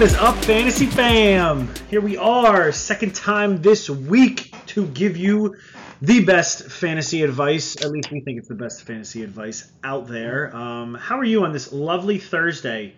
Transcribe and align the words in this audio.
What 0.00 0.06
is 0.08 0.14
up, 0.14 0.36
Fantasy 0.46 0.86
Fam? 0.86 1.68
Here 1.90 2.00
we 2.00 2.16
are, 2.16 2.72
second 2.72 3.14
time 3.14 3.60
this 3.60 3.90
week 3.90 4.50
to 4.68 4.86
give 4.86 5.18
you 5.18 5.56
the 6.00 6.24
best 6.24 6.70
fantasy 6.70 7.22
advice. 7.22 7.76
At 7.84 7.90
least 7.90 8.10
we 8.10 8.22
think 8.22 8.38
it's 8.38 8.48
the 8.48 8.54
best 8.54 8.84
fantasy 8.84 9.22
advice 9.22 9.70
out 9.84 10.08
there. 10.08 10.56
Um, 10.56 10.94
how 10.94 11.18
are 11.18 11.24
you 11.24 11.44
on 11.44 11.52
this 11.52 11.70
lovely 11.70 12.16
Thursday? 12.16 12.94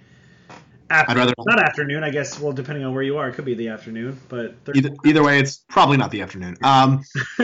After, 0.90 1.10
I'd 1.10 1.16
rather- 1.16 1.34
not 1.40 1.58
afternoon, 1.58 2.04
I 2.04 2.10
guess. 2.10 2.38
Well, 2.38 2.52
depending 2.52 2.84
on 2.84 2.94
where 2.94 3.02
you 3.02 3.18
are, 3.18 3.28
it 3.28 3.32
could 3.32 3.46
be 3.46 3.54
the 3.54 3.66
afternoon. 3.66 4.20
But 4.28 4.54
Either, 4.72 4.90
either 5.04 5.24
way, 5.24 5.40
it's 5.40 5.64
probably 5.68 5.96
not 5.96 6.12
the 6.12 6.22
afternoon. 6.22 6.56
Um, 6.62 7.02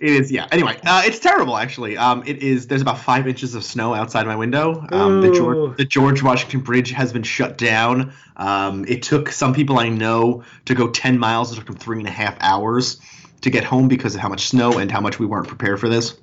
it 0.00 0.12
is, 0.12 0.32
yeah. 0.32 0.48
Anyway, 0.50 0.78
uh, 0.82 1.02
it's 1.04 1.18
terrible 1.18 1.58
actually. 1.58 1.98
Um, 1.98 2.22
it 2.26 2.42
is. 2.42 2.66
There's 2.66 2.80
about 2.80 2.98
five 2.98 3.28
inches 3.28 3.54
of 3.54 3.62
snow 3.62 3.94
outside 3.94 4.26
my 4.26 4.34
window. 4.34 4.86
Um, 4.90 5.20
the 5.20 5.30
George, 5.30 5.76
the 5.76 5.84
George 5.84 6.22
Washington 6.22 6.60
Bridge 6.60 6.90
has 6.92 7.12
been 7.12 7.22
shut 7.22 7.58
down. 7.58 8.14
Um, 8.36 8.86
it 8.88 9.02
took 9.02 9.30
some 9.30 9.52
people 9.52 9.78
I 9.78 9.90
know 9.90 10.42
to 10.64 10.74
go 10.74 10.88
10 10.88 11.18
miles. 11.18 11.52
It 11.52 11.56
took 11.56 11.66
them 11.66 11.76
three 11.76 11.98
and 11.98 12.08
a 12.08 12.10
half 12.10 12.34
hours 12.40 12.98
to 13.42 13.50
get 13.50 13.62
home 13.62 13.88
because 13.88 14.14
of 14.14 14.22
how 14.22 14.30
much 14.30 14.48
snow 14.48 14.78
and 14.78 14.90
how 14.90 15.02
much 15.02 15.18
we 15.18 15.26
weren't 15.26 15.48
prepared 15.48 15.78
for 15.78 15.90
this. 15.90 16.16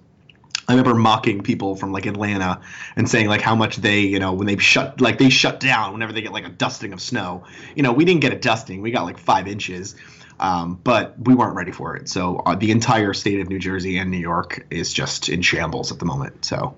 I 0.67 0.73
remember 0.73 0.95
mocking 0.95 1.44
people 1.44 1.75
from 1.75 1.94
like 1.94 2.08
Atlanta 2.08 2.62
and 2.95 3.08
saying 3.08 3.28
like 3.28 3.41
how 3.41 3.55
much 3.55 3.78
they, 3.78 4.02
you 4.02 4.20
know, 4.20 4.34
when 4.34 4.48
they 4.48 4.58
shut 4.58 5.00
like 5.00 5.20
they 5.20 5.30
shut 5.30 5.59
down 5.59 5.94
whenever 5.94 6.12
they 6.12 6.22
get 6.22 6.34
like 6.34 6.45
a 6.45 6.50
dusting 6.50 6.94
of 6.94 7.02
snow. 7.02 7.44
You 7.75 7.84
know, 7.84 7.94
we 7.94 8.05
didn't 8.05 8.22
get 8.22 8.34
a 8.34 8.39
dusting; 8.39 8.81
we 8.81 8.91
got 8.91 9.03
like 9.03 9.17
five 9.17 9.48
inches, 9.48 9.95
um, 10.39 10.79
but 10.83 11.15
we 11.19 11.33
weren't 11.33 11.55
ready 11.55 11.71
for 11.71 11.95
it. 11.95 12.09
So 12.09 12.37
uh, 12.45 12.55
the 12.55 12.71
entire 12.71 13.13
state 13.13 13.39
of 13.39 13.49
New 13.49 13.59
Jersey 13.59 13.97
and 13.97 14.11
New 14.11 14.17
York 14.17 14.65
is 14.69 14.93
just 14.93 15.29
in 15.29 15.41
shambles 15.41 15.91
at 15.91 15.99
the 15.99 16.05
moment. 16.05 16.45
So 16.45 16.75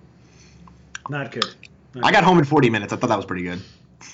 not 1.09 1.31
good. 1.31 1.45
Not 1.93 2.05
I 2.05 2.11
got 2.11 2.23
home 2.23 2.39
in 2.39 2.45
40 2.45 2.69
minutes. 2.69 2.93
I 2.93 2.95
thought 2.95 3.07
that 3.07 3.17
was 3.17 3.25
pretty 3.25 3.43
good. 3.43 3.61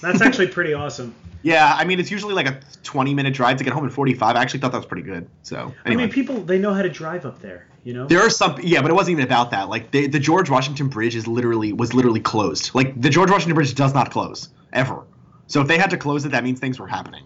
That's 0.01 0.21
actually 0.21 0.47
pretty 0.47 0.73
awesome. 0.73 1.13
Yeah, 1.45 1.75
I 1.77 1.85
mean 1.85 1.99
it's 1.99 2.09
usually 2.09 2.33
like 2.33 2.47
a 2.47 2.59
20 2.81 3.13
minute 3.13 3.35
drive 3.35 3.57
to 3.57 3.63
get 3.63 3.71
home 3.71 3.83
in 3.83 3.91
45. 3.91 4.35
I 4.35 4.41
actually 4.41 4.61
thought 4.61 4.71
that 4.71 4.79
was 4.79 4.87
pretty 4.87 5.03
good. 5.03 5.29
So 5.43 5.75
anyway. 5.85 6.01
I 6.01 6.05
mean, 6.07 6.09
people 6.11 6.41
they 6.41 6.57
know 6.57 6.73
how 6.73 6.81
to 6.81 6.89
drive 6.89 7.23
up 7.23 7.39
there. 7.39 7.67
You 7.83 7.93
know. 7.93 8.07
There 8.07 8.21
are 8.21 8.31
some, 8.31 8.59
yeah, 8.63 8.81
but 8.81 8.89
it 8.89 8.95
wasn't 8.95 9.19
even 9.19 9.25
about 9.25 9.51
that. 9.51 9.69
Like 9.69 9.91
the, 9.91 10.07
the 10.07 10.19
George 10.19 10.49
Washington 10.49 10.87
Bridge 10.87 11.15
is 11.15 11.27
literally 11.27 11.71
was 11.71 11.93
literally 11.93 12.19
closed. 12.19 12.73
Like 12.73 12.99
the 12.99 13.11
George 13.11 13.29
Washington 13.29 13.53
Bridge 13.53 13.75
does 13.75 13.93
not 13.93 14.09
close 14.09 14.49
ever. 14.73 15.03
So 15.45 15.61
if 15.61 15.67
they 15.67 15.77
had 15.77 15.91
to 15.91 15.97
close 15.97 16.25
it, 16.25 16.29
that 16.29 16.43
means 16.43 16.59
things 16.59 16.79
were 16.79 16.87
happening. 16.87 17.25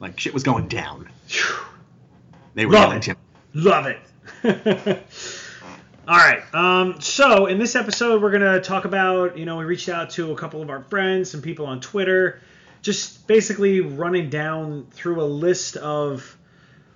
Like 0.00 0.18
shit 0.18 0.32
was 0.32 0.42
going 0.42 0.68
down. 0.68 1.09
They 2.54 2.66
were 2.66 2.72
Love 2.72 3.08
it. 3.08 3.16
Love 3.54 3.86
it. 3.86 4.00
All 6.08 6.16
right. 6.16 6.42
Um, 6.54 7.00
so 7.00 7.46
in 7.46 7.58
this 7.58 7.76
episode, 7.76 8.20
we're 8.22 8.32
gonna 8.32 8.60
talk 8.60 8.84
about 8.84 9.38
you 9.38 9.44
know 9.44 9.56
we 9.56 9.64
reached 9.64 9.88
out 9.88 10.10
to 10.10 10.32
a 10.32 10.36
couple 10.36 10.60
of 10.62 10.70
our 10.70 10.82
friends, 10.82 11.30
some 11.30 11.42
people 11.42 11.66
on 11.66 11.80
Twitter, 11.80 12.40
just 12.82 13.26
basically 13.26 13.80
running 13.80 14.30
down 14.30 14.86
through 14.90 15.20
a 15.22 15.24
list 15.24 15.76
of 15.76 16.36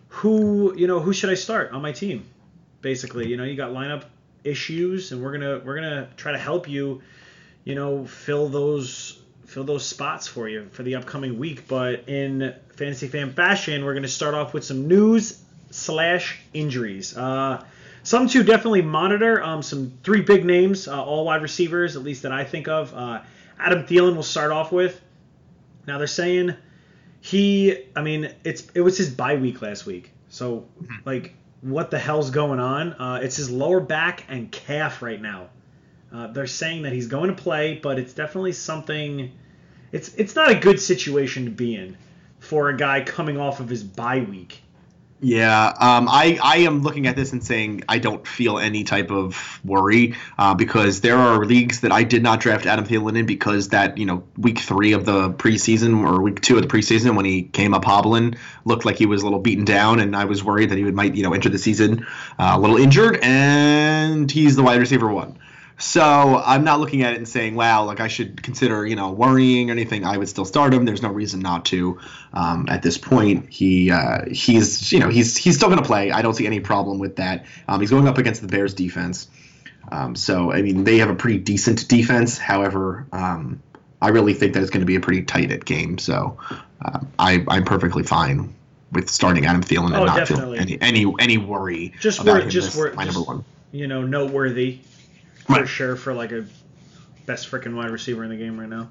who 0.08 0.76
you 0.76 0.86
know 0.86 1.00
who 1.00 1.12
should 1.12 1.30
I 1.30 1.34
start 1.34 1.72
on 1.72 1.82
my 1.82 1.92
team. 1.92 2.24
Basically, 2.80 3.28
you 3.28 3.36
know 3.36 3.44
you 3.44 3.56
got 3.56 3.70
lineup 3.70 4.04
issues, 4.42 5.12
and 5.12 5.22
we're 5.22 5.32
gonna 5.32 5.60
we're 5.64 5.76
gonna 5.76 6.08
try 6.16 6.32
to 6.32 6.38
help 6.38 6.68
you, 6.68 7.02
you 7.64 7.74
know, 7.74 8.06
fill 8.06 8.48
those 8.48 9.20
fill 9.46 9.64
those 9.64 9.84
spots 9.84 10.26
for 10.26 10.48
you 10.48 10.68
for 10.72 10.82
the 10.82 10.96
upcoming 10.96 11.38
week. 11.38 11.68
But 11.68 12.08
in 12.08 12.54
fantasy 12.76 13.08
fan 13.08 13.32
fashion, 13.32 13.84
we're 13.84 13.94
gonna 13.94 14.08
start 14.08 14.34
off 14.34 14.54
with 14.54 14.64
some 14.64 14.88
news 14.88 15.42
slash 15.70 16.40
injuries. 16.52 17.16
Uh, 17.16 17.64
some 18.02 18.28
to 18.28 18.42
definitely 18.42 18.82
monitor. 18.82 19.42
Um, 19.42 19.62
some 19.62 19.92
three 20.02 20.20
big 20.20 20.44
names, 20.44 20.88
uh, 20.88 21.02
all 21.02 21.24
wide 21.24 21.42
receivers, 21.42 21.96
at 21.96 22.02
least 22.02 22.22
that 22.22 22.32
I 22.32 22.44
think 22.44 22.68
of. 22.68 22.94
Uh, 22.94 23.22
Adam 23.58 23.84
Thielen 23.84 24.14
will 24.16 24.22
start 24.22 24.52
off 24.52 24.72
with. 24.72 25.00
Now 25.86 25.98
they're 25.98 26.06
saying 26.06 26.54
he, 27.20 27.84
I 27.96 28.02
mean, 28.02 28.34
it's 28.44 28.66
it 28.74 28.82
was 28.82 28.98
his 28.98 29.10
bye 29.10 29.36
week 29.36 29.62
last 29.62 29.86
week, 29.86 30.10
so 30.28 30.66
like 31.04 31.34
what 31.64 31.90
the 31.90 31.98
hell's 31.98 32.30
going 32.30 32.60
on? 32.60 32.92
Uh, 32.92 33.20
it's 33.22 33.36
his 33.36 33.50
lower 33.50 33.80
back 33.80 34.24
and 34.28 34.52
calf 34.52 35.00
right 35.00 35.20
now. 35.20 35.48
Uh, 36.14 36.28
they're 36.28 36.46
saying 36.46 36.82
that 36.82 36.92
he's 36.92 37.08
going 37.08 37.34
to 37.34 37.42
play, 37.42 37.80
but 37.82 37.98
it's 37.98 38.12
definitely 38.12 38.52
something. 38.52 39.32
It's 39.90 40.14
it's 40.14 40.36
not 40.36 40.48
a 40.48 40.54
good 40.54 40.80
situation 40.80 41.46
to 41.46 41.50
be 41.50 41.74
in 41.74 41.96
for 42.38 42.68
a 42.68 42.76
guy 42.76 43.02
coming 43.02 43.36
off 43.36 43.58
of 43.58 43.68
his 43.68 43.82
bye 43.82 44.20
week. 44.20 44.60
Yeah, 45.20 45.68
um, 45.80 46.06
I 46.08 46.38
I 46.40 46.56
am 46.58 46.82
looking 46.82 47.08
at 47.08 47.16
this 47.16 47.32
and 47.32 47.42
saying 47.42 47.82
I 47.88 47.98
don't 47.98 48.28
feel 48.28 48.58
any 48.58 48.84
type 48.84 49.10
of 49.10 49.58
worry 49.64 50.14
uh, 50.38 50.54
because 50.54 51.00
there 51.00 51.16
are 51.16 51.44
leagues 51.44 51.80
that 51.80 51.90
I 51.90 52.04
did 52.04 52.22
not 52.22 52.38
draft 52.38 52.66
Adam 52.66 52.84
Thielen 52.84 53.18
in 53.18 53.26
because 53.26 53.70
that 53.70 53.98
you 53.98 54.06
know 54.06 54.22
week 54.36 54.60
three 54.60 54.92
of 54.92 55.06
the 55.06 55.30
preseason 55.30 56.06
or 56.06 56.20
week 56.20 56.42
two 56.42 56.56
of 56.56 56.62
the 56.62 56.68
preseason 56.68 57.16
when 57.16 57.24
he 57.24 57.42
came 57.42 57.74
up 57.74 57.84
hobbling 57.84 58.36
looked 58.64 58.84
like 58.84 58.98
he 58.98 59.06
was 59.06 59.22
a 59.22 59.24
little 59.24 59.40
beaten 59.40 59.64
down 59.64 59.98
and 59.98 60.14
I 60.14 60.26
was 60.26 60.44
worried 60.44 60.70
that 60.70 60.78
he 60.78 60.84
would 60.84 60.94
might 60.94 61.16
you 61.16 61.24
know 61.24 61.32
enter 61.32 61.48
the 61.48 61.58
season 61.58 62.06
uh, 62.38 62.52
a 62.54 62.60
little 62.60 62.76
injured 62.76 63.18
and 63.22 64.30
he's 64.30 64.54
the 64.54 64.62
wide 64.62 64.78
receiver 64.78 65.08
one. 65.08 65.38
So 65.76 66.02
I'm 66.02 66.62
not 66.62 66.78
looking 66.78 67.02
at 67.02 67.14
it 67.14 67.16
and 67.16 67.28
saying, 67.28 67.56
"Wow, 67.56 67.84
like 67.84 67.98
I 68.00 68.06
should 68.08 68.42
consider, 68.42 68.86
you 68.86 68.94
know, 68.94 69.10
worrying 69.10 69.70
or 69.70 69.72
anything." 69.72 70.04
I 70.04 70.16
would 70.16 70.28
still 70.28 70.44
start 70.44 70.72
him. 70.72 70.84
There's 70.84 71.02
no 71.02 71.08
reason 71.10 71.40
not 71.40 71.64
to. 71.66 71.98
Um, 72.32 72.66
at 72.68 72.82
this 72.82 72.96
point, 72.96 73.48
he 73.50 73.90
uh, 73.90 74.24
he's 74.30 74.92
you 74.92 75.00
know 75.00 75.08
he's 75.08 75.36
he's 75.36 75.56
still 75.56 75.68
going 75.68 75.80
to 75.80 75.84
play. 75.86 76.12
I 76.12 76.22
don't 76.22 76.34
see 76.34 76.46
any 76.46 76.60
problem 76.60 76.98
with 77.00 77.16
that. 77.16 77.46
Um, 77.66 77.80
he's 77.80 77.90
going 77.90 78.06
up 78.06 78.18
against 78.18 78.40
the 78.40 78.46
Bears 78.46 78.72
defense, 78.74 79.26
um, 79.90 80.14
so 80.14 80.52
I 80.52 80.62
mean 80.62 80.84
they 80.84 80.98
have 80.98 81.10
a 81.10 81.14
pretty 81.16 81.38
decent 81.38 81.88
defense. 81.88 82.38
However, 82.38 83.06
um, 83.12 83.60
I 84.00 84.10
really 84.10 84.34
think 84.34 84.54
that 84.54 84.60
it's 84.62 84.70
going 84.70 84.80
to 84.82 84.86
be 84.86 84.94
a 84.96 85.00
pretty 85.00 85.22
tight 85.22 85.50
at 85.50 85.64
game. 85.64 85.98
So 85.98 86.38
uh, 86.84 87.00
I 87.18 87.44
I'm 87.48 87.64
perfectly 87.64 88.04
fine 88.04 88.54
with 88.92 89.10
starting 89.10 89.44
Adam 89.44 89.62
Thielen 89.64 89.86
and 89.86 89.96
Oh, 89.96 90.04
not 90.04 90.16
definitely. 90.18 90.58
feeling 90.58 90.78
any 90.80 91.02
any 91.02 91.14
any 91.18 91.38
worry 91.38 91.94
Just 91.98 92.20
about 92.20 92.34
wor- 92.34 92.40
him 92.42 92.50
just 92.50 92.76
wor- 92.76 92.92
my 92.92 93.04
just- 93.04 93.16
number 93.16 93.26
one. 93.28 93.44
You 93.72 93.88
know, 93.88 94.02
noteworthy 94.02 94.78
for 95.46 95.52
Right. 95.52 95.68
sure 95.68 95.96
for 95.96 96.14
like 96.14 96.32
a 96.32 96.44
best 97.26 97.50
freaking 97.50 97.74
wide 97.74 97.90
receiver 97.90 98.24
in 98.24 98.30
the 98.30 98.36
game 98.36 98.58
right 98.58 98.68
now. 98.68 98.88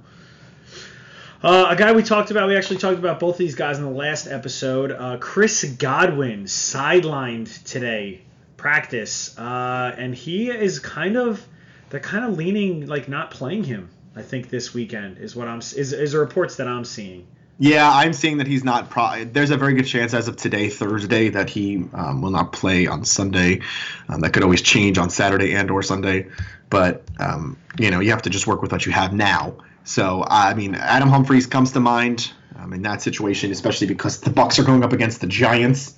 Uh, 1.42 1.68
a 1.70 1.76
guy 1.76 1.92
we 1.92 2.04
talked 2.04 2.32
about, 2.32 2.48
we 2.48 2.56
actually 2.56 2.78
talked 2.78 2.98
about 3.00 3.20
both 3.20 3.36
of 3.36 3.40
these 3.40 3.56
guys 3.56 3.78
in 3.78 3.84
the 3.84 3.92
last 3.92 4.28
episode. 4.28 4.92
Uh, 4.92 5.18
Chris 5.18 5.64
Godwin 5.66 6.46
sidelined 6.46 7.64
today, 7.66 8.22
practice, 8.56 9.38
uh, 9.38 9.94
and 9.98 10.16
he 10.16 10.50
is 10.50 10.80
kind 10.80 11.18
of 11.18 11.46
they're 11.90 12.00
kind 12.00 12.24
of 12.26 12.38
leaning 12.38 12.88
like 12.88 13.10
not 13.10 13.30
playing 13.30 13.66
him. 13.66 13.90
I 14.16 14.22
think 14.22 14.50
this 14.50 14.74
weekend 14.74 15.18
is 15.18 15.36
what 15.36 15.48
I'm 15.50 15.60
is 15.60 15.92
is 15.92 16.14
the 16.14 16.20
reports 16.20 16.56
that 16.58 16.68
I'm 16.68 16.86
seeing. 16.86 17.28
Yeah, 17.60 17.90
I'm 17.90 18.14
seeing 18.14 18.38
that 18.38 18.48
he's 18.48 18.64
not. 18.64 18.90
Pro- 18.90 19.26
There's 19.26 19.52
a 19.52 19.58
very 19.58 19.74
good 19.76 19.86
chance 19.86 20.14
as 20.14 20.28
of 20.28 20.36
today, 20.38 20.70
Thursday, 20.70 21.30
that 21.30 21.50
he 21.50 21.86
um, 21.94 22.22
will 22.22 22.32
not 22.32 22.52
play 22.52 22.88
on 22.88 23.06
Sunday. 23.06 23.62
Um, 24.10 24.22
that 24.22 24.34
could 24.34 24.44
always 24.44 24.62
change 24.62 24.98
on 24.98 25.10
Saturday 25.10 25.54
and 25.54 25.70
or 25.70 25.84
Sunday, 25.84 26.30
but 26.70 27.04
um, 27.20 27.58
you 27.78 27.92
know 27.92 28.00
you 28.00 28.10
have 28.10 28.24
to 28.24 28.30
just 28.30 28.48
work 28.48 28.62
with 28.62 28.72
what 28.72 28.86
you 28.86 28.92
have 28.92 29.14
now. 29.14 29.56
So 29.84 30.24
I 30.28 30.54
mean, 30.56 30.76
Adam 30.76 31.10
Humphries 31.10 31.46
comes 31.46 31.74
to 31.74 31.80
mind 31.80 32.32
um, 32.58 32.74
in 32.74 32.82
that 32.82 33.02
situation, 33.02 33.52
especially 33.52 33.88
because 33.88 34.20
the 34.22 34.32
Bucs 34.32 34.58
are 34.60 34.64
going 34.64 34.84
up 34.84 34.92
against 34.94 35.22
the 35.22 35.28
Giants. 35.28 35.96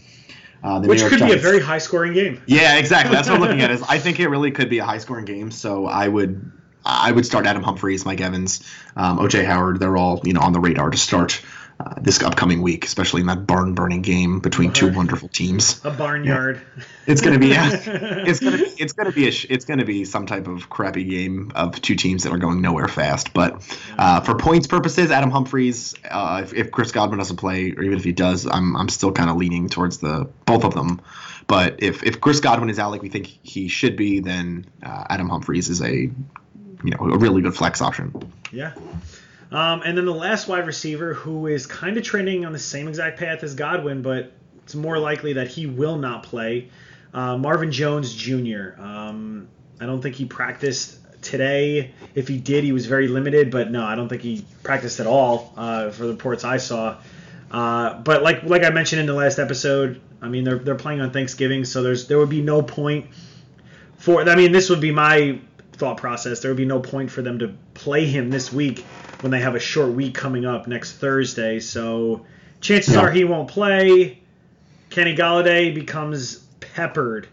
Uh, 0.63 0.79
the 0.79 0.87
Which 0.87 0.97
New 0.97 1.03
York 1.03 1.11
could 1.11 1.19
be 1.19 1.25
a 1.25 1.27
Giants. 1.29 1.43
very 1.43 1.59
high 1.61 1.77
scoring 1.77 2.13
game. 2.13 2.41
Yeah, 2.47 2.77
exactly. 2.79 3.15
That's 3.15 3.29
what 3.29 3.35
I'm 3.35 3.41
looking 3.41 3.61
at. 3.61 3.71
Is 3.71 3.81
I 3.87 3.99
think 3.99 4.19
it 4.19 4.27
really 4.27 4.51
could 4.51 4.69
be 4.69 4.79
a 4.79 4.85
high 4.85 4.97
scoring 4.97 5.25
game. 5.25 5.51
So 5.51 5.85
I 5.85 6.07
would 6.07 6.51
I 6.85 7.11
would 7.11 7.25
start 7.25 7.45
Adam 7.45 7.63
Humphries, 7.63 8.05
Mike 8.05 8.21
Evans, 8.21 8.63
um, 8.95 9.19
OJ 9.19 9.43
Howard. 9.45 9.79
They're 9.79 9.97
all 9.97 10.21
you 10.23 10.33
know 10.33 10.41
on 10.41 10.53
the 10.53 10.59
radar 10.59 10.89
to 10.89 10.97
start 10.97 11.41
uh, 11.77 11.95
this 11.99 12.21
upcoming 12.23 12.61
week, 12.61 12.85
especially 12.85 13.21
in 13.21 13.27
that 13.27 13.45
barn 13.45 13.73
burning 13.73 14.01
game 14.01 14.39
between 14.39 14.71
two 14.71 14.93
wonderful 14.93 15.27
teams. 15.27 15.83
A 15.83 15.91
barnyard. 15.91 16.61
It's 17.05 17.21
gonna 17.21 17.39
be 17.39 17.51
it's 17.53 18.39
gonna 18.39 18.57
be 18.57 18.63
it's 18.77 18.93
gonna 18.93 19.11
be 19.11 19.27
a, 19.27 19.31
sh- 19.31 19.47
it's 19.49 19.65
gonna 19.65 19.83
be 19.83 20.05
some 20.05 20.25
type 20.25 20.47
of 20.47 20.69
crappy 20.69 21.03
game 21.03 21.51
of 21.53 21.81
two 21.81 21.95
teams 21.95 22.23
that 22.23 22.31
are 22.31 22.37
going 22.37 22.61
nowhere 22.61 22.87
fast. 22.87 23.33
But 23.33 23.61
uh, 23.97 24.21
for 24.21 24.35
points 24.35 24.67
purposes, 24.67 25.11
Adam 25.11 25.31
Humphries, 25.31 25.95
uh, 26.09 26.41
if, 26.43 26.53
if 26.53 26.71
Chris 26.71 26.91
Godwin 26.91 27.17
doesn't 27.17 27.37
play, 27.37 27.73
or 27.73 27.83
even 27.83 27.97
if 27.97 28.03
he 28.03 28.13
does, 28.13 28.45
I'm 28.45 28.77
I'm 28.77 28.89
still 28.89 29.11
kind 29.11 29.29
of 29.29 29.35
leaning 29.35 29.67
towards 29.67 29.97
the 29.97 30.29
both 30.45 30.63
of 30.63 30.73
them. 30.75 31.01
But 31.47 31.83
if 31.83 32.03
if 32.03 32.21
Chris 32.21 32.39
Godwin 32.39 32.69
is 32.69 32.79
out 32.79 32.91
like 32.91 33.01
we 33.01 33.09
think 33.09 33.27
he 33.27 33.67
should 33.67 33.97
be, 33.97 34.21
then 34.21 34.65
uh, 34.81 35.05
Adam 35.09 35.27
Humphries 35.27 35.69
is 35.69 35.81
a 35.81 36.09
you 36.83 36.91
know 36.91 37.13
a 37.13 37.17
really 37.17 37.41
good 37.41 37.55
flex 37.55 37.81
option. 37.81 38.13
Yeah. 38.51 38.73
Um, 39.51 39.83
and 39.85 39.97
then 39.97 40.05
the 40.05 40.13
last 40.13 40.47
wide 40.47 40.65
receiver 40.65 41.13
who 41.13 41.47
is 41.47 41.67
kind 41.67 41.97
of 41.97 42.03
trending 42.03 42.45
on 42.45 42.51
the 42.51 42.59
same 42.59 42.87
exact 42.87 43.19
path 43.19 43.43
as 43.43 43.55
Godwin, 43.55 44.01
but 44.01 44.31
it's 44.63 44.75
more 44.75 44.97
likely 44.97 45.33
that 45.33 45.47
he 45.47 45.67
will 45.67 45.97
not 45.97 46.23
play. 46.23 46.69
Uh, 47.13 47.37
Marvin 47.37 47.71
Jones 47.71 48.13
Jr. 48.13 48.79
Um, 48.79 49.47
I 49.79 49.85
don't 49.85 50.01
think 50.01 50.15
he 50.15 50.25
practiced 50.25 50.99
today. 51.21 51.91
If 52.15 52.27
he 52.27 52.37
did, 52.37 52.63
he 52.63 52.71
was 52.71 52.85
very 52.85 53.07
limited, 53.07 53.51
but 53.51 53.71
no, 53.71 53.83
I 53.83 53.95
don't 53.95 54.09
think 54.09 54.21
he 54.21 54.45
practiced 54.63 54.99
at 54.99 55.07
all 55.07 55.53
uh, 55.57 55.91
for 55.91 56.05
the 56.05 56.13
reports 56.13 56.43
I 56.43 56.57
saw. 56.57 56.97
Uh, 57.51 57.99
but 58.01 58.23
like 58.23 58.43
like 58.43 58.63
I 58.63 58.69
mentioned 58.69 58.99
in 59.01 59.05
the 59.05 59.13
last 59.13 59.39
episode, 59.39 60.01
I 60.21 60.29
mean 60.29 60.43
they're 60.43 60.59
they're 60.59 60.75
playing 60.75 61.01
on 61.01 61.11
Thanksgiving, 61.11 61.65
so 61.65 61.83
there's 61.83 62.07
there 62.07 62.17
would 62.17 62.29
be 62.29 62.41
no 62.41 62.61
point 62.61 63.07
for. 63.97 64.27
I 64.27 64.35
mean 64.35 64.51
this 64.51 64.69
would 64.69 64.81
be 64.81 64.91
my 64.91 65.39
thought 65.75 65.97
process. 65.97 66.39
There 66.41 66.51
would 66.51 66.57
be 66.57 66.65
no 66.65 66.79
point 66.79 67.11
for 67.11 67.21
them 67.21 67.39
to 67.39 67.53
play 67.73 68.05
him 68.05 68.29
this 68.29 68.51
week 68.51 68.79
when 69.21 69.31
they 69.31 69.39
have 69.41 69.55
a 69.55 69.59
short 69.59 69.91
week 69.93 70.13
coming 70.15 70.45
up 70.45 70.67
next 70.67 70.93
Thursday. 70.93 71.59
So 71.59 72.25
chances 72.61 72.95
Yeah. 72.95 73.01
are 73.01 73.11
he 73.11 73.23
won't 73.23 73.47
play. 73.49 74.19
Kenny 74.89 75.15
Golladay 75.15 75.73
becomes 75.73 76.37
peppered 76.59 77.27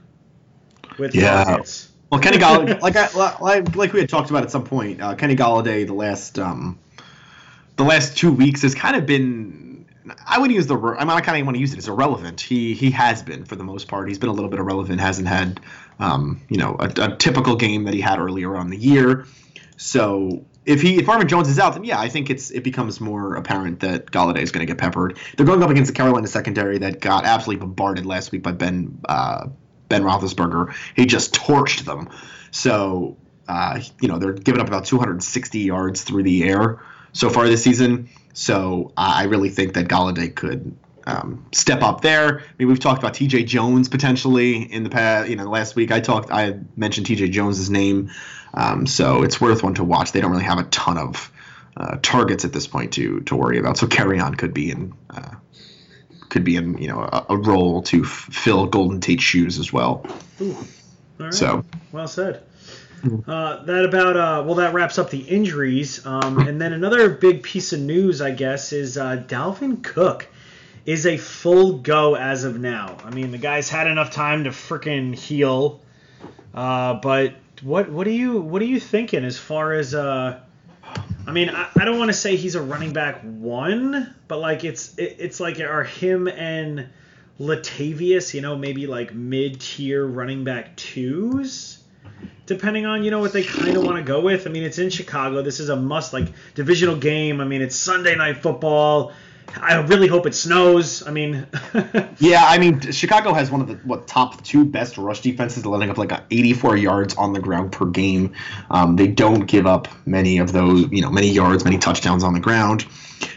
with 0.99 1.15
Yeah. 1.15 1.59
Well, 2.11 2.21
Kenny 2.21 2.37
Golladay, 2.39 2.81
like 2.81 2.97
I, 2.97 3.09
like 3.41 3.75
like 3.75 3.93
we 3.93 4.01
had 4.01 4.09
talked 4.09 4.29
about 4.31 4.43
at 4.43 4.51
some 4.51 4.65
point, 4.65 5.01
uh, 5.01 5.15
Kenny 5.15 5.35
Golladay 5.37 5.87
the 5.87 5.95
last 5.95 6.39
um, 6.39 6.79
the 7.77 7.85
last 7.85 8.19
two 8.19 8.33
weeks 8.33 8.63
has 8.63 8.75
kind 8.75 8.97
of 8.97 9.07
been. 9.07 9.87
I 10.27 10.39
wouldn't 10.39 10.55
use 10.55 10.67
the. 10.67 10.77
I 10.77 11.05
mean, 11.05 11.11
I 11.11 11.21
kind 11.21 11.41
of 11.41 11.47
want 11.47 11.57
to 11.57 11.61
use 11.61 11.73
it 11.73 11.79
as 11.79 11.89
irrelevant. 11.89 12.41
He 12.41 12.75
he 12.75 12.91
has 12.91 13.23
been 13.23 13.45
for 13.45 13.57
the 13.57 13.65
most 13.65 13.89
part. 13.89 14.09
He's 14.09 14.19
been 14.19 14.29
a 14.29 14.33
little 14.33 14.51
bit 14.51 14.59
irrelevant. 14.59 15.01
Hasn't 15.01 15.29
had, 15.29 15.61
um, 16.03 16.41
you 16.49 16.57
know, 16.57 16.77
a, 16.81 16.93
a 17.01 17.17
typical 17.17 17.55
game 17.55 17.85
that 17.85 17.95
he 17.95 18.01
had 18.01 18.19
earlier 18.19 18.57
on 18.57 18.71
the 18.71 18.77
year. 18.77 19.27
So 19.77 20.45
if 20.67 20.83
he 20.83 20.99
if 20.99 21.07
Marvin 21.07 21.29
Jones 21.29 21.49
is 21.49 21.59
out, 21.59 21.75
then 21.75 21.85
yeah, 21.85 22.01
I 22.01 22.09
think 22.09 22.29
it's 22.29 22.51
it 22.51 22.65
becomes 22.65 23.01
more 23.01 23.37
apparent 23.37 23.81
that 23.81 24.07
Golladay 24.07 24.43
is 24.43 24.51
going 24.51 24.67
to 24.67 24.71
get 24.71 24.79
peppered. 24.79 25.17
They're 25.37 25.47
going 25.47 25.63
up 25.63 25.71
against 25.71 25.93
the 25.93 25.97
Carolina 25.97 26.27
secondary 26.27 26.79
that 26.79 27.01
got 27.01 27.25
absolutely 27.25 27.65
bombarded 27.65 28.05
last 28.05 28.33
week 28.33 28.43
by 28.43 28.53
Ben 28.53 29.01
uh, 29.09 29.47
Ben 29.89 30.03
Roethlisberger. 30.03 30.75
He 30.97 31.07
just 31.07 31.35
torched 31.35 31.85
them. 31.85 32.09
So 32.51 33.17
uh, 33.47 33.81
you 34.01 34.09
know 34.09 34.19
they're 34.19 34.33
giving 34.33 34.61
up 34.61 34.67
about 34.67 34.85
260 34.85 35.61
yards 35.61 36.03
through 36.03 36.25
the 36.25 36.45
air 36.45 36.81
so 37.13 37.31
far 37.31 37.47
this 37.47 37.63
season. 37.63 38.09
So 38.35 38.93
I 38.97 39.25
really 39.25 39.51
think 39.51 39.75
that 39.75 39.87
Golladay 39.87 40.35
could 40.35 40.75
um, 41.07 41.47
step 41.53 41.83
up 41.83 42.01
there. 42.01 42.41
I 42.41 42.43
mean, 42.59 42.69
we've 42.69 42.81
talked 42.81 42.99
about 42.99 43.15
T.J. 43.15 43.45
Jones 43.45 43.89
potentially 43.89 44.63
in 44.63 44.85
the 44.85 44.91
past. 44.91 45.29
You 45.29 45.37
know, 45.37 45.49
last 45.49 45.75
week 45.75 45.91
I 45.91 46.01
talked, 46.01 46.31
I 46.31 46.59
mentioned 46.77 47.07
T.J. 47.07 47.29
Jones's 47.29 47.71
name, 47.71 48.11
um, 48.55 48.87
so 48.87 49.23
it's 49.23 49.41
worth 49.41 49.63
one 49.63 49.75
to 49.75 49.85
watch. 49.85 50.13
They 50.13 50.21
don't 50.21 50.31
really 50.31 50.45
have 50.45 50.59
a 50.59 50.65
ton 50.65 50.99
of 50.99 51.33
uh, 51.77 51.99
targets 52.03 52.45
at 52.45 52.53
this 52.53 52.67
point 52.67 52.93
to 52.95 53.21
to 53.21 53.37
worry 53.37 53.59
about. 53.59 53.79
So 53.79 53.87
Kerryon 53.87 54.37
could 54.37 54.55
be 54.55 54.71
in. 54.71 54.95
Uh, 55.11 55.37
could 56.29 56.45
be 56.45 56.57
in 56.57 56.79
you 56.79 56.89
know 56.89 57.01
a, 57.01 57.27
a 57.31 57.37
role 57.37 57.83
to 57.83 58.03
f- 58.03 58.09
fill 58.09 58.67
Golden 58.67 59.01
Tate's 59.01 59.23
shoes 59.23 59.59
as 59.59 59.73
well. 59.73 60.07
Ooh. 60.41 60.57
All 60.57 61.27
right. 61.27 61.35
So 61.35 61.65
Well 61.93 62.09
said. 62.09 62.43
Uh, 63.27 63.65
that 63.65 63.85
about 63.85 64.17
uh, 64.17 64.45
well, 64.47 64.55
that 64.55 64.75
wraps 64.75 64.97
up 64.97 65.11
the 65.11 65.19
injuries. 65.19 66.07
Um, 66.07 66.39
and 66.39 66.61
then 66.61 66.73
another 66.73 67.11
big 67.11 67.43
piece 67.43 67.73
of 67.73 67.81
news, 67.81 68.23
I 68.23 68.31
guess, 68.31 68.73
is 68.73 68.97
uh, 68.97 69.25
Dalvin 69.27 69.83
Cook 69.83 70.29
is 70.85 71.07
a 71.07 71.17
full 71.17 71.79
go 71.79 72.17
as 72.17 72.45
of 72.45 72.59
now. 72.59 72.97
I 73.05 73.11
mean, 73.11 73.31
the 73.31 73.39
guy's 73.39 73.69
had 73.69 73.87
enough 73.87 74.11
time 74.11 74.45
to 74.45 74.51
frickin' 74.51 75.15
heal. 75.15 75.81
Uh, 76.55 76.95
but 76.95 77.35
what 77.63 77.91
what 77.91 78.07
are 78.07 78.13
you 78.13 78.41
what 78.41 78.61
are 78.61 78.67
you 78.67 78.81
thinking 78.81 79.25
as 79.25 79.39
far 79.39 79.73
as 79.73 79.95
uh? 79.95 80.41
I 81.25 81.31
mean, 81.31 81.51
I, 81.51 81.69
I 81.79 81.85
don't 81.85 81.99
want 81.99 82.09
to 82.09 82.17
say 82.17 82.35
he's 82.35 82.57
a 82.57 82.63
running 82.63 82.93
back 82.93 83.23
one, 83.23 84.15
but 84.27 84.39
like 84.39 84.65
it's 84.65 84.99
it, 84.99 85.17
it's 85.19 85.41
like 85.41 85.61
are 85.61 85.85
him 85.85 86.27
and 86.27 86.89
Latavius, 87.39 88.35
you 88.35 88.41
know, 88.41 88.57
maybe 88.57 88.87
like 88.87 89.15
mid 89.15 89.61
tier 89.61 90.05
running 90.05 90.45
back 90.45 90.77
twos 90.77 91.79
depending 92.47 92.87
on 92.87 93.05
you 93.05 93.11
know 93.11 93.21
what 93.21 93.33
they 93.33 93.43
kind 93.43 93.77
of 93.77 93.85
want 93.85 93.97
to 93.97 94.03
go 94.03 94.21
with. 94.21 94.47
I 94.47 94.51
mean, 94.51 94.63
it's 94.63 94.79
in 94.79 94.91
Chicago. 94.91 95.43
This 95.43 95.61
is 95.61 95.69
a 95.69 95.77
must 95.77 96.13
like 96.13 96.29
divisional 96.55 96.97
game. 96.97 97.41
I 97.41 97.45
mean, 97.45 97.63
it's 97.63 97.77
Sunday 97.77 98.15
night 98.15 98.39
football. 98.39 99.13
I 99.61 99.81
really 99.83 100.09
hope 100.09 100.27
it 100.27 100.35
snows. 100.35 101.07
I 101.07 101.11
mean, 101.11 101.47
Yeah, 102.19 102.45
I 102.45 102.59
mean 102.59 102.81
Chicago 102.93 103.33
has 103.33 103.51
one 103.51 103.61
of 103.61 103.69
the 103.69 103.75
what 103.85 104.07
top 104.07 104.43
two 104.43 104.65
best 104.65 104.99
rush 104.99 105.21
defenses, 105.21 105.67
letting 105.67 105.91
up 105.91 105.99
like 105.99 106.13
84 106.31 106.77
yards 106.77 107.15
on 107.15 107.33
the 107.33 107.41
ground 107.41 107.73
per 107.73 107.87
game. 107.87 108.35
Um, 108.71 108.97
they 108.97 109.09
don't 109.09 109.47
give 109.47 109.67
up 109.67 109.89
many 110.07 110.39
of 110.39 110.53
those, 110.53 110.91
you 110.91 111.03
know, 111.03 111.11
many 111.11 111.29
yards, 111.29 111.65
many 111.65 111.79
touchdowns 111.79 112.25
on 112.25 112.33
the 112.33 112.41
ground. 112.41 112.87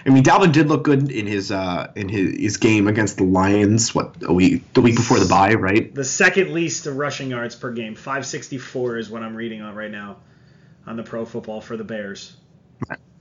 I 0.05 0.09
mean, 0.09 0.23
Dalvin 0.23 0.51
did 0.51 0.67
look 0.67 0.83
good 0.83 1.11
in 1.11 1.27
his 1.27 1.51
uh, 1.51 1.91
in 1.95 2.09
his, 2.09 2.37
his 2.37 2.57
game 2.57 2.87
against 2.87 3.17
the 3.17 3.23
Lions. 3.23 3.93
What 3.93 4.15
a 4.23 4.33
week 4.33 4.73
the 4.73 4.81
week 4.81 4.95
before 4.95 5.19
the 5.19 5.27
bye, 5.27 5.53
right? 5.53 5.93
the 5.93 6.03
second 6.03 6.53
least 6.53 6.85
rushing 6.85 7.29
yards 7.29 7.55
per 7.55 7.71
game, 7.71 7.95
564 7.95 8.97
is 8.97 9.09
what 9.09 9.23
I'm 9.23 9.35
reading 9.35 9.61
on 9.61 9.75
right 9.75 9.91
now 9.91 10.17
on 10.87 10.95
the 10.95 11.03
Pro 11.03 11.25
Football 11.25 11.61
for 11.61 11.77
the 11.77 11.83
Bears. 11.83 12.35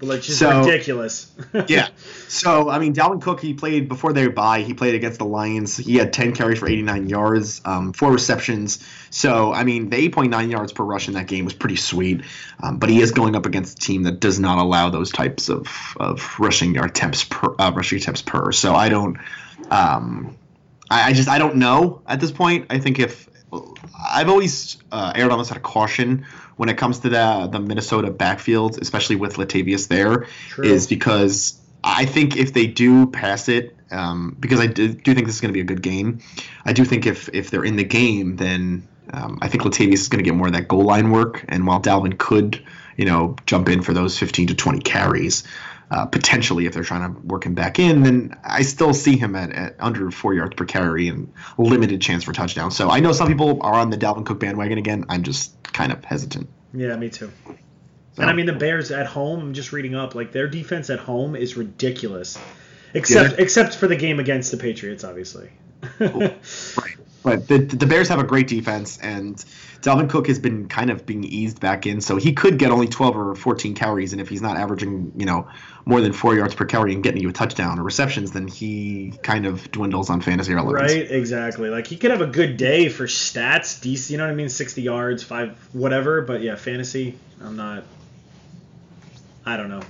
Like 0.00 0.22
just 0.22 0.38
So- 0.38 0.60
ridiculous. 0.60 1.30
Yeah. 1.68 1.88
So 2.28 2.68
I 2.68 2.78
mean, 2.78 2.94
Dalvin 2.94 3.22
Cook 3.22 3.40
he 3.40 3.54
played 3.54 3.88
before 3.88 4.12
their 4.12 4.28
bye. 4.28 4.60
He 4.60 4.74
played 4.74 4.94
against 4.94 5.18
the 5.18 5.24
Lions. 5.24 5.76
He 5.76 5.96
had 5.96 6.12
10 6.12 6.34
carries 6.34 6.58
for 6.58 6.68
89 6.68 7.08
yards, 7.08 7.60
um, 7.64 7.92
four 7.92 8.10
receptions. 8.12 8.84
So 9.10 9.52
I 9.52 9.64
mean, 9.64 9.88
the 9.90 9.96
8.9 10.10 10.50
yards 10.50 10.72
per 10.72 10.82
rush 10.84 11.08
in 11.08 11.14
that 11.14 11.26
game 11.26 11.44
was 11.44 11.54
pretty 11.54 11.76
sweet. 11.76 12.22
Um, 12.62 12.78
but 12.78 12.90
he 12.90 13.00
is 13.00 13.12
going 13.12 13.36
up 13.36 13.46
against 13.46 13.78
a 13.78 13.80
team 13.86 14.02
that 14.02 14.20
does 14.20 14.38
not 14.40 14.58
allow 14.58 14.90
those 14.90 15.10
types 15.10 15.48
of, 15.48 15.68
of 15.98 16.38
rushing 16.40 16.74
yard 16.74 16.90
attempts 16.90 17.24
per 17.24 17.54
uh, 17.58 17.72
rushing 17.74 17.98
attempts 17.98 18.20
per. 18.22 18.52
So 18.52 18.74
I 18.74 18.88
don't. 18.88 19.16
Um, 19.70 20.36
I, 20.90 21.10
I 21.10 21.12
just 21.12 21.28
I 21.28 21.38
don't 21.38 21.56
know 21.56 22.02
at 22.06 22.20
this 22.20 22.32
point. 22.32 22.66
I 22.70 22.78
think 22.78 22.98
if 22.98 23.28
I've 24.14 24.28
always 24.28 24.76
uh, 24.92 25.12
erred 25.14 25.32
on 25.32 25.38
the 25.38 25.44
side 25.44 25.56
of 25.56 25.62
caution 25.62 26.26
when 26.56 26.68
it 26.68 26.78
comes 26.78 27.00
to 27.00 27.08
the 27.08 27.48
the 27.50 27.60
Minnesota 27.60 28.10
backfield, 28.10 28.78
especially 28.80 29.16
with 29.16 29.36
Latavius 29.36 29.88
there, 29.88 30.26
True. 30.48 30.64
is 30.64 30.86
because 30.86 31.60
I 31.82 32.06
think 32.06 32.36
if 32.36 32.52
they 32.52 32.66
do 32.66 33.06
pass 33.06 33.48
it, 33.48 33.76
um, 33.90 34.36
because 34.38 34.60
I 34.60 34.66
do, 34.66 34.88
do 34.88 35.14
think 35.14 35.26
this 35.26 35.36
is 35.36 35.40
going 35.40 35.50
to 35.50 35.54
be 35.54 35.60
a 35.60 35.64
good 35.64 35.82
game. 35.82 36.20
I 36.64 36.72
do 36.72 36.84
think 36.84 37.06
if 37.06 37.28
if 37.32 37.50
they're 37.50 37.64
in 37.64 37.76
the 37.76 37.84
game, 37.84 38.36
then 38.36 38.88
um, 39.12 39.38
I 39.42 39.48
think 39.48 39.64
Latavius 39.64 39.94
is 39.94 40.08
going 40.08 40.22
to 40.22 40.28
get 40.28 40.36
more 40.36 40.46
of 40.46 40.54
that 40.54 40.68
goal 40.68 40.84
line 40.84 41.10
work, 41.10 41.44
and 41.48 41.66
while 41.66 41.80
Dalvin 41.80 42.16
could, 42.16 42.64
you 42.96 43.04
know, 43.04 43.36
jump 43.46 43.68
in 43.68 43.82
for 43.82 43.92
those 43.92 44.18
15 44.18 44.48
to 44.48 44.54
20 44.54 44.80
carries. 44.80 45.44
Uh, 45.90 46.06
potentially, 46.06 46.66
if 46.66 46.72
they're 46.74 46.82
trying 46.82 47.14
to 47.14 47.20
work 47.20 47.44
him 47.44 47.54
back 47.54 47.78
in, 47.78 48.02
then 48.02 48.36
I 48.42 48.62
still 48.62 48.94
see 48.94 49.16
him 49.16 49.36
at, 49.36 49.52
at 49.52 49.76
under 49.78 50.10
four 50.10 50.32
yards 50.34 50.54
per 50.56 50.64
carry 50.64 51.08
and 51.08 51.32
limited 51.58 52.00
chance 52.00 52.24
for 52.24 52.32
touchdown. 52.32 52.70
So 52.70 52.88
I 52.90 53.00
know 53.00 53.12
some 53.12 53.28
people 53.28 53.58
are 53.62 53.74
on 53.74 53.90
the 53.90 53.96
Dalvin 53.98 54.24
Cook 54.24 54.40
bandwagon 54.40 54.78
again. 54.78 55.04
I'm 55.08 55.22
just 55.22 55.54
kind 55.72 55.92
of 55.92 56.02
hesitant. 56.04 56.48
yeah, 56.72 56.96
me 56.96 57.10
too. 57.10 57.30
So- 57.46 58.22
And 58.22 58.30
I 58.30 58.32
mean 58.32 58.46
the 58.46 58.52
Bears 58.54 58.90
at 58.92 59.06
home. 59.06 59.40
I'm 59.40 59.54
just 59.54 59.72
reading 59.72 59.94
up. 59.94 60.14
Like 60.14 60.32
their 60.32 60.48
defense 60.48 60.88
at 60.88 61.00
home 61.00 61.36
is 61.36 61.56
ridiculous, 61.56 62.38
except 62.94 63.38
except 63.38 63.76
for 63.76 63.86
the 63.86 63.96
game 63.96 64.20
against 64.20 64.50
the 64.52 64.56
Patriots, 64.56 65.04
obviously. 65.04 65.50
Right. 66.00 66.93
But 67.24 67.48
the, 67.48 67.56
the 67.56 67.86
Bears 67.86 68.08
have 68.08 68.18
a 68.18 68.24
great 68.24 68.48
defense, 68.48 68.98
and 68.98 69.36
Dalvin 69.80 70.10
Cook 70.10 70.26
has 70.26 70.38
been 70.38 70.68
kind 70.68 70.90
of 70.90 71.06
being 71.06 71.24
eased 71.24 71.58
back 71.58 71.86
in, 71.86 72.02
so 72.02 72.16
he 72.16 72.34
could 72.34 72.58
get 72.58 72.70
only 72.70 72.86
12 72.86 73.16
or 73.16 73.34
14 73.34 73.74
carries, 73.74 74.12
and 74.12 74.20
if 74.20 74.28
he's 74.28 74.42
not 74.42 74.58
averaging, 74.58 75.10
you 75.16 75.24
know, 75.24 75.48
more 75.86 76.02
than 76.02 76.12
four 76.12 76.36
yards 76.36 76.54
per 76.54 76.66
carry 76.66 76.92
and 76.92 77.02
getting 77.02 77.22
you 77.22 77.30
a 77.30 77.32
touchdown 77.32 77.78
or 77.78 77.82
receptions, 77.82 78.32
then 78.32 78.46
he 78.46 79.14
kind 79.22 79.46
of 79.46 79.70
dwindles 79.72 80.10
on 80.10 80.20
fantasy 80.20 80.52
relevance. 80.52 80.92
Right, 80.92 81.10
exactly. 81.10 81.70
Like 81.70 81.86
he 81.86 81.96
could 81.96 82.10
have 82.10 82.20
a 82.20 82.26
good 82.26 82.58
day 82.58 82.90
for 82.90 83.06
stats, 83.06 83.80
DC, 83.80 84.10
You 84.10 84.18
know 84.18 84.24
what 84.24 84.30
I 84.30 84.34
mean? 84.34 84.50
Sixty 84.50 84.82
yards, 84.82 85.22
five, 85.22 85.56
whatever. 85.72 86.20
But 86.20 86.42
yeah, 86.42 86.56
fantasy. 86.56 87.18
I'm 87.42 87.56
not. 87.56 87.84
I 89.46 89.56
don't 89.56 89.70
know. 89.70 89.82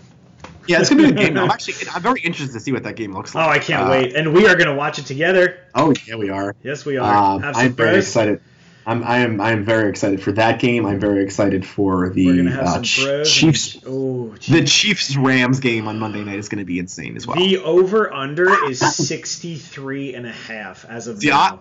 Yeah, 0.67 0.81
it's 0.81 0.89
gonna 0.91 1.03
be 1.03 1.09
a 1.11 1.13
game. 1.13 1.37
I'm 1.37 1.51
actually, 1.51 1.75
I'm 1.93 2.03
very 2.03 2.21
interested 2.21 2.53
to 2.55 2.61
see 2.61 2.73
what 2.73 2.85
that 2.85 2.97
game 2.97 3.13
looks 3.13 3.35
like. 3.35 3.47
Oh. 3.47 3.51
I 3.51 3.59
can't 3.59 3.87
Uh, 3.89 3.91
wait. 3.91 4.15
And 4.15 4.33
we 4.33 4.47
are 4.47 4.57
gonna 4.57 4.75
watch 4.75 4.99
it 4.99 5.07
together. 5.07 5.59
Oh 5.75 5.93
yeah, 6.07 6.17
we 6.17 6.31
are. 6.31 6.55
Yes, 6.63 6.85
we 6.85 6.97
are. 6.97 7.35
Um, 7.37 7.45
I'm 7.45 7.73
very 7.73 7.93
bros. 7.93 8.05
excited. 8.07 8.41
I'm 8.87 9.03
I 9.03 9.19
am 9.21 9.41
I 9.41 9.53
am 9.53 9.65
very 9.65 9.89
excited 9.89 10.23
for 10.23 10.33
that 10.33 10.61
game. 10.61 10.85
I'm 10.85 11.01
very 11.01 11.23
excited 11.25 11.65
for 11.65 12.11
the 12.11 12.27
We're 12.27 12.37
gonna 12.37 12.51
have 12.51 12.67
uh, 12.67 12.83
Chiefs. 13.25 13.79
Oh, 13.87 14.35
The 14.49 14.63
Chiefs 14.65 15.17
Rams 15.17 15.61
game 15.61 15.89
on 15.89 15.99
Monday 15.99 16.23
night 16.23 16.39
is 16.39 16.51
going 16.51 16.59
to 16.59 16.67
be 16.67 16.79
insane 16.79 17.17
as 17.17 17.27
well. 17.27 17.37
the 17.37 17.59
over 17.59 18.13
under 18.13 18.69
is 18.69 18.81
63 18.81 20.15
and 20.15 20.27
a 20.27 20.33
half 20.33 20.85
as 20.85 21.07
of 21.07 21.19
See, 21.21 21.29
now. 21.29 21.61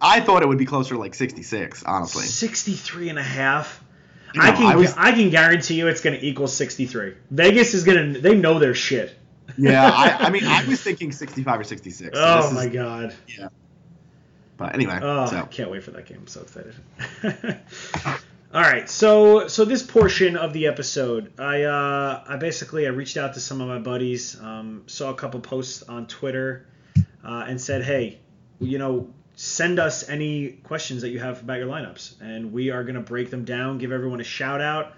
I 0.00 0.20
thought 0.20 0.42
it 0.42 0.48
would 0.48 0.58
be 0.58 0.66
closer 0.66 0.94
to 0.94 1.00
like 1.00 1.14
66, 1.14 1.84
honestly. 1.84 2.24
63 2.24 3.08
and 3.10 3.18
a 3.18 3.22
half. 3.22 3.82
No, 4.34 4.42
I 4.42 4.50
can 4.52 4.66
I 4.66 4.76
was- 4.76 4.94
I 4.96 5.12
can 5.12 5.30
guarantee 5.30 5.74
you 5.74 5.88
it's 5.88 6.00
going 6.00 6.18
to 6.18 6.26
equal 6.26 6.48
63. 6.48 7.14
Vegas 7.30 7.74
is 7.74 7.84
going 7.84 8.14
to 8.14 8.20
they 8.20 8.34
know 8.34 8.58
their 8.58 8.74
shit. 8.74 9.16
Yeah, 9.56 9.88
I, 9.88 10.26
I 10.26 10.30
mean, 10.34 10.44
I 10.44 10.64
was 10.66 10.82
thinking 10.82 11.12
65 11.12 11.60
or 11.60 11.64
66. 11.64 12.16
so 12.16 12.22
Oh 12.24 12.36
this 12.36 12.46
is- 12.46 12.52
my 12.54 12.66
god. 12.68 13.14
Yeah. 13.28 13.48
But 14.56 14.74
anyway, 14.74 14.98
Oh, 15.02 15.22
I 15.22 15.26
so 15.26 15.46
can't 15.46 15.70
wait 15.70 15.82
for 15.82 15.90
that 15.92 16.06
game. 16.06 16.18
I'm 16.20 16.26
so 16.28 16.42
excited. 16.42 16.74
All 18.54 18.60
right, 18.60 18.88
so 18.88 19.48
so 19.48 19.64
this 19.64 19.82
portion 19.82 20.36
of 20.36 20.52
the 20.52 20.68
episode, 20.68 21.32
I 21.40 21.62
uh, 21.64 22.22
I 22.28 22.36
basically 22.36 22.86
I 22.86 22.90
reached 22.90 23.16
out 23.16 23.34
to 23.34 23.40
some 23.40 23.60
of 23.60 23.66
my 23.66 23.80
buddies, 23.80 24.40
um, 24.40 24.84
saw 24.86 25.10
a 25.10 25.14
couple 25.14 25.40
posts 25.40 25.82
on 25.82 26.06
Twitter, 26.06 26.64
uh, 27.24 27.44
and 27.48 27.60
said, 27.60 27.82
hey, 27.82 28.20
you 28.60 28.78
know, 28.78 29.08
send 29.36 29.78
us 29.78 30.08
any 30.08 30.48
questions 30.48 31.02
that 31.02 31.10
you 31.10 31.18
have 31.18 31.40
about 31.42 31.58
your 31.58 31.68
lineups, 31.68 32.20
and 32.20 32.52
we 32.52 32.70
are 32.70 32.84
gonna 32.84 33.00
break 33.00 33.30
them 33.30 33.44
down, 33.44 33.78
give 33.78 33.92
everyone 33.92 34.20
a 34.20 34.24
shout 34.24 34.60
out, 34.60 34.94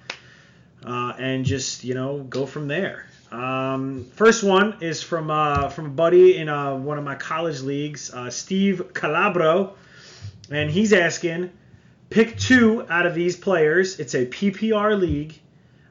uh, 0.84 1.12
and 1.18 1.44
just 1.44 1.84
you 1.84 1.94
know 1.94 2.22
go 2.22 2.46
from 2.46 2.68
there. 2.68 3.06
Um, 3.30 4.04
first 4.14 4.44
one 4.44 4.78
is 4.80 5.02
from 5.02 5.30
uh, 5.30 5.68
from 5.68 5.86
a 5.86 5.90
buddy 5.90 6.36
in 6.36 6.48
uh, 6.48 6.76
one 6.76 6.98
of 6.98 7.04
my 7.04 7.14
college 7.14 7.60
leagues, 7.60 8.12
uh, 8.12 8.30
Steve 8.30 8.92
Calabro, 8.92 9.74
and 10.50 10.70
he's 10.70 10.92
asking, 10.92 11.50
pick 12.10 12.38
two 12.38 12.86
out 12.88 13.06
of 13.06 13.14
these 13.14 13.36
players. 13.36 13.98
It's 13.98 14.14
a 14.14 14.26
PPR 14.26 14.98
league. 14.98 15.38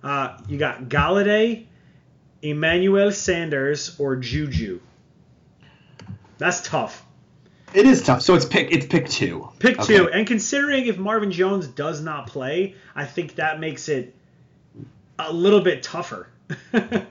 Uh, 0.03 0.37
you 0.47 0.57
got 0.57 0.83
Golladay 0.83 1.65
Emmanuel 2.41 3.11
Sanders 3.11 3.99
or 3.99 4.15
Juju. 4.15 4.79
That's 6.37 6.61
tough. 6.61 7.03
It 7.75 7.85
is 7.85 8.01
tough. 8.03 8.21
So 8.21 8.35
it's 8.35 8.45
pick. 8.45 8.71
It's 8.71 8.85
pick 8.85 9.07
two. 9.09 9.49
Pick 9.59 9.79
Okay. 9.79 9.97
two. 9.97 10.09
And 10.09 10.25
considering 10.25 10.85
if 10.87 10.97
Marvin 10.97 11.31
Jones 11.31 11.67
does 11.67 12.01
not 12.01 12.27
play, 12.27 12.75
I 12.95 13.05
think 13.05 13.35
that 13.35 13.59
makes 13.59 13.89
it 13.89 14.15
a 15.19 15.31
little 15.33 15.61
bit 15.61 15.83
tougher. 15.83 16.27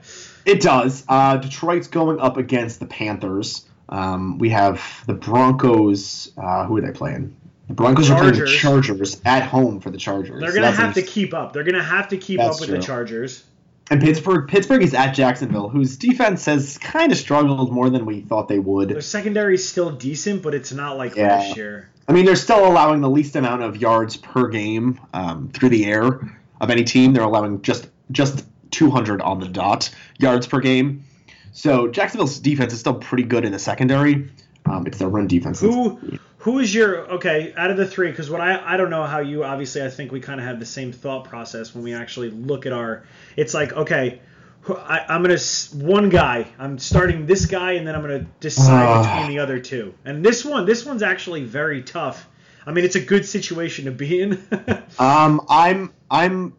It 0.47 0.61
does. 0.61 1.04
Uh, 1.09 1.38
Detroit's 1.38 1.88
going 1.88 2.21
up 2.21 2.37
against 2.37 2.78
the 2.78 2.85
Panthers. 2.85 3.64
Um, 3.88 4.37
we 4.38 4.50
have 4.50 5.02
the 5.06 5.14
Broncos. 5.14 6.33
Uh, 6.37 6.66
who 6.66 6.76
are 6.76 6.80
they 6.83 6.90
playing? 6.92 7.35
The 7.68 7.73
Broncos 7.75 8.11
are 8.11 8.18
playing 8.18 8.33
the 8.35 8.38
Chargers. 8.40 8.61
Chargers 8.61 9.23
at 9.25 9.44
home 9.44 9.80
for 9.80 9.88
the 9.90 9.97
Chargers. 9.97 10.38
They're 10.40 10.50
gonna 10.52 10.66
that's 10.66 10.76
have 10.76 10.92
to 10.97 11.02
keep 11.02 11.33
up. 11.33 11.54
They're 11.54 11.64
gonna 11.64 11.83
have 11.83 12.09
to 12.09 12.18
keep 12.18 12.40
That's 12.40 12.56
up 12.56 12.61
with 12.61 12.68
true. 12.68 12.78
the 12.78 12.85
Chargers. 12.85 13.44
And 13.90 14.00
Pittsburgh. 14.00 14.48
Pittsburgh 14.48 14.82
is 14.82 14.94
at 14.94 15.12
Jacksonville, 15.12 15.68
whose 15.68 15.96
defense 15.98 16.46
has 16.46 16.78
kind 16.78 17.12
of 17.12 17.18
struggled 17.18 17.70
more 17.72 17.90
than 17.90 18.06
we 18.06 18.22
thought 18.22 18.48
they 18.48 18.58
would. 18.58 18.88
Their 18.88 19.00
secondary 19.02 19.54
is 19.54 19.68
still 19.68 19.90
decent, 19.90 20.42
but 20.42 20.54
it's 20.54 20.72
not 20.72 20.96
like 20.96 21.16
Yeah. 21.16 21.28
last 21.36 21.56
year. 21.56 21.90
I 22.08 22.12
mean, 22.12 22.24
they're 22.24 22.36
still 22.36 22.66
allowing 22.66 23.00
the 23.02 23.10
least 23.10 23.36
amount 23.36 23.62
of 23.62 23.76
yards 23.76 24.16
per 24.16 24.48
game 24.48 25.00
um, 25.12 25.50
through 25.52 25.68
the 25.70 25.84
air 25.86 26.34
of 26.60 26.70
any 26.70 26.84
team. 26.84 27.12
They're 27.12 27.22
allowing 27.24 27.60
just 27.62 27.88
just 28.10 28.44
200 28.70 29.20
on 29.22 29.40
the 29.40 29.48
dot 29.48 29.90
yards 30.18 30.46
per 30.46 30.60
game. 30.60 31.04
So 31.52 31.88
Jacksonville's 31.88 32.38
defense 32.38 32.72
is 32.72 32.80
still 32.80 32.94
pretty 32.94 33.22
good 33.24 33.44
in 33.44 33.52
the 33.52 33.58
secondary. 33.58 34.28
Um, 34.66 34.86
it's 34.86 34.98
their 34.98 35.08
run 35.08 35.26
defense. 35.26 35.60
Who 35.60 35.98
who 36.44 36.58
is 36.58 36.74
your 36.74 36.98
okay 37.12 37.54
out 37.56 37.70
of 37.70 37.78
the 37.78 37.86
three? 37.86 38.10
Because 38.10 38.28
what 38.28 38.42
I 38.42 38.74
I 38.74 38.76
don't 38.76 38.90
know 38.90 39.04
how 39.04 39.20
you 39.20 39.44
obviously 39.44 39.82
I 39.82 39.88
think 39.88 40.12
we 40.12 40.20
kind 40.20 40.38
of 40.38 40.44
have 40.46 40.60
the 40.60 40.66
same 40.66 40.92
thought 40.92 41.24
process 41.24 41.74
when 41.74 41.82
we 41.82 41.94
actually 41.94 42.30
look 42.30 42.66
at 42.66 42.72
our. 42.74 43.04
It's 43.34 43.54
like 43.54 43.72
okay, 43.72 44.20
I, 44.68 45.06
I'm 45.08 45.22
gonna 45.22 45.38
one 45.72 46.10
guy. 46.10 46.46
I'm 46.58 46.78
starting 46.78 47.24
this 47.24 47.46
guy, 47.46 47.72
and 47.72 47.86
then 47.86 47.94
I'm 47.94 48.02
gonna 48.02 48.26
decide 48.40 48.86
Ah. 48.86 49.02
between 49.16 49.34
the 49.34 49.42
other 49.42 49.58
two. 49.58 49.94
And 50.04 50.22
this 50.22 50.44
one, 50.44 50.66
this 50.66 50.84
one's 50.84 51.02
actually 51.02 51.44
very 51.44 51.82
tough. 51.82 52.28
I 52.66 52.72
mean, 52.72 52.84
it's 52.84 52.96
a 52.96 53.00
good 53.00 53.24
situation 53.24 53.86
to 53.86 53.90
be 53.90 54.20
in. 54.20 54.46
Um, 54.98 55.40
I'm 55.48 55.94
I'm 56.10 56.52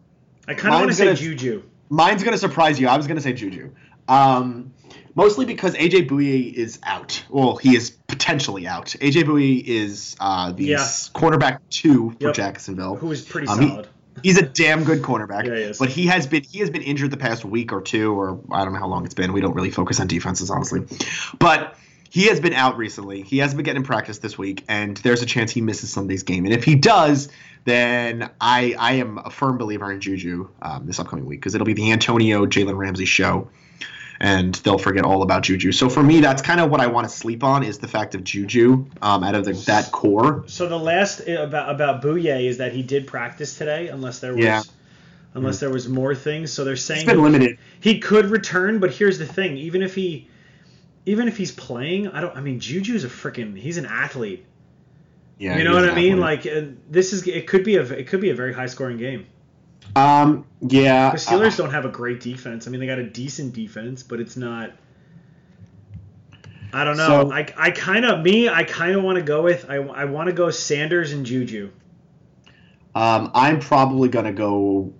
I 0.48 0.54
kind 0.54 0.74
of 0.74 0.80
want 0.80 0.90
to 0.90 0.96
say 0.96 1.14
Juju. 1.14 1.62
mine's 1.88 2.24
gonna 2.24 2.38
surprise 2.38 2.80
you. 2.80 2.88
I 2.88 2.96
was 2.96 3.06
gonna 3.06 3.20
say 3.20 3.32
Juju. 3.34 3.70
Um, 4.08 4.72
mostly 5.14 5.44
because 5.44 5.74
AJ 5.74 6.08
Bouye 6.08 6.52
is 6.52 6.78
out. 6.82 7.22
Well, 7.28 7.56
he 7.56 7.76
is 7.76 7.90
potentially 8.06 8.66
out. 8.66 8.94
AJ 9.00 9.24
Bouye 9.24 9.62
is 9.64 10.16
uh, 10.20 10.52
the 10.52 10.64
Yeah. 10.64 10.76
cornerback 11.14 11.58
two 11.70 12.10
for 12.20 12.28
Yep. 12.28 12.34
Jacksonville. 12.34 12.96
Who 12.96 13.12
is 13.12 13.22
pretty 13.22 13.48
Um, 13.48 13.60
he- 13.60 13.68
solid. 13.68 13.88
He's 14.22 14.38
a 14.38 14.42
damn 14.42 14.84
good 14.84 15.02
cornerback. 15.02 15.44
Yeah, 15.44 15.54
he 15.56 15.60
is. 15.62 15.78
But 15.78 15.90
he 15.90 16.06
has 16.06 16.26
been 16.26 16.42
he 16.42 16.60
has 16.60 16.70
been 16.70 16.80
injured 16.80 17.10
the 17.10 17.18
past 17.18 17.44
week 17.44 17.70
or 17.72 17.82
two, 17.82 18.18
or 18.18 18.40
I 18.50 18.64
don't 18.64 18.72
know 18.72 18.78
how 18.78 18.88
long 18.88 19.04
it's 19.04 19.12
been. 19.14 19.34
We 19.34 19.42
don't 19.42 19.54
really 19.54 19.70
focus 19.70 20.00
on 20.00 20.06
defenses, 20.06 20.48
honestly. 20.50 20.84
But 21.38 21.76
he 22.08 22.28
has 22.28 22.40
been 22.40 22.54
out 22.54 22.78
recently. 22.78 23.20
He 23.20 23.38
hasn't 23.38 23.58
been 23.58 23.64
getting 23.66 23.82
practice 23.82 24.16
this 24.18 24.38
week, 24.38 24.64
and 24.68 24.96
there's 24.98 25.20
a 25.20 25.26
chance 25.26 25.50
he 25.52 25.60
misses 25.60 25.90
Sunday's 25.92 26.22
game. 26.22 26.46
And 26.46 26.54
if 26.54 26.64
he 26.64 26.76
does, 26.76 27.28
then 27.64 28.30
I 28.40 28.74
I 28.78 28.92
am 28.94 29.18
a 29.18 29.28
firm 29.30 29.58
believer 29.58 29.92
in 29.92 30.00
Juju 30.00 30.48
um, 30.62 30.86
this 30.86 30.98
upcoming 30.98 31.26
week 31.26 31.40
because 31.40 31.54
it'll 31.54 31.66
be 31.66 31.74
the 31.74 31.92
Antonio 31.92 32.46
Jalen 32.46 32.76
Ramsey 32.78 33.04
show. 33.04 33.48
And 34.20 34.54
they'll 34.56 34.78
forget 34.78 35.04
all 35.04 35.22
about 35.22 35.42
Juju. 35.42 35.72
So 35.72 35.88
for 35.90 36.02
me, 36.02 36.20
that's 36.20 36.40
kind 36.40 36.58
of 36.60 36.70
what 36.70 36.80
I 36.80 36.86
want 36.86 37.08
to 37.08 37.14
sleep 37.14 37.44
on 37.44 37.62
is 37.62 37.78
the 37.78 37.88
fact 37.88 38.14
of 38.14 38.24
Juju 38.24 38.86
um, 39.02 39.22
out 39.22 39.34
of 39.34 39.44
the, 39.44 39.52
that 39.66 39.92
core. 39.92 40.44
So 40.46 40.66
the 40.68 40.78
last 40.78 41.20
uh, 41.28 41.42
about 41.42 41.68
about 41.74 42.02
Bouye 42.02 42.46
is 42.48 42.58
that 42.58 42.72
he 42.72 42.82
did 42.82 43.06
practice 43.06 43.58
today, 43.58 43.88
unless 43.88 44.20
there 44.20 44.34
was 44.34 44.42
Yeah. 44.44 44.62
unless 45.34 45.60
there 45.60 45.70
was 45.70 45.86
more 45.88 46.14
things. 46.14 46.52
So 46.52 46.64
they're 46.64 46.72
It's 46.74 46.82
saying 46.82 47.06
been 47.06 47.22
limited. 47.22 47.58
he 47.80 47.98
could 47.98 48.26
return, 48.30 48.78
but 48.78 48.90
here's 48.90 49.18
the 49.18 49.26
thing: 49.26 49.58
even 49.58 49.82
if 49.82 49.94
he 49.94 50.28
even 51.04 51.28
if 51.28 51.36
he's 51.36 51.52
playing, 51.52 52.08
I 52.08 52.20
don't. 52.22 52.34
I 52.36 52.40
mean, 52.40 52.58
Juju's 52.58 53.04
a 53.04 53.08
freaking 53.08 53.56
he's 53.56 53.76
an 53.76 53.86
athlete. 53.86 54.44
Yeah, 55.38 55.58
you 55.58 55.64
know 55.64 55.74
what 55.74 55.88
I 55.90 55.94
mean? 55.94 56.18
Like 56.18 56.46
uh, 56.46 56.62
this 56.90 57.12
is 57.12 57.26
it 57.28 57.46
could 57.46 57.64
be 57.64 57.76
a 57.76 57.82
it 57.82 58.08
could 58.08 58.22
be 58.22 58.30
a 58.30 58.34
very 58.34 58.54
high 58.54 58.66
scoring 58.66 58.96
game. 58.96 59.26
Um, 59.94 60.44
yeah. 60.60 61.10
The 61.12 61.16
Steelers 61.18 61.54
uh, 61.54 61.56
don't 61.64 61.70
have 61.70 61.84
a 61.84 61.88
great 61.90 62.20
defense. 62.20 62.66
I 62.66 62.70
mean, 62.70 62.80
they 62.80 62.86
got 62.86 62.98
a 62.98 63.08
decent 63.08 63.52
defense, 63.54 64.02
but 64.02 64.20
it's 64.20 64.36
not. 64.36 64.72
I 66.72 66.84
don't 66.84 66.96
know. 66.96 67.06
So- 67.28 67.32
I, 67.32 67.46
I 67.56 67.70
kind 67.70 68.04
of 68.04 68.22
me. 68.22 68.48
I 68.48 68.64
kind 68.64 68.96
of 68.96 69.02
want 69.02 69.16
to 69.16 69.22
go 69.22 69.42
with. 69.42 69.66
I, 69.70 69.76
I 69.76 70.04
want 70.06 70.26
to 70.28 70.32
go 70.32 70.50
Sanders 70.50 71.12
and 71.12 71.24
Juju. 71.24 71.70
um, 72.94 73.30
I'm 73.34 73.60
probably 73.60 74.08
gonna 74.08 74.32
go. 74.32 74.92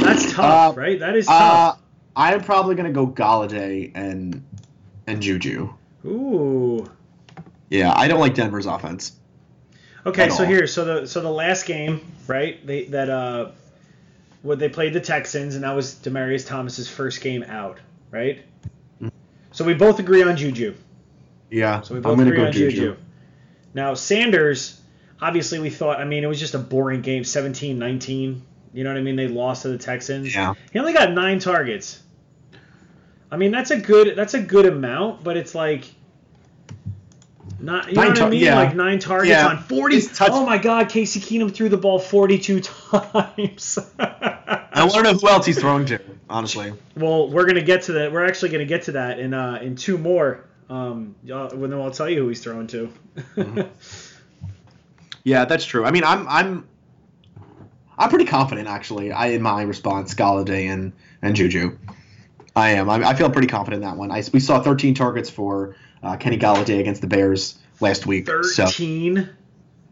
That's 0.00 0.32
tough, 0.32 0.76
Uh, 0.76 0.80
right? 0.80 0.98
That 1.00 1.16
is 1.16 1.26
Uh, 1.28 1.38
tough. 1.38 1.78
I'm 2.16 2.42
probably 2.42 2.74
gonna 2.74 2.92
go 2.92 3.06
Golladay 3.06 3.90
and 3.94 4.44
and 5.06 5.20
Juju. 5.20 5.72
Ooh. 6.06 6.86
Yeah, 7.68 7.92
I 7.94 8.08
don't 8.08 8.20
like 8.20 8.34
Denver's 8.34 8.66
offense. 8.66 9.12
Okay, 10.06 10.30
so 10.30 10.44
all. 10.44 10.48
here, 10.48 10.66
so 10.66 10.84
the 10.84 11.06
so 11.06 11.20
the 11.20 11.30
last 11.30 11.66
game, 11.66 12.12
right? 12.26 12.64
They 12.66 12.84
that 12.86 13.10
uh, 13.10 13.50
what 14.42 14.58
they 14.58 14.68
played 14.68 14.92
the 14.92 15.00
Texans, 15.00 15.54
and 15.54 15.64
that 15.64 15.72
was 15.74 15.94
Demaryius 15.94 16.46
Thomas's 16.46 16.88
first 16.88 17.20
game 17.20 17.42
out, 17.42 17.78
right? 18.10 18.42
Mm-hmm. 19.02 19.08
So 19.52 19.64
we 19.64 19.74
both 19.74 19.98
agree 19.98 20.22
on 20.22 20.36
Juju. 20.36 20.74
Yeah, 21.50 21.80
So 21.80 21.94
we 21.94 22.00
both 22.00 22.18
I'm 22.18 22.26
agree 22.26 22.36
go 22.36 22.46
on 22.46 22.52
Juju. 22.52 22.70
Juju. 22.70 22.96
Now 23.74 23.94
Sanders, 23.94 24.80
obviously 25.20 25.58
we 25.58 25.70
thought. 25.70 26.00
I 26.00 26.04
mean, 26.04 26.24
it 26.24 26.28
was 26.28 26.40
just 26.40 26.54
a 26.54 26.58
boring 26.58 27.02
game, 27.02 27.24
17-19. 27.24 28.40
You 28.72 28.84
know 28.84 28.90
what 28.90 28.96
I 28.96 29.02
mean? 29.02 29.16
They 29.16 29.28
lost 29.28 29.62
to 29.62 29.68
the 29.68 29.78
Texans. 29.78 30.34
Yeah. 30.34 30.54
He 30.72 30.78
only 30.78 30.92
got 30.92 31.12
nine 31.12 31.40
targets. 31.40 32.02
I 33.32 33.36
mean, 33.36 33.50
that's 33.50 33.70
a 33.70 33.78
good 33.78 34.16
that's 34.16 34.34
a 34.34 34.40
good 34.40 34.66
amount, 34.66 35.24
but 35.24 35.36
it's 35.36 35.54
like 35.54 35.84
not 37.60 37.88
you 37.88 37.94
know 37.94 38.02
Nine 38.02 38.10
what 38.10 38.22
I 38.22 38.28
mean? 38.30 38.40
yeah. 38.40 38.56
Like 38.56 38.74
nine 38.74 38.98
targets 38.98 39.30
Yeah. 39.30 39.48
on 39.48 39.58
forty. 39.58 40.00
Touch- 40.00 40.30
oh 40.32 40.44
my 40.46 40.58
God, 40.58 40.88
Casey 40.88 41.20
Keenum 41.20 41.54
threw 41.54 41.68
the 41.68 41.76
ball 41.76 41.98
forty-two 41.98 42.60
times. 42.60 43.78
I 43.98 44.84
want 44.84 44.94
to 44.94 45.02
know 45.02 45.14
who 45.14 45.28
else 45.28 45.46
he's 45.46 45.58
throwing 45.58 45.86
to. 45.86 46.00
Honestly, 46.28 46.72
well, 46.96 47.28
we're 47.28 47.46
gonna 47.46 47.60
get 47.62 47.82
to 47.82 47.92
that. 47.94 48.12
We're 48.12 48.24
actually 48.24 48.50
gonna 48.50 48.64
get 48.64 48.84
to 48.84 48.92
that 48.92 49.18
in 49.18 49.34
uh, 49.34 49.58
in 49.60 49.76
two 49.76 49.98
more. 49.98 50.44
Um, 50.68 51.16
uh, 51.24 51.48
well, 51.52 51.68
then 51.68 51.72
I'll 51.80 51.90
tell 51.90 52.08
you 52.08 52.20
who 52.22 52.28
he's 52.28 52.40
throwing 52.42 52.68
to. 52.68 52.92
Mm-hmm. 53.36 53.60
yeah, 55.24 55.44
that's 55.44 55.64
true. 55.64 55.84
I 55.84 55.90
mean, 55.90 56.04
I'm 56.04 56.26
I'm 56.28 56.68
I'm 57.98 58.08
pretty 58.08 58.26
confident 58.26 58.68
actually. 58.68 59.12
I 59.12 59.28
in 59.28 59.42
my 59.42 59.62
response, 59.62 60.14
Golladay 60.14 60.72
and 60.72 60.92
and 61.22 61.34
Juju. 61.34 61.76
I 62.56 62.70
am. 62.70 62.90
I, 62.90 62.96
I 63.10 63.14
feel 63.14 63.30
pretty 63.30 63.46
confident 63.48 63.82
in 63.84 63.88
that 63.88 63.96
one. 63.96 64.10
I, 64.10 64.22
we 64.32 64.40
saw 64.40 64.60
13 64.60 64.94
targets 64.94 65.30
for 65.30 65.76
uh, 66.02 66.16
Kenny 66.16 66.38
Golladay 66.38 66.80
against 66.80 67.00
the 67.00 67.06
Bears 67.06 67.58
last 67.80 68.06
week. 68.06 68.26
So 68.28 68.66
Thirteen. 68.66 69.28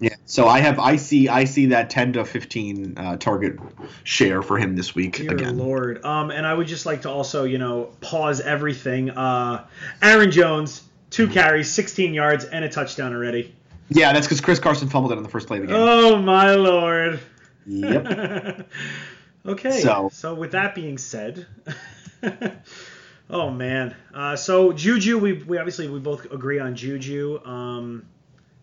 yeah, 0.00 0.14
so 0.26 0.46
I 0.48 0.60
have 0.60 0.78
I 0.78 0.96
see 0.96 1.28
I 1.28 1.44
see 1.44 1.66
that 1.66 1.90
10 1.90 2.14
to 2.14 2.24
15 2.24 2.94
uh, 2.96 3.16
target 3.16 3.58
share 4.04 4.42
for 4.42 4.58
him 4.58 4.76
this 4.76 4.94
week 4.94 5.16
Dear 5.18 5.32
again. 5.32 5.58
Lord. 5.58 6.04
Um, 6.04 6.30
and 6.30 6.46
I 6.46 6.54
would 6.54 6.66
just 6.66 6.86
like 6.86 7.02
to 7.02 7.10
also, 7.10 7.44
you 7.44 7.58
know, 7.58 7.90
pause 8.00 8.40
everything. 8.40 9.10
Uh, 9.10 9.66
Aaron 10.02 10.30
Jones, 10.30 10.82
two 11.10 11.28
carries, 11.28 11.70
16 11.72 12.14
yards, 12.14 12.44
and 12.44 12.64
a 12.64 12.68
touchdown 12.68 13.12
already. 13.14 13.54
Yeah, 13.90 14.12
that's 14.12 14.26
because 14.26 14.40
Chris 14.42 14.58
Carson 14.58 14.88
fumbled 14.88 15.12
it 15.12 15.16
on 15.16 15.22
the 15.22 15.30
first 15.30 15.46
play 15.46 15.56
of 15.58 15.62
the 15.62 15.68
game. 15.68 15.76
Oh 15.76 16.16
my 16.18 16.54
lord. 16.54 17.20
Yep. 17.66 18.68
okay. 19.46 19.80
So- 19.80 20.10
so 20.12 20.34
with 20.34 20.52
that 20.52 20.74
being 20.74 20.98
said, 20.98 21.46
oh 23.30 23.50
man. 23.50 23.94
Uh, 24.12 24.36
so 24.36 24.72
Juju, 24.72 25.18
we, 25.18 25.32
we 25.34 25.58
obviously 25.58 25.88
we 25.88 25.98
both 25.98 26.30
agree 26.32 26.58
on 26.58 26.74
Juju. 26.74 27.40
Um, 27.44 28.06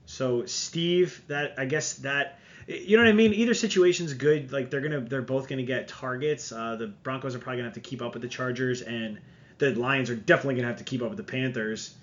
so 0.06 0.46
Steve, 0.46 1.22
that 1.28 1.56
I 1.58 1.66
guess 1.66 1.96
that 1.96 2.40
you 2.68 2.98
know 2.98 3.04
what 3.04 3.10
I 3.10 3.14
mean. 3.14 3.34
Either 3.34 3.54
situation's 3.54 4.14
good. 4.14 4.52
Like 4.52 4.70
they're 4.70 4.82
gonna 4.82 5.02
they're 5.02 5.22
both 5.22 5.48
gonna 5.48 5.64
get 5.64 5.88
targets. 5.88 6.52
Uh, 6.52 6.76
the 6.76 6.88
Broncos 6.88 7.36
are 7.36 7.40
probably 7.40 7.58
gonna 7.58 7.70
have 7.70 7.76
to 7.76 7.80
keep 7.80 8.02
up 8.02 8.14
with 8.14 8.22
the 8.22 8.28
Chargers, 8.28 8.82
and 8.82 9.20
the 9.58 9.72
Lions 9.76 10.10
are 10.10 10.16
definitely 10.16 10.56
gonna 10.56 10.68
have 10.68 10.78
to 10.78 10.84
keep 10.84 11.02
up 11.02 11.10
with 11.10 11.18
the 11.18 11.24
Panthers. 11.24 11.96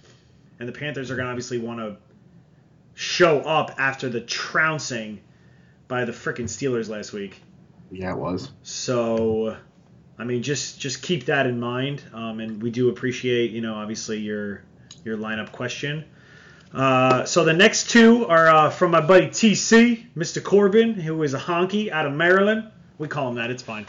And 0.59 0.69
the 0.69 0.73
Panthers 0.73 1.11
are 1.11 1.17
gonna 1.17 1.31
obviously 1.31 1.59
want 1.59 1.81
to 1.81 1.97
show 2.95 3.41
up 3.41 3.75
after 3.79 4.09
the 4.09 4.21
trouncing 4.21 5.21
by 5.89 6.05
the 6.05 6.13
frickin' 6.13 6.45
Steelers 6.45 6.89
last 6.89 7.13
week. 7.13 7.41
Yeah, 7.91 8.13
it 8.13 8.19
was. 8.19 8.51
So, 8.63 9.57
I 10.23 10.25
mean, 10.25 10.45
just 10.45 10.79
just 10.79 11.03
keep 11.03 11.25
that 11.25 11.47
in 11.47 11.59
mind. 11.59 12.01
Um, 12.15 12.39
and 12.39 12.63
we 12.63 12.71
do 12.71 12.91
appreciate, 12.91 13.51
you 13.51 13.61
know, 13.61 13.75
obviously 13.75 14.21
your 14.21 14.63
your 15.05 15.17
lineup 15.17 15.51
question. 15.51 16.05
Uh, 16.73 17.25
so 17.25 17.45
the 17.45 17.53
next 17.53 17.91
two 17.91 18.25
are 18.29 18.49
uh, 18.49 18.71
from 18.71 18.93
my 18.93 19.01
buddy 19.01 19.27
TC, 19.27 20.07
Mr. 20.17 20.41
Corbin, 20.41 20.95
who 20.95 21.25
is 21.25 21.35
a 21.35 21.41
honky 21.41 21.91
out 21.91 22.07
of 22.07 22.13
Maryland. 22.13 22.71
We 22.99 23.09
call 23.09 23.31
him 23.31 23.35
that. 23.35 23.51
It's 23.51 23.65
fine. 23.65 23.85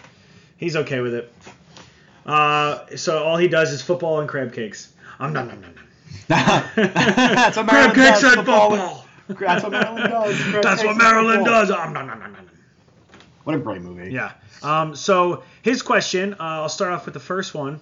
He's 0.57 0.75
okay 0.75 1.01
with 1.01 1.13
it. 1.13 1.31
Uh, 2.25 2.87
so 2.95 3.23
all 3.23 3.37
he 3.37 3.47
does 3.47 3.71
is 3.71 3.83
football 3.83 4.19
and 4.19 4.27
crab 4.27 4.53
cakes. 4.53 4.91
Um, 5.19 5.33
nom, 5.33 5.49
nom, 5.49 5.61
nom, 5.61 5.75
nom. 5.75 5.85
that's 6.27 7.57
what 7.57 7.67
crab 7.67 7.95
Maryland 7.95 7.95
cakes 7.95 8.21
does. 8.21 8.23
and 8.23 8.35
football. 8.37 8.69
football. 8.71 9.05
That's 9.27 9.63
what 9.63 9.71
Maryland 9.71 10.09
does. 10.09 10.41
Crab 10.41 10.63
That's 10.63 10.83
what 10.83 10.97
Maryland 10.97 11.45
does. 11.45 11.69
Um, 11.69 11.93
nom, 11.93 12.07
nom, 12.07 12.07
nom, 12.07 12.19
nom, 12.19 12.33
nom. 12.33 12.49
What 13.43 13.55
a 13.55 13.59
great 13.59 13.81
movie. 13.81 14.11
Yeah. 14.11 14.31
Um, 14.61 14.95
so 14.95 15.43
his 15.61 15.81
question, 15.81 16.33
uh, 16.33 16.37
I'll 16.39 16.69
start 16.69 16.93
off 16.93 17.05
with 17.05 17.13
the 17.13 17.19
first 17.19 17.53
one, 17.53 17.81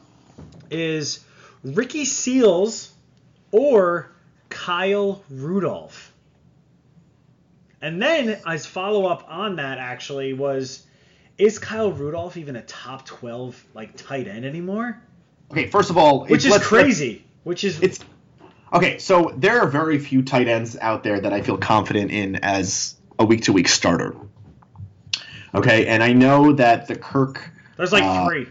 is 0.69 1.23
Ricky 1.63 2.05
Seals 2.05 2.91
or 3.51 4.11
Kyle 4.49 5.23
Rudolph? 5.29 6.13
And 7.81 8.01
then 8.01 8.39
his 8.47 8.65
follow 8.65 9.05
up 9.05 9.25
on 9.27 9.55
that 9.57 9.77
actually 9.77 10.33
was, 10.33 10.85
is 11.37 11.59
Kyle 11.59 11.91
Rudolph 11.91 12.37
even 12.37 12.55
a 12.55 12.61
top 12.61 13.05
twelve 13.05 13.63
like 13.73 13.95
tight 13.97 14.27
end 14.27 14.45
anymore? 14.45 15.01
Okay, 15.51 15.67
first 15.67 15.89
of 15.89 15.97
all, 15.97 16.25
Which 16.25 16.45
is 16.45 16.57
crazy. 16.59 17.25
Which 17.43 17.63
is 17.63 17.81
It's 17.81 17.99
okay. 18.71 18.99
So 18.99 19.33
there 19.35 19.59
are 19.59 19.67
very 19.67 19.99
few 19.99 20.21
tight 20.21 20.47
ends 20.47 20.77
out 20.79 21.03
there 21.03 21.19
that 21.19 21.33
I 21.33 21.41
feel 21.41 21.57
confident 21.57 22.11
in 22.11 22.35
as 22.37 22.95
a 23.17 23.25
week 23.25 23.43
to 23.43 23.53
week 23.53 23.67
starter. 23.67 24.15
Okay, 25.53 25.87
and 25.87 26.01
I 26.03 26.13
know 26.13 26.53
that 26.53 26.87
the 26.87 26.95
Kirk. 26.95 27.41
there's 27.77 27.91
like 27.91 28.03
uh, 28.03 28.25
three. 28.27 28.47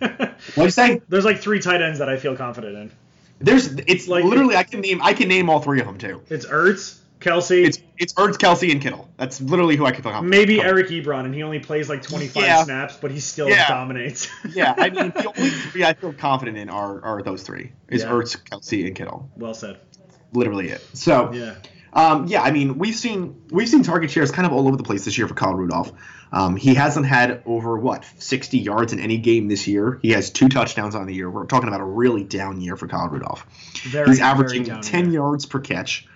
What 0.00 0.64
you 0.64 0.70
say? 0.70 1.00
there's 1.08 1.24
like 1.24 1.38
three 1.40 1.60
tight 1.60 1.82
ends 1.82 1.98
that 1.98 2.08
I 2.08 2.16
feel 2.16 2.36
confident 2.36 2.76
in. 2.76 2.92
There's. 3.40 3.72
It's 3.86 4.08
Like- 4.08 4.24
literally. 4.24 4.56
I 4.56 4.62
can 4.62 4.80
name. 4.80 5.00
I 5.02 5.12
can 5.12 5.28
name 5.28 5.50
all 5.50 5.60
three 5.60 5.80
of 5.80 5.86
them 5.86 5.98
too. 5.98 6.22
It's 6.30 6.46
Ertz, 6.46 6.98
Kelce, 7.20 7.64
It's 7.66 7.78
it's 7.98 8.12
Ertz, 8.14 8.34
Kelce, 8.36 8.70
and 8.72 8.80
Kittle. 8.80 9.08
That's 9.16 9.40
literally 9.40 9.76
who 9.76 9.84
I 9.86 9.92
can 9.92 10.02
feel 10.02 10.12
confident. 10.12 10.30
maybe. 10.30 10.60
Eric 10.62 10.88
Ebron, 10.88 11.24
and 11.26 11.34
he 11.34 11.42
only 11.42 11.58
plays 11.58 11.88
like 11.88 12.02
25 12.02 12.42
Yeah. 12.42 12.64
snaps, 12.64 12.96
but 13.00 13.10
he 13.10 13.20
still 13.20 13.48
Yeah. 13.48 13.68
dominates. 13.68 14.28
Yeah, 14.50 14.74
I 14.76 14.90
mean 14.90 15.10
the 15.10 15.32
only 15.36 15.50
three 15.50 15.84
I 15.84 15.94
feel 15.94 16.12
confident 16.12 16.56
in 16.58 16.68
are 16.70 17.02
are 17.02 17.22
those 17.22 17.42
three. 17.42 17.72
Is 17.88 18.02
Yeah. 18.02 18.10
Ertz, 18.10 18.36
Kelce, 18.42 18.86
and 18.86 18.94
Kittle. 18.96 19.30
well 19.36 19.54
said. 19.54 19.78
Literally 20.32 20.70
it. 20.70 20.84
So. 20.94 21.32
Yeah. 21.32 21.54
Um, 21.94 22.26
yeah, 22.26 22.42
I 22.42 22.50
mean, 22.50 22.78
we've 22.78 22.94
seen 22.96 23.42
we've 23.50 23.68
seen 23.68 23.84
target 23.84 24.10
shares 24.10 24.32
kind 24.32 24.46
of 24.46 24.52
all 24.52 24.66
over 24.66 24.76
the 24.76 24.82
place 24.82 25.04
this 25.04 25.16
year 25.16 25.28
for 25.28 25.34
Kyle 25.34 25.54
Rudolph. 25.54 25.92
Um, 26.32 26.56
he 26.56 26.74
hasn't 26.74 27.06
had 27.06 27.42
over 27.46 27.78
what 27.78 28.04
60 28.18 28.58
yards 28.58 28.92
in 28.92 28.98
any 28.98 29.18
game 29.18 29.46
this 29.46 29.68
year. 29.68 30.00
He 30.02 30.10
has 30.10 30.30
two 30.30 30.48
touchdowns 30.48 30.96
on 30.96 31.06
the 31.06 31.14
year. 31.14 31.30
We're 31.30 31.46
talking 31.46 31.68
about 31.68 31.80
a 31.80 31.84
really 31.84 32.24
down 32.24 32.60
year 32.60 32.76
for 32.76 32.88
Kyle 32.88 33.08
Rudolph. 33.08 33.46
Very, 33.84 34.08
He's 34.08 34.20
averaging 34.20 34.64
10 34.64 35.04
here. 35.04 35.12
yards 35.12 35.46
per 35.46 35.60
catch. 35.60 36.08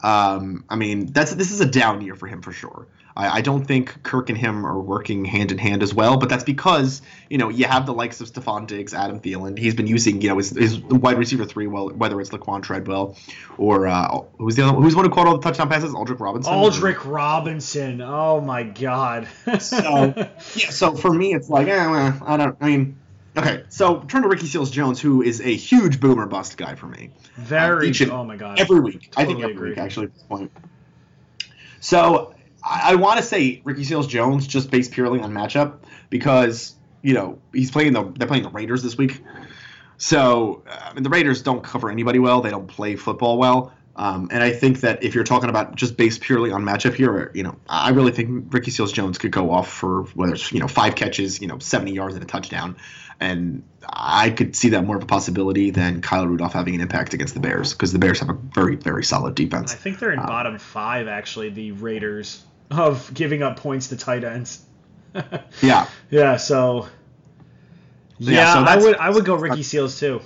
Um, 0.00 0.64
I 0.68 0.76
mean, 0.76 1.06
that's 1.06 1.32
this 1.32 1.50
is 1.50 1.60
a 1.60 1.66
down 1.66 2.02
year 2.02 2.14
for 2.14 2.28
him 2.28 2.40
for 2.40 2.52
sure. 2.52 2.86
I, 3.18 3.38
I 3.38 3.40
don't 3.40 3.64
think 3.64 4.02
Kirk 4.04 4.30
and 4.30 4.38
him 4.38 4.64
are 4.64 4.78
working 4.78 5.24
hand 5.24 5.50
in 5.50 5.58
hand 5.58 5.82
as 5.82 5.92
well, 5.92 6.16
but 6.16 6.28
that's 6.28 6.44
because 6.44 7.02
you 7.28 7.36
know 7.36 7.48
you 7.48 7.66
have 7.66 7.84
the 7.84 7.92
likes 7.92 8.20
of 8.20 8.32
Stefon 8.32 8.66
Diggs, 8.66 8.94
Adam 8.94 9.20
Thielen. 9.20 9.58
He's 9.58 9.74
been 9.74 9.88
using 9.88 10.22
you 10.22 10.28
know 10.28 10.38
his, 10.38 10.50
his 10.50 10.78
wide 10.78 11.18
receiver 11.18 11.44
three, 11.44 11.66
well 11.66 11.90
whether 11.90 12.18
it's 12.20 12.30
Laquon 12.30 12.62
Treadwell 12.62 13.16
or 13.58 13.88
uh, 13.88 14.20
who's 14.38 14.54
the 14.56 14.62
other 14.62 14.76
who's 14.76 14.92
the 14.92 14.98
one 14.98 15.06
who 15.06 15.12
caught 15.12 15.26
all 15.26 15.36
the 15.36 15.42
touchdown 15.42 15.68
passes, 15.68 15.92
Aldrick 15.92 16.20
Robinson. 16.20 16.52
Aldrick 16.52 17.04
Robinson. 17.04 18.00
Oh 18.00 18.40
my 18.40 18.62
God. 18.62 19.26
So 19.58 20.14
yeah, 20.16 20.70
so 20.70 20.94
for 20.94 21.12
me 21.12 21.34
it's 21.34 21.50
like 21.50 21.66
eh, 21.66 21.90
well, 21.90 22.22
I 22.24 22.36
don't. 22.36 22.56
I 22.60 22.66
mean. 22.68 22.96
Okay, 23.36 23.62
so 23.68 24.00
turn 24.00 24.22
to 24.22 24.28
Ricky 24.28 24.46
Seals 24.46 24.70
Jones, 24.70 25.00
who 25.00 25.22
is 25.22 25.40
a 25.40 25.54
huge 25.54 26.00
boomer 26.00 26.26
bust 26.26 26.56
guy 26.56 26.74
for 26.74 26.86
me. 26.86 27.10
very. 27.36 27.88
and 27.88 28.10
oh 28.10 28.24
my 28.24 28.36
God. 28.36 28.58
every 28.58 28.80
week. 28.80 29.12
I 29.16 29.26
think 29.26 29.40
every 29.40 29.54
agree. 29.54 29.70
week 29.70 29.78
actually 29.78 30.06
at 30.06 30.14
this 30.14 30.22
point. 30.24 30.50
So 31.80 32.34
I, 32.62 32.92
I 32.92 32.94
want 32.96 33.18
to 33.18 33.24
say 33.24 33.60
Ricky 33.64 33.84
Seals 33.84 34.06
Jones 34.06 34.46
just 34.46 34.70
based 34.70 34.92
purely 34.92 35.20
on 35.20 35.32
matchup 35.32 35.78
because 36.10 36.74
you 37.02 37.14
know 37.14 37.38
he's 37.52 37.70
playing 37.70 37.92
the 37.92 38.12
they're 38.16 38.28
playing 38.28 38.44
the 38.44 38.50
Raiders 38.50 38.82
this 38.82 38.96
week. 38.96 39.22
So 39.96 40.62
uh, 40.68 40.90
I 40.90 40.94
mean, 40.94 41.02
the 41.02 41.10
Raiders 41.10 41.42
don't 41.42 41.62
cover 41.62 41.90
anybody 41.90 42.18
well. 42.18 42.40
They 42.40 42.50
don't 42.50 42.68
play 42.68 42.96
football 42.96 43.38
well. 43.38 43.72
Um, 43.98 44.28
and 44.30 44.44
I 44.44 44.52
think 44.52 44.80
that 44.82 45.02
if 45.02 45.16
you're 45.16 45.24
talking 45.24 45.50
about 45.50 45.74
just 45.74 45.96
based 45.96 46.20
purely 46.20 46.52
on 46.52 46.62
matchup 46.62 46.94
here, 46.94 47.32
you 47.34 47.42
know, 47.42 47.56
I 47.68 47.90
really 47.90 48.12
think 48.12 48.54
Ricky 48.54 48.70
Seals 48.70 48.92
Jones 48.92 49.18
could 49.18 49.32
go 49.32 49.50
off 49.50 49.68
for 49.68 50.04
whether 50.14 50.34
it's 50.34 50.52
you 50.52 50.60
know 50.60 50.68
five 50.68 50.94
catches, 50.94 51.42
you 51.42 51.48
know, 51.48 51.58
70 51.58 51.92
yards 51.92 52.14
and 52.14 52.22
a 52.22 52.26
touchdown, 52.26 52.76
and 53.18 53.64
I 53.84 54.30
could 54.30 54.54
see 54.54 54.68
that 54.68 54.84
more 54.84 54.96
of 54.96 55.02
a 55.02 55.06
possibility 55.06 55.70
than 55.70 56.00
Kyle 56.00 56.28
Rudolph 56.28 56.52
having 56.52 56.76
an 56.76 56.80
impact 56.80 57.12
against 57.12 57.34
the 57.34 57.40
Bears 57.40 57.72
because 57.72 57.92
the 57.92 57.98
Bears 57.98 58.20
have 58.20 58.30
a 58.30 58.34
very 58.34 58.76
very 58.76 59.02
solid 59.02 59.34
defense. 59.34 59.72
I 59.72 59.76
think 59.76 59.98
they're 59.98 60.12
in 60.12 60.20
bottom 60.20 60.60
five, 60.60 61.08
actually, 61.08 61.50
the 61.50 61.72
Raiders, 61.72 62.44
of 62.70 63.12
giving 63.12 63.42
up 63.42 63.58
points 63.58 63.88
to 63.88 63.96
tight 63.96 64.22
ends. 64.22 64.64
Yeah, 65.60 65.88
yeah, 66.10 66.36
so. 66.36 66.86
Yeah, 68.20 68.34
Yeah, 68.34 68.54
so 68.54 68.60
I 68.60 68.76
would 68.76 68.96
I 68.96 69.10
would 69.10 69.24
go 69.24 69.34
Ricky 69.34 69.64
Seals 69.64 69.98
too. 69.98 70.20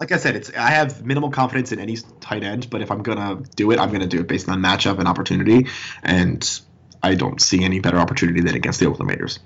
Like 0.00 0.12
I 0.12 0.16
said, 0.16 0.36
it's 0.36 0.50
I 0.54 0.70
have 0.70 1.04
minimal 1.04 1.30
confidence 1.30 1.72
in 1.72 1.78
any 1.78 1.96
tight 2.20 2.42
end, 2.42 2.68
but 2.70 2.82
if 2.82 2.90
I'm 2.90 3.02
gonna 3.02 3.42
do 3.56 3.70
it, 3.70 3.78
I'm 3.78 3.92
gonna 3.92 4.06
do 4.06 4.20
it 4.20 4.28
based 4.28 4.48
on 4.48 4.60
matchup 4.60 4.98
and 4.98 5.08
opportunity, 5.08 5.68
and 6.02 6.60
I 7.02 7.14
don't 7.14 7.40
see 7.40 7.62
any 7.62 7.80
better 7.80 7.98
opportunity 7.98 8.40
than 8.40 8.54
against 8.54 8.80
the 8.80 8.86
Oakland 8.86 9.10
Raiders. 9.10 9.38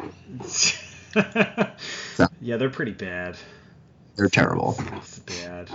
yeah, 2.41 2.57
they're 2.57 2.71
pretty 2.71 2.93
bad. 2.93 3.37
They're 4.17 4.29
terrible. 4.29 4.77
It's 4.97 5.19
bad. 5.21 5.71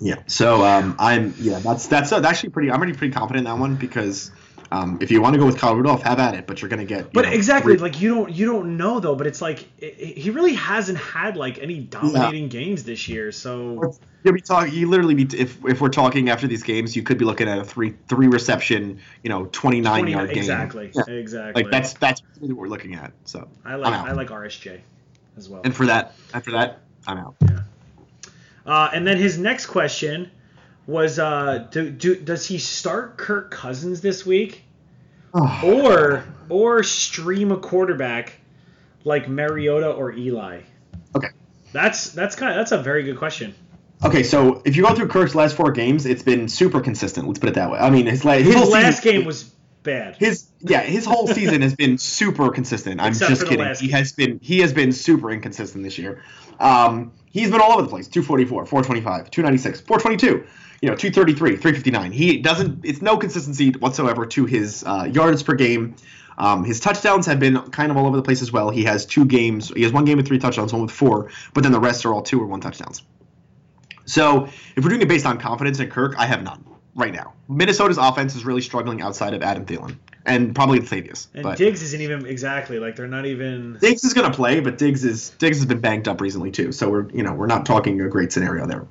Yeah. 0.00 0.16
So 0.26 0.64
um, 0.64 0.96
I'm 0.98 1.34
yeah 1.38 1.60
that's 1.60 1.86
that's 1.86 2.12
uh, 2.12 2.20
actually 2.24 2.50
pretty. 2.50 2.70
I'm 2.70 2.78
already 2.78 2.94
pretty 2.94 3.12
confident 3.12 3.46
in 3.46 3.52
that 3.52 3.60
one 3.60 3.76
because 3.76 4.30
um, 4.70 4.98
if 5.00 5.10
you 5.10 5.20
want 5.20 5.34
to 5.34 5.38
go 5.38 5.46
with 5.46 5.58
Kyle 5.58 5.74
Rudolph, 5.74 6.02
have 6.02 6.18
at 6.18 6.34
it, 6.34 6.46
but 6.46 6.60
you're 6.62 6.68
gonna 6.68 6.84
get. 6.84 7.12
But 7.12 7.24
know, 7.24 7.32
exactly, 7.32 7.74
three- 7.74 7.82
like 7.82 8.00
you 8.00 8.14
don't 8.14 8.30
you 8.32 8.46
don't 8.46 8.76
know 8.76 9.00
though. 9.00 9.14
But 9.14 9.26
it's 9.26 9.40
like 9.40 9.68
i 9.82 9.86
i 9.86 9.88
he 10.16 10.30
really 10.30 10.54
hasn't 10.54 10.98
had 10.98 11.36
like 11.36 11.58
any 11.58 11.80
dominating 11.80 12.48
games 12.48 12.84
this 12.84 13.08
year. 13.08 13.32
So 13.32 13.94
You'll 14.24 14.32
be 14.32 14.40
talking. 14.40 14.72
You 14.72 14.88
literally 14.88 15.14
be 15.14 15.38
if 15.38 15.62
if 15.66 15.82
we're 15.82 15.90
talking 15.90 16.30
after 16.30 16.46
these 16.46 16.62
games, 16.62 16.96
you 16.96 17.02
could 17.02 17.18
be 17.18 17.26
looking 17.26 17.46
at 17.46 17.58
a 17.58 17.64
three 17.64 17.94
three 18.08 18.26
reception, 18.26 19.00
you 19.22 19.28
know, 19.28 19.44
29 19.52 20.00
20 20.00 20.12
yard 20.12 20.28
game. 20.30 20.38
exactly, 20.38 20.90
Yeah. 20.94 21.14
exactly. 21.14 21.62
Like 21.62 21.70
that's 21.70 21.92
that's 21.94 22.22
really 22.40 22.54
what 22.54 22.62
we're 22.62 22.68
looking 22.68 22.94
at. 22.94 23.12
So 23.26 23.46
I 23.66 23.74
like. 23.74 23.92
I 23.92 24.12
like 24.12 24.28
RSJ 24.28 24.80
as 25.36 25.50
well. 25.50 25.60
and 25.62 25.76
for 25.76 25.84
that 25.86 26.14
after 26.32 26.52
that, 26.52 26.80
I'm 27.06 27.18
out. 27.18 27.34
Uh, 28.66 28.88
and 28.94 29.06
then 29.06 29.18
his 29.18 29.36
next 29.38 29.66
question 29.66 30.30
was, 30.86 31.18
uh, 31.18 31.66
do, 31.70 31.90
do, 31.90 32.16
does 32.16 32.46
he 32.46 32.58
start 32.58 33.16
Kirk 33.16 33.50
Cousins 33.50 34.00
this 34.00 34.24
week, 34.26 34.62
or 35.32 36.24
or 36.48 36.82
stream 36.82 37.50
a 37.52 37.56
quarterback 37.56 38.34
like 39.04 39.28
Mariota 39.28 39.90
or 39.90 40.12
Eli? 40.12 40.60
Okay. 41.16 41.28
That's 41.72 42.10
that's 42.10 42.36
kind 42.36 42.52
of 42.52 42.56
that's 42.58 42.72
a 42.72 42.78
very 42.78 43.02
good 43.02 43.16
question. 43.18 43.54
Okay, 44.04 44.22
so 44.22 44.60
if 44.64 44.76
you 44.76 44.82
go 44.82 44.94
through 44.94 45.08
Kirk's 45.08 45.34
last 45.34 45.56
four 45.56 45.72
games, 45.72 46.04
it's 46.04 46.22
been 46.22 46.48
super 46.48 46.80
consistent. 46.80 47.26
Let's 47.26 47.38
put 47.38 47.48
it 47.48 47.54
that 47.54 47.70
way. 47.70 47.78
I 47.78 47.88
mean, 47.90 48.06
his, 48.06 48.24
la- 48.24 48.34
his, 48.34 48.54
His 48.54 48.68
last 48.68 49.02
season, 49.02 49.18
game 49.20 49.24
was 49.24 49.44
bad. 49.82 50.16
his 50.16 50.48
yeah 50.60 50.80
his 50.82 51.04
whole 51.04 51.26
season 51.26 51.62
has 51.62 51.74
been 51.74 51.96
super 51.98 52.50
consistent. 52.50 53.00
I'm 53.00 53.08
Except 53.12 53.30
just 53.30 53.46
kidding. 53.46 53.74
He 53.74 53.88
has 53.88 54.12
been 54.12 54.38
he 54.42 54.60
has 54.60 54.72
been 54.72 54.92
super 54.92 55.30
inconsistent 55.30 55.82
this 55.84 55.98
year. 55.98 56.22
Um, 56.60 57.12
he's 57.30 57.50
been 57.50 57.60
all 57.60 57.72
over 57.72 57.82
the 57.82 57.88
place. 57.88 58.06
244, 58.08 58.66
425, 58.66 59.30
296, 59.30 59.80
422. 59.80 60.46
You 60.84 60.90
know, 60.90 60.96
233, 60.96 61.56
359. 61.56 62.12
He 62.12 62.36
doesn't. 62.42 62.84
It's 62.84 63.00
no 63.00 63.16
consistency 63.16 63.70
whatsoever 63.70 64.26
to 64.26 64.44
his 64.44 64.84
uh, 64.86 65.08
yards 65.10 65.42
per 65.42 65.54
game. 65.54 65.96
Um, 66.36 66.62
his 66.62 66.78
touchdowns 66.78 67.24
have 67.24 67.40
been 67.40 67.58
kind 67.70 67.90
of 67.90 67.96
all 67.96 68.06
over 68.06 68.18
the 68.18 68.22
place 68.22 68.42
as 68.42 68.52
well. 68.52 68.68
He 68.68 68.84
has 68.84 69.06
two 69.06 69.24
games. 69.24 69.70
He 69.74 69.82
has 69.84 69.92
one 69.92 70.04
game 70.04 70.18
with 70.18 70.26
three 70.26 70.38
touchdowns, 70.38 70.74
one 70.74 70.82
with 70.82 70.90
four, 70.90 71.30
but 71.54 71.62
then 71.62 71.72
the 71.72 71.80
rest 71.80 72.04
are 72.04 72.12
all 72.12 72.20
two 72.20 72.38
or 72.38 72.44
one 72.44 72.60
touchdowns. 72.60 73.02
So 74.04 74.44
if 74.76 74.84
we're 74.84 74.90
doing 74.90 75.00
it 75.00 75.08
based 75.08 75.24
on 75.24 75.38
confidence 75.38 75.80
in 75.80 75.88
Kirk, 75.88 76.16
I 76.18 76.26
have 76.26 76.42
none 76.42 76.62
right 76.94 77.14
now. 77.14 77.32
Minnesota's 77.48 77.96
offense 77.96 78.36
is 78.36 78.44
really 78.44 78.60
struggling 78.60 79.00
outside 79.00 79.32
of 79.32 79.42
Adam 79.42 79.64
Thielen 79.64 79.96
and 80.26 80.54
probably 80.54 80.80
Latavius. 80.80 81.28
and 81.32 81.44
but 81.44 81.56
Diggs 81.56 81.80
isn't 81.80 82.02
even 82.02 82.26
exactly 82.26 82.78
like 82.78 82.96
they're 82.96 83.08
not 83.08 83.24
even. 83.24 83.78
Diggs 83.80 84.04
is 84.04 84.12
going 84.12 84.30
to 84.30 84.36
play, 84.36 84.60
but 84.60 84.76
Diggs 84.76 85.02
is 85.02 85.30
Diggs 85.38 85.56
has 85.56 85.64
been 85.64 85.80
banged 85.80 86.08
up 86.08 86.20
recently 86.20 86.50
too. 86.50 86.72
So 86.72 86.90
we're 86.90 87.08
you 87.08 87.22
know 87.22 87.32
we're 87.32 87.46
not 87.46 87.64
talking 87.64 87.98
a 88.02 88.08
great 88.10 88.32
scenario 88.32 88.66
there. 88.66 88.86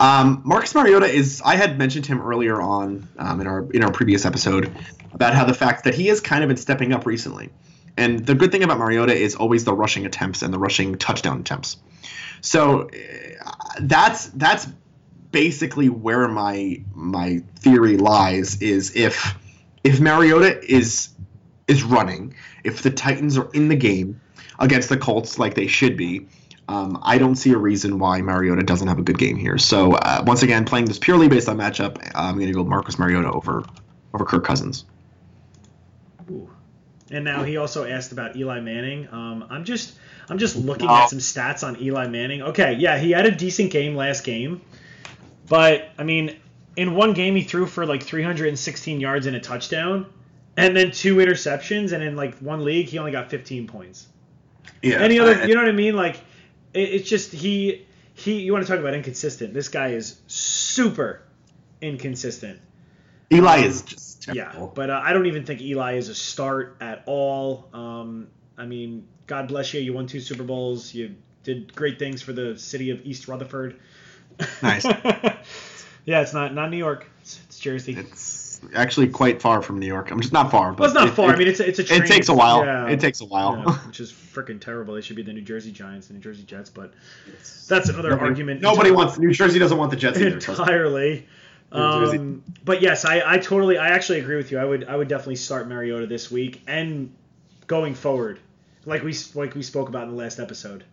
Um, 0.00 0.42
Marcus 0.44 0.74
Mariota 0.74 1.06
is 1.06 1.42
I 1.44 1.56
had 1.56 1.78
mentioned 1.78 2.06
him 2.06 2.20
earlier 2.20 2.60
on 2.60 3.08
um, 3.18 3.40
in 3.40 3.46
our 3.46 3.70
in 3.72 3.82
our 3.82 3.90
previous 3.90 4.24
episode 4.24 4.72
about 5.12 5.34
how 5.34 5.44
the 5.44 5.54
fact 5.54 5.84
that 5.84 5.94
he 5.94 6.06
has 6.06 6.20
kind 6.20 6.44
of 6.44 6.48
been 6.48 6.56
stepping 6.56 6.92
up 6.92 7.06
recently. 7.06 7.50
And 7.96 8.24
the 8.24 8.36
good 8.36 8.52
thing 8.52 8.62
about 8.62 8.78
Mariota 8.78 9.12
is 9.12 9.34
always 9.34 9.64
the 9.64 9.74
rushing 9.74 10.06
attempts 10.06 10.42
and 10.42 10.54
the 10.54 10.58
rushing 10.58 10.98
touchdown 10.98 11.40
attempts. 11.40 11.78
So 12.40 12.88
uh, 12.88 13.50
that's 13.80 14.26
that's 14.26 14.68
basically 15.32 15.88
where 15.88 16.28
my 16.28 16.82
my 16.94 17.42
theory 17.56 17.96
lies 17.96 18.62
is 18.62 18.94
if 18.94 19.34
if 19.82 20.00
Mariota 20.00 20.62
is 20.64 21.08
is 21.66 21.82
running, 21.82 22.34
if 22.62 22.82
the 22.82 22.90
Titans 22.90 23.36
are 23.36 23.50
in 23.52 23.68
the 23.68 23.76
game 23.76 24.20
against 24.58 24.88
the 24.88 24.96
Colts 24.96 25.38
like 25.38 25.54
they 25.54 25.66
should 25.66 25.96
be, 25.96 26.28
um, 26.68 26.98
I 27.02 27.18
don't 27.18 27.36
see 27.36 27.52
a 27.52 27.58
reason 27.58 27.98
why 27.98 28.20
Mariota 28.20 28.62
doesn't 28.62 28.86
have 28.88 28.98
a 28.98 29.02
good 29.02 29.18
game 29.18 29.36
here. 29.36 29.58
So 29.58 29.92
uh, 29.94 30.22
once 30.26 30.42
again, 30.42 30.64
playing 30.64 30.84
this 30.86 30.98
purely 30.98 31.28
based 31.28 31.48
on 31.48 31.56
matchup, 31.56 31.98
I'm 32.14 32.34
going 32.34 32.46
to 32.48 32.52
go 32.52 32.64
Marcus 32.64 32.98
Mariota 32.98 33.30
over 33.30 33.64
over 34.14 34.24
Kirk 34.24 34.44
Cousins. 34.44 34.84
Ooh. 36.30 36.48
And 37.10 37.24
now 37.24 37.42
he 37.42 37.56
also 37.56 37.84
asked 37.86 38.12
about 38.12 38.36
Eli 38.36 38.60
Manning. 38.60 39.08
Um, 39.10 39.46
I'm 39.48 39.64
just 39.64 39.94
I'm 40.28 40.38
just 40.38 40.56
looking 40.56 40.86
No. 40.88 40.94
at 40.94 41.10
some 41.10 41.20
stats 41.20 41.66
on 41.66 41.80
Eli 41.80 42.06
Manning. 42.08 42.42
Okay, 42.42 42.74
yeah, 42.74 42.98
he 42.98 43.12
had 43.12 43.24
a 43.26 43.30
decent 43.30 43.70
game 43.70 43.96
last 43.96 44.24
game, 44.24 44.60
but 45.48 45.88
I 45.96 46.04
mean, 46.04 46.36
in 46.76 46.94
one 46.94 47.14
game 47.14 47.34
he 47.34 47.42
threw 47.42 47.66
for 47.66 47.86
like 47.86 48.02
316 48.02 49.00
yards 49.00 49.24
and 49.26 49.34
a 49.36 49.40
touchdown, 49.40 50.04
and 50.58 50.76
then 50.76 50.90
two 50.90 51.16
interceptions, 51.16 51.92
and 51.92 52.02
in 52.02 52.14
like 52.14 52.36
one 52.40 52.62
league, 52.62 52.88
he 52.88 52.98
only 52.98 53.12
got 53.12 53.30
15 53.30 53.66
points. 53.68 54.06
Yeah. 54.82 54.98
Any 55.00 55.18
other, 55.18 55.34
I- 55.34 55.44
you 55.46 55.54
know 55.54 55.62
what 55.62 55.68
I 55.70 55.72
mean? 55.72 55.96
Like, 55.96 56.20
it, 56.74 56.80
it's 56.80 57.08
just 57.08 57.32
he 57.32 57.86
he. 58.14 58.40
You 58.40 58.52
want 58.52 58.64
to 58.66 58.70
talk 58.70 58.80
about 58.80 58.94
inconsistent? 58.94 59.54
This 59.54 59.68
guy 59.68 59.88
is 59.88 60.20
super 60.26 61.22
inconsistent. 61.80 62.60
Eli 63.32 63.58
um, 63.58 63.64
is 63.64 63.82
just 63.82 64.28
Yeah, 64.32 64.68
but 64.74 64.90
uh, 64.90 65.00
I 65.02 65.12
don't 65.12 65.26
even 65.26 65.44
think 65.44 65.60
Eli 65.60 65.94
is 65.94 66.08
a 66.08 66.14
start 66.14 66.76
at 66.80 67.02
all. 67.06 67.68
Um, 67.72 68.28
I 68.56 68.66
mean, 68.66 69.06
God 69.26 69.48
bless 69.48 69.72
you. 69.74 69.80
You 69.80 69.92
won 69.92 70.06
two 70.06 70.20
Super 70.20 70.42
Bowls. 70.42 70.94
You 70.94 71.14
did 71.42 71.74
great 71.74 71.98
things 71.98 72.22
for 72.22 72.32
the 72.32 72.58
city 72.58 72.90
of 72.90 73.04
East 73.04 73.28
Rutherford. 73.28 73.78
Nice. 74.62 74.84
yeah, 76.04 76.20
it's 76.20 76.32
not 76.32 76.54
not 76.54 76.70
New 76.70 76.76
York. 76.78 77.06
It's, 77.20 77.40
it's 77.46 77.58
Jersey. 77.58 77.94
It's 77.94 78.47
actually 78.74 79.08
quite 79.08 79.40
far 79.42 79.62
from 79.62 79.78
New 79.78 79.86
York. 79.86 80.10
I'm 80.10 80.20
just 80.20 80.32
not 80.32 80.50
far. 80.50 80.72
But 80.72 80.80
well, 80.80 80.86
it's 80.90 80.94
not 80.94 81.08
it- 81.08 81.14
far. 81.14 81.30
It, 81.30 81.34
I 81.34 81.36
mean, 81.38 81.48
it's 81.48 81.60
a, 81.60 81.68
it's 81.68 81.78
a. 81.78 81.84
Train. 81.84 82.02
it 82.02 82.06
takes 82.06 82.28
a 82.28 82.34
while. 82.34 82.64
Yeah. 82.64 82.88
It 82.88 83.00
takes 83.00 83.20
a 83.20 83.24
while. 83.24 83.56
Yeah, 83.66 83.72
which 83.86 84.00
is 84.00 84.12
freaking 84.12 84.60
terrible. 84.60 84.94
They 84.94 85.00
should 85.00 85.16
be 85.16 85.22
the 85.22 85.32
New 85.32 85.42
Jersey 85.42 85.72
Giants 85.72 86.08
and 86.10 86.18
New 86.18 86.22
Jersey 86.22 86.42
Jets, 86.44 86.70
but 86.70 86.92
that's 87.68 87.88
another 87.88 88.10
Nobody- 88.10 88.28
argument. 88.28 88.60
Nobody 88.60 88.90
wants 88.90 89.18
New 89.18 89.32
Jersey 89.32 89.58
doesn't 89.58 89.78
want 89.78 89.90
the 89.90 89.96
Jets 89.96 90.18
either. 90.18 90.34
entirely. 90.34 91.26
Um, 91.70 92.42
but 92.64 92.80
yes, 92.80 93.04
I, 93.04 93.34
I 93.34 93.38
totally, 93.38 93.76
I 93.76 93.88
actually 93.88 94.20
agree 94.20 94.36
with 94.36 94.50
you. 94.50 94.58
I 94.58 94.64
would, 94.64 94.84
I 94.84 94.96
would 94.96 95.08
definitely 95.08 95.36
start 95.36 95.68
Mariota 95.68 96.06
this 96.06 96.30
week 96.30 96.62
and 96.66 97.14
going 97.66 97.94
forward, 97.94 98.40
like 98.86 99.02
we, 99.02 99.14
like 99.34 99.54
we 99.54 99.62
spoke 99.62 99.90
about 99.90 100.04
in 100.04 100.10
the 100.12 100.16
last 100.16 100.38
episode. 100.38 100.84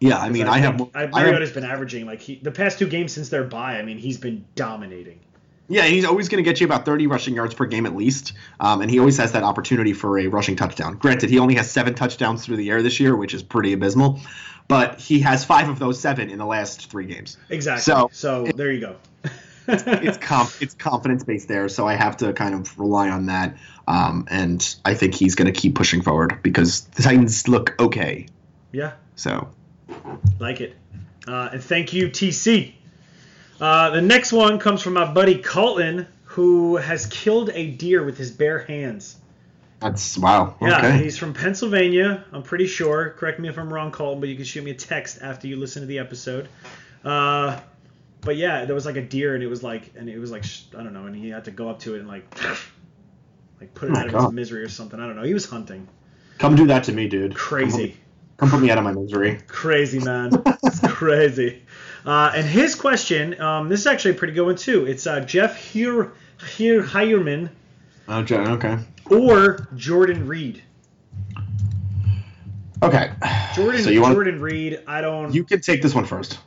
Yeah, 0.00 0.18
I 0.18 0.30
mean, 0.30 0.46
I, 0.48 0.58
have, 0.58 0.78
think- 0.78 0.90
I, 0.94 1.00
I 1.00 1.02
have. 1.02 1.10
Mariota's 1.12 1.52
been 1.52 1.64
averaging 1.64 2.06
like 2.06 2.20
he, 2.20 2.36
the 2.36 2.50
past 2.50 2.78
two 2.78 2.88
games 2.88 3.12
since 3.12 3.28
their 3.28 3.44
bye. 3.44 3.78
I 3.78 3.82
mean, 3.82 3.98
he's 3.98 4.16
been 4.18 4.46
dominating. 4.54 5.20
Yeah, 5.68 5.84
he's 5.86 6.04
always 6.04 6.28
going 6.28 6.44
to 6.44 6.48
get 6.48 6.60
you 6.60 6.66
about 6.66 6.84
30 6.84 7.06
rushing 7.06 7.34
yards 7.34 7.54
per 7.54 7.64
game 7.64 7.86
at 7.86 7.96
least, 7.96 8.34
um, 8.60 8.82
and 8.82 8.90
he 8.90 8.98
always 8.98 9.16
has 9.16 9.32
that 9.32 9.42
opportunity 9.42 9.94
for 9.94 10.18
a 10.18 10.26
rushing 10.26 10.56
touchdown. 10.56 10.96
Granted, 10.98 11.30
he 11.30 11.38
only 11.38 11.54
has 11.54 11.70
seven 11.70 11.94
touchdowns 11.94 12.44
through 12.44 12.56
the 12.58 12.70
air 12.70 12.82
this 12.82 13.00
year, 13.00 13.16
which 13.16 13.32
is 13.32 13.42
pretty 13.42 13.72
abysmal, 13.72 14.20
but 14.68 15.00
he 15.00 15.20
has 15.20 15.44
five 15.44 15.70
of 15.70 15.78
those 15.78 15.98
seven 15.98 16.28
in 16.28 16.38
the 16.38 16.44
last 16.44 16.90
three 16.90 17.06
games. 17.06 17.38
Exactly. 17.48 17.82
So- 17.82 18.10
So, 18.12 18.44
there 18.54 18.72
you 18.72 18.80
go. 18.80 18.96
It's 19.66 20.18
comp, 20.18 20.50
it's 20.60 20.74
confidence 20.74 21.24
based 21.24 21.48
there, 21.48 21.70
so 21.70 21.88
I 21.88 21.94
have 21.94 22.18
to 22.18 22.34
kind 22.34 22.54
of 22.54 22.78
rely 22.78 23.08
on 23.08 23.26
that. 23.26 23.56
Um, 23.88 24.26
and 24.30 24.76
I 24.84 24.92
think 24.92 25.14
he's 25.14 25.36
going 25.36 25.50
to 25.50 25.58
keep 25.58 25.74
pushing 25.74 26.02
forward 26.02 26.40
because 26.42 26.82
the 26.88 27.02
Titans 27.02 27.48
look 27.48 27.74
okay. 27.80 28.26
yeah, 28.72 28.92
So 29.16 29.48
like 30.38 30.60
it. 30.60 30.76
Uh, 31.26 31.48
and 31.54 31.64
thank 31.64 31.94
you, 31.94 32.10
TC. 32.10 32.74
Uh, 33.64 33.88
the 33.90 34.02
next 34.02 34.30
one 34.30 34.58
comes 34.58 34.82
from 34.82 34.92
my 34.92 35.10
buddy 35.10 35.38
Colton, 35.38 36.06
who 36.24 36.76
has 36.76 37.06
killed 37.06 37.48
a 37.54 37.70
deer 37.70 38.04
with 38.04 38.18
his 38.18 38.30
bare 38.30 38.58
hands. 38.58 39.16
that's 39.80 40.18
wow. 40.18 40.54
Yeah, 40.60 40.78
Okay. 40.78 41.02
he's 41.04 41.16
from 41.16 41.32
Pennsylvania. 41.32 42.24
I'm 42.30 42.42
pretty 42.42 42.66
sure. 42.66 43.14
Correct 43.16 43.40
me 43.40 43.48
if 43.48 43.58
I'm 43.58 43.72
wrong, 43.72 43.90
Colton, 43.90 44.20
but 44.20 44.28
you 44.28 44.36
can 44.36 44.44
shoot 44.44 44.62
me 44.64 44.70
a 44.72 44.74
text 44.74 45.20
after 45.22 45.46
you 45.46 45.56
listen 45.56 45.80
to 45.80 45.86
the 45.86 45.98
episode. 45.98 46.48
Uh, 47.04 47.58
but 48.20 48.36
yeah, 48.36 48.66
there 48.66 48.74
was 48.74 48.84
like 48.84 48.96
a 48.96 49.02
deer, 49.02 49.34
and 49.34 49.42
it 49.42 49.46
was 49.48 49.62
like, 49.62 49.92
and 49.96 50.10
it 50.10 50.18
was 50.18 50.30
like, 50.30 50.44
I 50.78 50.82
don't 50.82 50.92
know, 50.92 51.06
and 51.06 51.16
he 51.16 51.30
had 51.30 51.46
to 51.46 51.50
go 51.50 51.70
up 51.70 51.78
to 51.80 51.94
it 51.94 52.00
and 52.00 52.08
like, 52.08 52.24
like 53.60 53.72
put 53.74 53.88
it 53.88 53.96
Oh 53.96 54.00
out 54.00 54.08
of 54.14 54.22
his 54.24 54.32
misery 54.32 54.62
or 54.62 54.68
something. 54.68 55.00
I 55.00 55.06
don't 55.06 55.16
know. 55.16 55.22
He 55.22 55.32
was 55.32 55.46
hunting. 55.48 55.88
Come 56.38 56.54
do 56.54 56.66
that 56.66 56.84
to 56.84 56.92
me, 56.92 57.08
dude. 57.08 57.34
Crazy, 57.34 57.96
Come, 58.36 58.50
come 58.50 58.58
put 58.58 58.60
me 58.62 58.70
out 58.70 58.76
of 58.76 58.84
my 58.84 58.92
misery. 58.92 59.40
crazy 59.46 60.00
man. 60.00 60.32
It's 60.64 60.80
crazy. 60.86 61.62
Uh, 62.04 62.32
and 62.34 62.46
his 62.46 62.74
question, 62.74 63.40
um, 63.40 63.68
this 63.68 63.80
is 63.80 63.86
actually 63.86 64.12
a 64.12 64.14
pretty 64.14 64.34
good 64.34 64.44
one 64.44 64.56
too. 64.56 64.86
It's 64.86 65.06
uh, 65.06 65.20
Jeff 65.20 65.56
Hier 65.56 66.12
Hier 66.56 66.82
Heyerman 66.82 67.50
Oh, 68.06 68.20
okay. 68.28 68.78
or 69.06 69.68
Jordan 69.76 70.26
Reed. 70.26 70.62
Okay. 72.82 73.12
Jordan 73.54 73.82
So 73.82 74.00
want 74.00 74.14
Jordan 74.14 74.40
Reed. 74.40 74.80
I 74.86 75.00
don't. 75.00 75.32
you 75.32 75.44
can 75.44 75.60
take 75.60 75.80
this 75.80 75.94
one 75.94 76.04
first. 76.04 76.38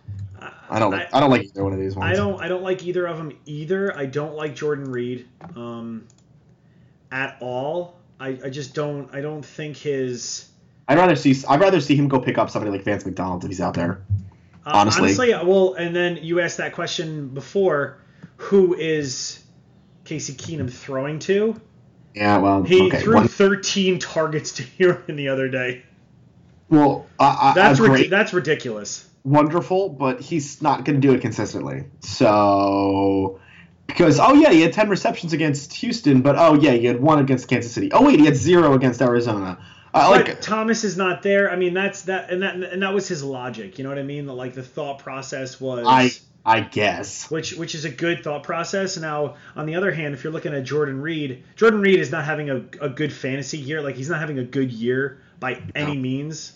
I 0.70 0.80
don't. 0.80 0.94
I, 0.94 1.20
don't 1.20 1.30
like 1.32 1.46
either 1.46 1.64
one 1.64 1.74
of 1.74 1.80
these 1.80 1.96
ones. 1.96 2.12
I 2.12 2.16
don't. 2.16 2.40
I 2.42 2.48
don't 2.48 2.62
like 2.62 2.84
either 2.84 3.08
of 3.08 3.18
them 3.18 3.32
either. 3.46 3.98
I 3.98 4.06
don't 4.06 4.36
like 4.36 4.54
Jordan 4.54 4.92
Reed 4.92 5.28
um, 5.56 6.06
at 7.12 7.38
all. 7.40 7.96
I, 8.20 8.38
I 8.44 8.50
just 8.50 8.76
don't. 8.76 9.10
I 9.14 9.22
don't 9.22 9.44
think 9.44 9.78
his. 9.78 10.50
I'd 10.88 10.98
rather 10.98 11.16
see. 11.16 11.36
I'd 11.48 11.62
rather 11.62 11.80
see 11.80 11.96
him 11.96 12.08
go 12.08 12.20
pick 12.20 12.38
up 12.38 12.50
somebody 12.50 12.72
like 12.72 12.84
Vance 12.84 13.06
McDonald 13.06 13.44
if 13.44 13.50
he's 13.50 13.62
out 13.62 13.74
there. 13.74 14.02
Uh, 14.68 14.72
Honestly. 14.74 15.04
honestly, 15.04 15.30
well, 15.48 15.76
and 15.76 15.96
then 15.96 16.18
you 16.22 16.42
asked 16.42 16.58
that 16.58 16.74
question 16.74 17.30
before. 17.30 18.00
Who 18.38 18.76
is 18.76 19.42
Casey 20.04 20.34
Keenum 20.34 20.70
throwing 20.72 21.20
to? 21.20 21.60
Yeah. 22.14 22.38
Well. 22.40 22.64
He 22.64 22.88
okay. 22.88 23.00
threw 23.00 23.16
One, 23.16 23.28
13 23.30 24.00
targets 24.14 24.52
to 24.54 24.64
Huron 24.64 25.04
the 25.16 25.30
other 25.30 25.48
day. 25.48 25.84
well, 26.70 27.06
I, 27.18 27.26
I, 27.26 27.54
That's 27.56 27.80
I 27.80 27.84
rid- 27.84 27.90
great, 27.92 28.10
that's 28.10 28.34
ridiculous. 28.34 29.08
wonderful, 29.24 29.90
but 29.90 30.20
he's 30.20 30.62
not 30.62 30.84
going 30.84 31.00
to 31.00 31.08
do 31.08 31.14
it 31.14 31.22
consistently. 31.22 31.86
So. 32.02 33.40
Because 33.88 34.20
oh 34.20 34.34
yeah, 34.34 34.52
he 34.52 34.60
had 34.62 34.74
ten 34.74 34.90
receptions 34.90 35.32
against 35.32 35.72
Houston, 35.76 36.22
but 36.22 36.36
oh 36.38 36.56
yeah, 36.56 36.72
he 36.74 36.86
had 36.86 37.00
one 37.02 37.20
against 37.20 37.48
Kansas 37.48 37.72
City. 37.72 37.90
Oh 37.94 38.06
wait, 38.06 38.20
he 38.20 38.26
had 38.26 38.36
zero 38.36 38.74
against 38.74 39.02
Arizona. 39.02 39.60
But 39.98 40.28
like 40.28 40.42
Thomas 40.42 40.84
is 40.84 40.98
not 40.98 41.24
there. 41.24 41.52
I 41.52 41.56
mean, 41.56 41.74
that's 41.74 42.04
that, 42.04 42.30
and 42.30 42.42
that, 42.44 42.56
and 42.56 42.82
that 42.82 42.94
was 42.94 43.08
his 43.08 43.24
logic. 43.24 43.78
You 43.78 43.84
know 43.84 43.90
what 43.90 44.00
I 44.00 44.04
mean? 44.04 44.28
Like 44.28 44.54
the 44.54 44.64
thought 44.64 45.00
process 45.00 45.60
was. 45.60 45.86
I, 45.88 46.12
I 46.46 46.62
guess. 46.62 47.30
which 47.30 47.54
which 47.56 47.76
is 47.76 47.84
a 47.84 47.90
good 47.90 48.24
thought 48.24 48.44
process. 48.44 48.98
Now, 48.98 49.36
on 49.56 49.66
the 49.66 49.76
other 49.76 49.92
hand, 49.92 50.14
if 50.14 50.24
you're 50.24 50.32
looking 50.32 50.54
at 50.54 50.64
Jordan 50.64 51.02
Reed, 51.02 51.44
Jordan 51.58 51.82
Reed 51.82 52.00
is 52.00 52.10
not 52.12 52.24
having 52.24 52.50
a, 52.50 52.64
a 52.80 52.90
good 52.90 53.12
fantasy 53.12 53.58
year. 53.58 53.82
Like 53.82 53.96
he's 53.96 54.10
not 54.10 54.20
having 54.20 54.40
a 54.40 54.46
good 54.46 54.72
year 54.72 55.22
by 55.40 55.62
any 55.76 55.98
means. 55.98 56.54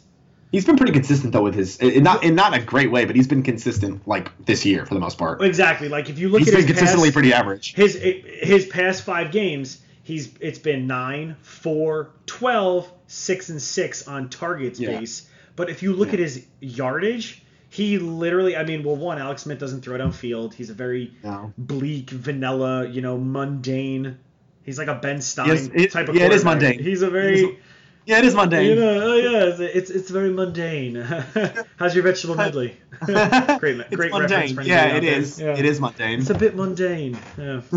He's 0.52 0.66
been 0.66 0.76
pretty 0.76 0.92
consistent 0.92 1.32
though 1.32 1.44
with 1.44 1.56
his, 1.56 1.78
in 1.78 2.04
not 2.04 2.24
in 2.24 2.36
not 2.36 2.54
a 2.54 2.62
great 2.62 2.92
way, 2.92 3.06
but 3.06 3.16
he's 3.16 3.28
been 3.28 3.44
consistent 3.44 4.06
like 4.08 4.30
this 4.46 4.66
year 4.66 4.86
for 4.86 4.94
the 4.94 5.00
most 5.00 5.18
part. 5.18 5.42
Exactly. 5.42 5.88
Like 5.88 6.10
if 6.10 6.20
you 6.20 6.28
look 6.30 6.40
He's 6.40 6.50
at 6.50 6.56
been 6.56 6.62
his 6.68 6.72
consistently 6.72 7.08
past, 7.10 7.14
pretty 7.14 7.34
average. 7.34 7.74
his 7.74 7.96
his 7.96 8.66
past 8.66 9.04
five 9.04 9.32
games, 9.32 9.82
he's 10.12 10.30
it's 10.42 10.60
been 10.60 10.88
9, 10.88 11.38
4, 11.42 12.10
12, 12.26 12.92
6 13.08 13.50
and 13.50 13.62
6 13.62 14.08
on 14.08 14.30
targets 14.30 14.80
Yeah. 14.80 15.00
base. 15.00 15.28
But 15.56 15.70
if 15.70 15.82
you 15.84 15.94
look 15.94 16.10
Yeah. 16.10 16.14
at 16.16 16.20
his 16.20 16.46
yardage, 16.60 17.42
he 17.70 17.98
literally 17.98 18.58
I 18.58 18.64
mean, 18.66 18.84
well 18.84 18.98
one, 18.98 19.18
Alex 19.20 19.44
Smith 19.44 19.60
doesn't 19.60 19.82
throw 19.82 19.98
downfield. 19.98 20.54
He's 20.54 20.70
a 20.70 20.74
very 20.74 21.14
No. 21.24 21.54
bleak, 21.58 22.10
vanilla, 22.10 22.88
you 22.88 23.02
know, 23.02 23.18
mundane. 23.18 24.18
He's 24.64 24.78
like 24.78 24.90
a 24.90 24.96
Ben 24.96 25.22
Stein 25.22 25.48
Yes, 25.48 25.70
it- 25.74 25.92
type 25.92 26.10
of 26.10 26.16
yeah, 26.16 26.26
it 26.26 26.34
is 26.34 26.44
mundane. 26.44 26.80
He's 26.80 27.02
a 27.02 27.10
very, 27.10 27.58
Yeah, 28.06 28.18
it 28.18 28.26
is 28.26 28.34
mundane. 28.34 28.70
you 28.70 28.76
know, 28.76 29.12
oh 29.12 29.16
yeah, 29.16 29.44
it's 29.46 29.60
it's, 29.60 29.90
it's 29.92 30.10
very 30.10 30.32
mundane. 30.32 30.96
How's 31.78 31.94
your 31.94 32.04
vegetable 32.04 32.36
medley? 32.36 32.78
great, 33.00 33.80
it's 33.80 33.96
great 33.96 34.12
reference 34.12 34.54
mundane. 34.54 34.66
Yeah, 34.66 34.96
it 34.96 35.04
is. 35.04 35.40
Yeah. 35.40 35.58
It 35.58 35.66
is 35.66 35.80
mundane. 35.80 36.20
It's 36.20 36.30
a 36.30 36.36
bit 36.36 36.56
mundane. 36.56 37.18
Yeah. 37.38 37.62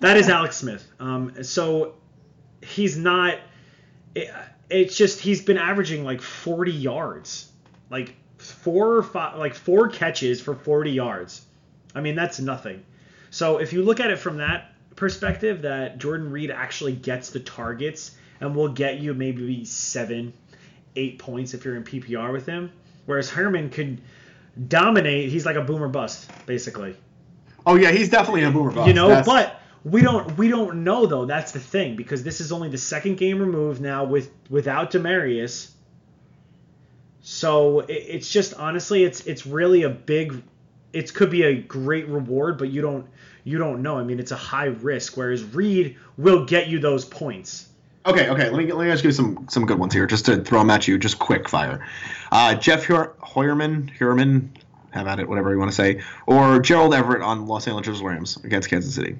that 0.00 0.16
is 0.16 0.28
Alex 0.28 0.56
Smith. 0.56 0.86
Um, 0.98 1.44
so 1.44 1.94
he's 2.62 2.96
not. 2.96 3.38
It, 4.14 4.30
it's 4.68 4.96
just 4.96 5.20
he's 5.20 5.42
been 5.42 5.58
averaging 5.58 6.04
like 6.04 6.20
40 6.20 6.72
yards, 6.72 7.50
like 7.90 8.16
four 8.38 8.96
or 8.96 9.02
five, 9.02 9.38
like 9.38 9.54
four 9.54 9.88
catches 9.88 10.40
for 10.40 10.56
40 10.56 10.90
yards. 10.90 11.44
I 11.94 12.00
mean 12.00 12.16
that's 12.16 12.40
nothing. 12.40 12.84
So 13.30 13.58
if 13.58 13.72
you 13.72 13.84
look 13.84 14.00
at 14.00 14.10
it 14.10 14.18
from 14.18 14.38
that 14.38 14.72
perspective, 14.96 15.62
that 15.62 15.98
Jordan 15.98 16.32
Reed 16.32 16.50
actually 16.50 16.94
gets 16.94 17.30
the 17.30 17.40
targets 17.40 18.16
and 18.40 18.54
will 18.54 18.68
get 18.68 18.98
you 19.00 19.14
maybe 19.14 19.64
seven, 19.64 20.32
eight 20.96 21.18
points 21.18 21.54
if 21.54 21.64
you're 21.64 21.76
in 21.76 21.84
PPR 21.84 22.32
with 22.32 22.46
him, 22.46 22.72
whereas 23.06 23.30
Herman 23.30 23.70
could 23.70 24.00
dominate. 24.68 25.30
He's 25.30 25.46
like 25.46 25.56
a 25.56 25.62
boomer 25.62 25.88
bust 25.88 26.30
basically. 26.46 26.96
oh 27.66 27.76
yeah, 27.76 27.90
he's 27.92 28.08
definitely 28.08 28.44
a 28.44 28.50
boomer 28.50 28.72
bust. 28.72 28.88
You 28.88 28.94
know, 28.94 29.08
That's- 29.08 29.26
but 29.26 29.60
we 29.84 30.02
don't 30.02 30.36
we 30.36 30.48
don't 30.48 30.84
know 30.84 31.06
though. 31.06 31.24
That's 31.24 31.52
the 31.52 31.60
thing 31.60 31.96
because 31.96 32.22
this 32.22 32.40
is 32.40 32.52
only 32.52 32.68
the 32.68 32.78
second 32.78 33.16
game 33.16 33.38
removed 33.38 33.80
now 33.80 34.04
with 34.04 34.30
without 34.50 34.90
Demaryius. 34.90 35.70
So 37.22 37.80
it, 37.80 37.92
it's 37.92 38.30
just 38.30 38.54
honestly, 38.54 39.04
it's 39.04 39.26
it's 39.26 39.46
really 39.46 39.82
a 39.82 39.90
big. 39.90 40.42
It 40.92 41.14
could 41.14 41.30
be 41.30 41.44
a 41.44 41.54
great 41.54 42.08
reward, 42.08 42.58
but 42.58 42.70
you 42.70 42.82
don't 42.82 43.06
you 43.44 43.58
don't 43.58 43.80
know. 43.82 43.98
I 43.98 44.02
mean, 44.02 44.18
it's 44.20 44.32
a 44.32 44.36
high 44.36 44.66
risk. 44.66 45.16
Whereas 45.16 45.42
Reed 45.44 45.96
will 46.16 46.44
get 46.44 46.68
you 46.68 46.78
those 46.78 47.04
points. 47.04 47.68
Okay, 48.06 48.28
okay. 48.30 48.48
Let 48.48 48.56
me 48.56 48.72
let 48.72 48.84
me 48.86 48.90
ask 48.90 49.04
you 49.04 49.12
some 49.12 49.46
some 49.50 49.66
good 49.66 49.78
ones 49.78 49.92
here, 49.92 50.06
just 50.06 50.24
to 50.26 50.42
throw 50.42 50.60
them 50.60 50.70
at 50.70 50.88
you, 50.88 50.98
just 50.98 51.18
quick 51.18 51.48
fire. 51.48 51.86
Uh, 52.32 52.54
Jeff 52.54 52.86
Hoyerman, 52.86 53.94
Hoyerman, 53.98 54.48
have 54.90 55.06
at 55.06 55.20
it, 55.20 55.28
whatever 55.28 55.52
you 55.52 55.58
want 55.58 55.70
to 55.70 55.74
say, 55.74 56.00
or 56.26 56.60
Gerald 56.60 56.94
Everett 56.94 57.22
on 57.22 57.46
Los 57.46 57.68
Angeles 57.68 58.00
Rams 58.00 58.38
against 58.42 58.70
Kansas 58.70 58.94
City. 58.94 59.18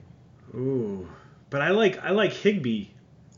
Ooh, 0.54 1.06
but 1.50 1.60
I 1.60 1.70
like 1.70 2.02
I 2.02 2.10
like 2.10 2.32
Higbee. 2.32 2.86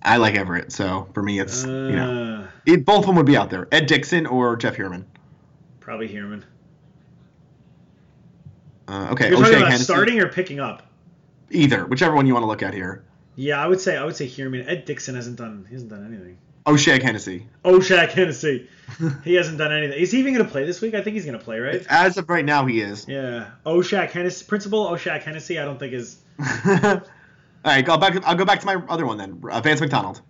I 0.05 0.17
like 0.17 0.35
Everett, 0.37 0.73
so 0.73 1.09
for 1.13 1.23
me, 1.23 1.41
it's 1.41 1.65
Uh, 1.65 1.69
you 1.69 1.97
know 1.97 2.47
it, 2.67 2.85
both 2.85 3.01
of 3.01 3.07
them 3.07 3.17
would 3.17 3.27
be 3.27 3.37
out 3.37 3.51
there. 3.51 3.67
Ed 3.73 3.87
Dickson 3.87 4.27
or 4.27 4.57
Jeff 4.57 4.77
Heuerman. 4.77 5.05
probably 5.81 6.07
Herman. 6.07 6.45
Uh, 8.89 9.09
okay, 9.13 9.29
You're 9.29 9.39
O'Shea 9.39 9.45
talking 9.45 9.59
about 9.59 9.73
Hennessy. 9.73 9.85
starting 9.85 10.21
or 10.21 10.29
picking 10.29 10.61
up? 10.61 10.83
Either, 11.51 11.87
whichever 11.87 12.15
one 12.15 12.27
you 12.27 12.33
want 12.33 12.43
to 12.43 12.49
look 12.49 12.63
at 12.63 12.75
here. 12.75 13.05
Yeah, 13.35 13.63
I 13.63 13.67
would 13.67 13.81
say 13.81 13.97
I 13.97 14.05
would 14.05 14.17
say 14.17 14.27
Hierman. 14.29 14.69
Ed 14.69 14.85
Dickson 14.85 15.15
hasn't 15.15 15.37
done 15.37 15.65
he 15.69 15.75
hasn't 15.75 15.91
done 15.91 16.07
anything. 16.07 16.39
O'Shea 16.67 17.03
Hennessy. 17.03 17.47
Oshak 17.65 18.11
Hennessy. 18.11 18.69
he 19.25 19.35
hasn't 19.35 19.59
done 19.59 19.73
anything. 19.73 19.99
Is 20.01 20.13
he 20.13 20.21
even 20.21 20.33
gonna 20.35 20.49
play 20.49 20.65
this 20.65 20.81
week? 20.81 20.95
I 20.95 21.03
think 21.03 21.15
he's 21.15 21.27
gonna 21.27 21.39
play, 21.39 21.59
right? 21.59 21.85
As 21.89 22.19
of 22.19 22.29
right 22.29 22.45
now, 22.45 22.67
he 22.67 22.81
is. 22.81 23.07
Yeah. 23.09 23.51
Oshak 23.67 24.11
Hennessy 24.11 24.45
Principal 24.47 24.87
Oshak 24.87 25.23
Hennessy, 25.23 25.59
I 25.59 25.65
don't 25.65 25.79
think 25.79 25.93
is 25.93 26.19
All 27.65 27.71
right, 27.71 27.85
go 27.85 27.97
back. 27.97 28.17
I'll 28.27 28.35
go 28.37 28.45
back 28.45 28.61
to 28.61 28.67
my 28.67 28.75
other 28.89 29.07
one 29.07 29.19
then. 29.19 29.41
Uh, 29.51 29.61
Vance 29.61 29.81
McDonald. 29.81 30.21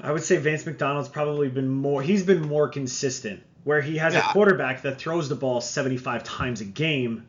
I 0.00 0.10
would 0.12 0.22
say 0.22 0.36
Vance 0.36 0.66
McDonald's 0.66 1.08
probably 1.08 1.48
been 1.48 1.68
more 1.68 2.02
he's 2.02 2.22
been 2.24 2.42
more 2.42 2.68
consistent. 2.68 3.42
Where 3.64 3.80
he 3.80 3.98
has 3.98 4.14
Yeah. 4.14 4.28
a 4.28 4.32
quarterback 4.32 4.82
that 4.82 4.98
throws 4.98 5.28
the 5.28 5.36
ball 5.36 5.60
75 5.60 6.24
times 6.24 6.60
a 6.60 6.64
game. 6.64 7.26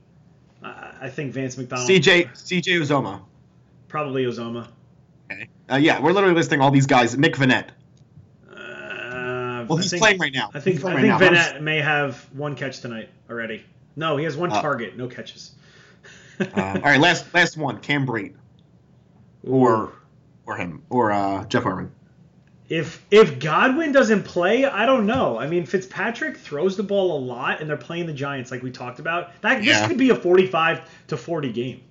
I 0.63 0.92
I 1.02 1.10
think 1.10 1.34
Vance 1.34 1.58
McDonald 1.58 1.89
CJ 1.89 2.30
CJ 2.34 2.80
Uzomah. 2.82 3.22
Probably 3.94 4.26
Ozoma. 4.26 4.68
Okay. 5.32 5.48
Uh, 5.72 5.76
yeah, 5.76 6.02
we're 6.02 6.14
literally 6.14 6.34
listing 6.34 6.60
all 6.62 6.72
these 6.72 6.88
guys. 6.88 7.16
Nick 7.16 7.36
Vannett. 7.36 7.68
Uh, 8.50 9.66
Well, 9.70 9.78
he's 9.78 9.92
think- 9.92 10.02
playing 10.02 10.18
right 10.20 10.34
now. 10.34 10.50
I 10.52 10.60
think 10.60 10.84
I 10.84 10.96
think 10.96 11.06
now. 11.08 11.20
Vanette 11.20 11.62
may 11.62 11.78
have 11.80 12.18
one 12.34 12.56
catch 12.56 12.80
tonight 12.80 13.10
already. 13.30 13.64
No, 13.96 14.18
he 14.18 14.24
has 14.24 14.36
one 14.36 14.52
Uh, 14.52 14.64
target, 14.64 14.98
no 14.98 15.06
catches. 15.08 15.52
Um, 16.40 16.48
all 16.58 16.82
right, 16.82 17.00
last 17.00 17.32
last 17.36 17.56
one. 17.56 17.78
Cam 17.82 18.08
Brate 18.08 18.34
or 19.48 19.94
or 20.48 20.58
him 20.58 20.82
or 20.90 21.12
uh, 21.12 21.46
Jeff 21.46 21.62
Harmon. 21.62 21.92
if 22.70 23.06
if 23.12 23.38
Godwin 23.40 23.92
doesn't 23.92 24.24
play, 24.24 24.66
I 24.66 24.88
don't 24.88 25.06
know. 25.06 25.38
I 25.38 25.46
mean, 25.46 25.68
Fitzpatrick 25.68 26.38
throws 26.38 26.76
the 26.78 26.82
ball 26.84 27.16
a 27.16 27.22
lot, 27.24 27.62
and 27.62 27.70
they're 27.70 27.78
playing 27.78 28.08
the 28.08 28.14
Giants 28.14 28.50
like 28.50 28.64
we 28.64 28.72
talked 28.72 28.98
about. 28.98 29.40
That 29.42 29.64
this 29.64 29.86
could 29.86 30.00
be 30.00 30.10
a 30.10 30.16
45 30.16 30.82
to 31.10 31.16
40 31.16 31.52
game. 31.52 31.82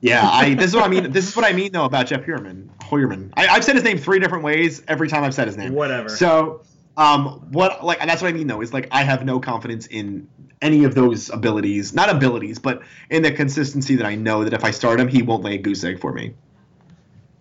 Yeah, 0.00 0.28
I. 0.28 0.54
This 0.54 0.66
is 0.66 0.74
what 0.74 0.84
I 0.84 0.88
mean. 0.88 1.10
This 1.10 1.28
is 1.28 1.36
what 1.36 1.44
I 1.44 1.52
mean 1.52 1.72
though 1.72 1.84
about 1.84 2.06
Jeff 2.06 2.24
Hoyerman. 2.24 2.68
Hoyerman. 2.80 3.32
I, 3.36 3.48
I've 3.48 3.64
said 3.64 3.74
his 3.74 3.84
name 3.84 3.98
three 3.98 4.18
different 4.18 4.44
ways 4.44 4.82
every 4.88 5.08
time 5.08 5.24
I've 5.24 5.34
said 5.34 5.46
his 5.46 5.56
name. 5.56 5.72
Whatever. 5.72 6.08
So, 6.08 6.62
um, 6.96 7.50
what 7.50 7.84
like 7.84 7.98
that's 8.00 8.22
what 8.22 8.28
I 8.28 8.32
mean 8.32 8.46
though 8.46 8.60
is 8.60 8.72
like 8.72 8.88
I 8.90 9.02
have 9.02 9.24
no 9.24 9.40
confidence 9.40 9.86
in 9.86 10.28
any 10.60 10.84
of 10.84 10.94
those 10.94 11.30
abilities, 11.30 11.94
not 11.94 12.08
abilities, 12.10 12.58
but 12.58 12.82
in 13.10 13.22
the 13.22 13.32
consistency 13.32 13.96
that 13.96 14.06
I 14.06 14.14
know 14.14 14.44
that 14.44 14.52
if 14.52 14.64
I 14.64 14.70
start 14.70 15.00
him, 15.00 15.08
he 15.08 15.22
won't 15.22 15.44
lay 15.44 15.54
a 15.54 15.58
goose 15.58 15.84
egg 15.84 16.00
for 16.00 16.12
me. 16.12 16.34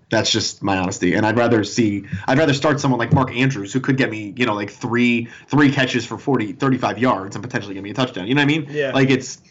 That's 0.10 0.32
just 0.32 0.62
my 0.62 0.78
honesty, 0.78 1.16
and 1.16 1.26
I'd 1.26 1.38
rather 1.38 1.64
see 1.64 2.06
I'd 2.28 2.38
rather 2.38 2.54
start 2.54 2.80
someone 2.80 3.00
like 3.00 3.12
Mark 3.12 3.34
Andrews 3.34 3.74
who 3.74 3.80
could 3.80 3.98
get 3.98 4.10
me 4.10 4.34
you 4.38 4.46
know 4.46 4.54
like 4.54 4.70
three 4.70 5.28
three 5.48 5.72
catches 5.72 6.06
for 6.06 6.18
40 6.18 6.54
35 6.54 7.00
yards 7.00 7.36
and 7.36 7.44
potentially 7.44 7.74
get 7.74 7.84
me 7.84 7.90
a 7.90 7.94
touchdown. 7.94 8.28
You 8.28 8.36
know 8.36 8.42
what 8.42 8.54
I 8.54 8.58
mean? 8.58 8.68
Yeah. 8.70 8.92
Like 8.92 9.10
it's 9.10 9.42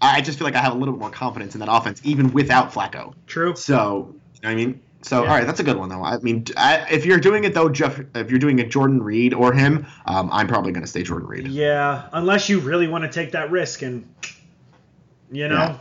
I 0.00 0.20
just 0.20 0.38
feel 0.38 0.46
like 0.46 0.54
I 0.54 0.60
have 0.60 0.72
a 0.72 0.76
little 0.76 0.94
bit 0.94 1.00
more 1.00 1.10
confidence 1.10 1.54
in 1.54 1.60
that 1.60 1.68
offense 1.70 2.00
even 2.04 2.32
without 2.32 2.72
Flacco. 2.72 3.14
True. 3.26 3.54
So, 3.56 4.14
you 4.34 4.40
know 4.42 4.50
I 4.50 4.54
mean? 4.54 4.80
So, 5.02 5.22
Yeah. 5.22 5.30
all 5.30 5.36
right, 5.36 5.46
that's 5.46 5.60
a 5.60 5.64
good 5.64 5.78
one, 5.78 5.88
though. 5.88 6.02
I 6.02 6.18
mean, 6.18 6.44
I, 6.56 6.86
if 6.90 7.06
you're 7.06 7.18
doing 7.18 7.44
it, 7.44 7.54
though, 7.54 7.70
Jeff, 7.70 8.00
if 8.14 8.30
you're 8.30 8.38
doing 8.38 8.60
a 8.60 8.66
Jordan 8.66 9.02
Reed 9.02 9.32
or 9.32 9.52
him, 9.52 9.86
um, 10.04 10.28
I'm 10.30 10.46
probably 10.46 10.72
going 10.72 10.82
to 10.82 10.86
stay 10.90 11.02
Jordan 11.02 11.26
Reed. 11.26 11.48
Yeah, 11.48 12.08
unless 12.12 12.48
you 12.48 12.60
really 12.60 12.86
want 12.86 13.04
to 13.04 13.10
take 13.10 13.32
that 13.32 13.50
risk 13.50 13.82
and 13.82 14.06
you 15.30 15.48
know. 15.48 15.54
Yeah. 15.54 15.76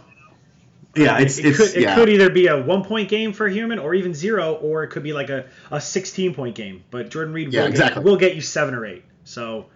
Yeah, 0.95 1.19
it's, 1.19 1.37
it 1.37 1.45
it's, 1.45 1.57
could 1.57 1.81
it 1.81 1.93
could 1.93 2.09
either 2.09 2.31
be 2.31 2.47
a 2.47 2.59
one 2.59 2.83
point 2.83 3.09
game 3.09 3.31
for 3.31 3.45
a 3.45 3.51
Human 3.51 3.77
or 3.77 3.93
even 3.93 4.13
zero, 4.13 4.55
or 4.55 4.83
it 4.83 4.87
could 4.87 5.03
be 5.03 5.13
like 5.13 5.29
a, 5.29 5.45
a 5.69 5.79
sixteen 5.79 6.33
point 6.33 6.55
game. 6.55 6.83
But 6.89 7.09
Jordan 7.09 7.31
Reed 7.31 7.53
Yeah, 7.53 7.61
will, 7.61 7.67
exactly. 7.67 8.01
get, 8.01 8.09
will 8.09 8.17
get 8.17 8.35
you 8.35 8.41
seven 8.41 8.73
or 8.73 8.85
eight. 8.85 9.05
So, 9.23 9.67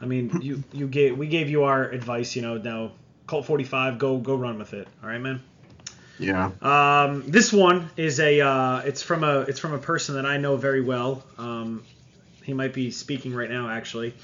I 0.00 0.06
mean, 0.06 0.40
you 0.40 0.62
you 0.72 0.86
gave 0.86 1.18
we 1.18 1.26
gave 1.26 1.50
you 1.50 1.64
our 1.64 1.90
advice. 1.90 2.36
You 2.36 2.42
know, 2.42 2.56
now 2.58 2.92
Colt 3.26 3.46
forty 3.46 3.64
five, 3.64 3.98
go 3.98 4.18
go 4.18 4.34
run 4.36 4.58
with 4.58 4.74
it. 4.74 4.86
All 5.02 5.08
right, 5.08 5.20
man. 5.20 5.42
yeah. 6.18 6.50
Um, 6.60 7.24
this 7.26 7.52
one 7.52 7.90
is 7.96 8.20
a 8.20 8.40
uh, 8.40 8.78
it's 8.80 9.02
from 9.02 9.24
a 9.24 9.40
it's 9.40 9.58
from 9.58 9.72
a 9.72 9.78
person 9.78 10.16
that 10.16 10.26
I 10.26 10.36
know 10.36 10.56
very 10.56 10.80
well. 10.82 11.24
Um, 11.38 11.84
he 12.42 12.52
might 12.52 12.74
be 12.74 12.90
speaking 12.90 13.34
right 13.34 13.50
now, 13.50 13.68
actually. 13.70 14.14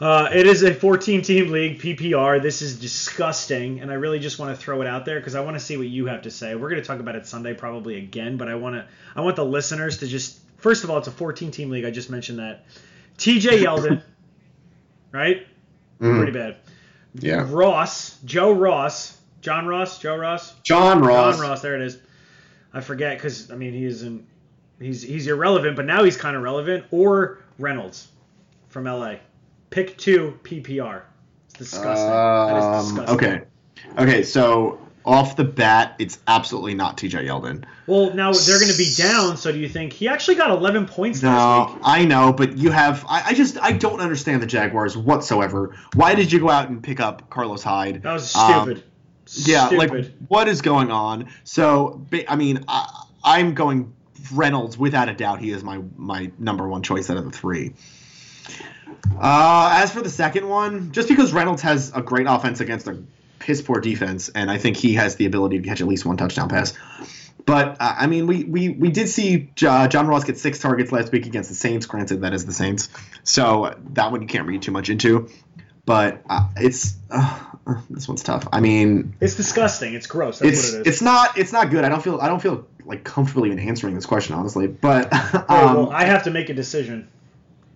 Uh, 0.00 0.28
it 0.34 0.44
is 0.48 0.64
a 0.64 0.74
14 0.74 1.22
team 1.22 1.52
league 1.52 1.80
PPR. 1.80 2.42
This 2.42 2.62
is 2.62 2.80
disgusting, 2.80 3.78
and 3.80 3.92
I 3.92 3.94
really 3.94 4.18
just 4.18 4.40
want 4.40 4.50
to 4.54 4.60
throw 4.60 4.80
it 4.82 4.88
out 4.88 5.04
there 5.04 5.20
because 5.20 5.36
I 5.36 5.40
want 5.40 5.54
to 5.56 5.60
see 5.60 5.76
what 5.76 5.86
you 5.86 6.06
have 6.06 6.22
to 6.22 6.32
say. 6.32 6.56
We're 6.56 6.68
going 6.68 6.82
to 6.82 6.86
talk 6.86 6.98
about 6.98 7.14
it 7.14 7.26
Sunday 7.28 7.54
probably 7.54 7.96
again, 7.98 8.36
but 8.36 8.48
I 8.48 8.56
want 8.56 8.74
to 8.74 8.86
I 9.14 9.20
want 9.20 9.36
the 9.36 9.44
listeners 9.44 9.98
to 9.98 10.08
just 10.08 10.40
first 10.56 10.82
of 10.82 10.90
all, 10.90 10.98
it's 10.98 11.06
a 11.06 11.12
14 11.12 11.52
team 11.52 11.70
league. 11.70 11.84
I 11.84 11.92
just 11.92 12.10
mentioned 12.10 12.40
that. 12.40 12.64
TJ 13.18 13.62
Yeldon, 13.62 14.02
right? 15.12 15.46
Mhm. 16.00 16.16
Pretty 16.16 16.32
bad. 16.32 16.56
Yeah. 17.14 17.46
Ross, 17.48 18.18
Joe 18.24 18.52
Ross, 18.52 19.18
John 19.40 19.66
Ross, 19.66 19.98
Joe 19.98 20.16
Ross. 20.16 20.54
John 20.62 21.00
Ross. 21.02 21.36
John 21.36 21.48
Ross, 21.48 21.62
there 21.62 21.76
it 21.76 21.82
is. 21.82 21.98
I 22.72 22.80
forget 22.80 23.16
because 23.16 23.50
I 23.50 23.54
mean 23.56 23.72
he 23.72 23.84
isn't 23.84 24.26
he's 24.80 25.02
he's 25.02 25.26
irrelevant, 25.28 25.76
but 25.76 25.84
now 25.86 26.02
he's 26.04 26.16
kind 26.16 26.36
of 26.36 26.42
relevant. 26.42 26.84
Or 26.90 27.38
Reynolds 27.58 28.08
from 28.68 28.84
LA. 28.84 29.16
Pick 29.70 29.96
two 29.96 30.38
PPR. 30.42 31.02
It's 31.46 31.54
disgusting. 31.54 32.08
that 32.08 32.56
is 32.58 32.64
Um, 32.64 32.96
disgusting. 32.96 33.16
okay. 33.16 33.42
Okay, 33.98 34.22
so 34.24 34.80
off 35.04 35.36
the 35.36 35.44
bat, 35.44 35.96
it's 35.98 36.18
absolutely 36.26 36.74
not 36.74 36.96
TJ 36.96 37.24
Yeldon. 37.26 37.64
Well, 37.86 38.14
now 38.14 38.32
they're 38.32 38.58
going 38.58 38.72
to 38.72 38.78
be 38.78 38.90
down. 38.96 39.36
So 39.36 39.52
do 39.52 39.58
you 39.58 39.68
think 39.68 39.92
he 39.92 40.08
actually 40.08 40.36
got 40.36 40.50
11 40.50 40.86
points 40.86 41.22
No, 41.22 41.72
week? 41.74 41.82
I 41.84 42.04
know, 42.06 42.32
but 42.32 42.56
you 42.56 42.70
have. 42.70 43.04
I, 43.08 43.22
I 43.26 43.34
just 43.34 43.58
I 43.58 43.72
don't 43.72 44.00
understand 44.00 44.40
the 44.42 44.46
Jaguars 44.46 44.96
whatsoever. 44.96 45.76
Why 45.94 46.14
did 46.14 46.32
you 46.32 46.40
go 46.40 46.48
out 46.48 46.68
and 46.70 46.82
pick 46.82 47.00
up 47.00 47.28
Carlos 47.28 47.62
Hyde? 47.62 48.02
That 48.02 48.12
was 48.14 48.34
Um, 48.34 48.64
stupid. 48.64 48.84
Yeah, 49.48 49.66
stupid. 49.68 49.92
like 49.92 50.12
what 50.28 50.48
is 50.48 50.62
going 50.62 50.90
on? 50.90 51.28
So, 51.44 52.06
I 52.28 52.36
mean, 52.36 52.64
I, 52.68 53.04
I'm 53.22 53.54
going 53.54 53.92
Reynolds 54.32 54.78
without 54.78 55.08
a 55.10 55.14
doubt. 55.14 55.38
He 55.40 55.50
is 55.50 55.62
my 55.62 55.80
my 55.96 56.30
number 56.38 56.66
one 56.66 56.82
choice 56.82 57.10
out 57.10 57.16
of 57.18 57.24
the 57.24 57.30
three. 57.30 57.74
Uh, 59.20 59.70
as 59.82 59.92
for 59.92 60.02
the 60.02 60.10
second 60.10 60.48
one, 60.48 60.92
just 60.92 61.08
because 61.08 61.32
Reynolds 61.32 61.62
has 61.62 61.92
a 61.94 62.02
great 62.02 62.26
offense 62.28 62.60
against 62.60 62.86
a 62.88 63.02
piss 63.44 63.60
poor 63.60 63.78
defense, 63.80 64.30
and 64.30 64.50
I 64.50 64.56
think 64.56 64.78
he 64.78 64.94
has 64.94 65.16
the 65.16 65.26
ability 65.26 65.60
to 65.60 65.68
catch 65.68 65.82
at 65.82 65.86
least 65.86 66.06
one 66.06 66.16
touchdown 66.16 66.48
pass. 66.48 66.72
But 67.44 67.76
uh, 67.78 67.94
I 67.98 68.06
mean, 68.06 68.26
we, 68.26 68.44
we, 68.44 68.70
we 68.70 68.90
did 68.90 69.08
see 69.08 69.50
uh, 69.66 69.86
John 69.88 70.06
Ross 70.06 70.24
get 70.24 70.38
six 70.38 70.58
targets 70.58 70.92
last 70.92 71.12
week 71.12 71.26
against 71.26 71.50
the 71.50 71.54
Saints. 71.54 71.84
Granted, 71.84 72.22
that 72.22 72.32
is 72.32 72.46
the 72.46 72.54
Saints, 72.54 72.88
so 73.22 73.78
that 73.92 74.10
one 74.10 74.22
you 74.22 74.28
can't 74.28 74.48
read 74.48 74.62
too 74.62 74.72
much 74.72 74.88
into. 74.88 75.28
But 75.84 76.22
uh, 76.30 76.48
it's 76.56 76.96
uh, 77.10 77.44
uh, 77.66 77.82
this 77.90 78.08
one's 78.08 78.22
tough. 78.22 78.48
I 78.50 78.60
mean, 78.60 79.14
it's 79.20 79.34
disgusting. 79.34 79.92
It's 79.92 80.06
gross. 80.06 80.38
That's 80.38 80.58
it's 80.58 80.72
what 80.72 80.78
it 80.78 80.80
is. 80.80 80.86
it's 80.94 81.02
not 81.02 81.36
it's 81.36 81.52
not 81.52 81.70
good. 81.70 81.84
I 81.84 81.90
don't 81.90 82.02
feel 82.02 82.18
I 82.18 82.28
don't 82.28 82.40
feel 82.40 82.66
like 82.86 83.04
comfortable 83.04 83.44
even 83.44 83.58
answering 83.58 83.94
this 83.94 84.06
question 84.06 84.34
honestly. 84.34 84.66
But 84.66 85.12
right, 85.12 85.50
um, 85.50 85.76
well, 85.76 85.90
I 85.90 86.04
have 86.04 86.24
to 86.24 86.30
make 86.30 86.48
a 86.48 86.54
decision. 86.54 87.08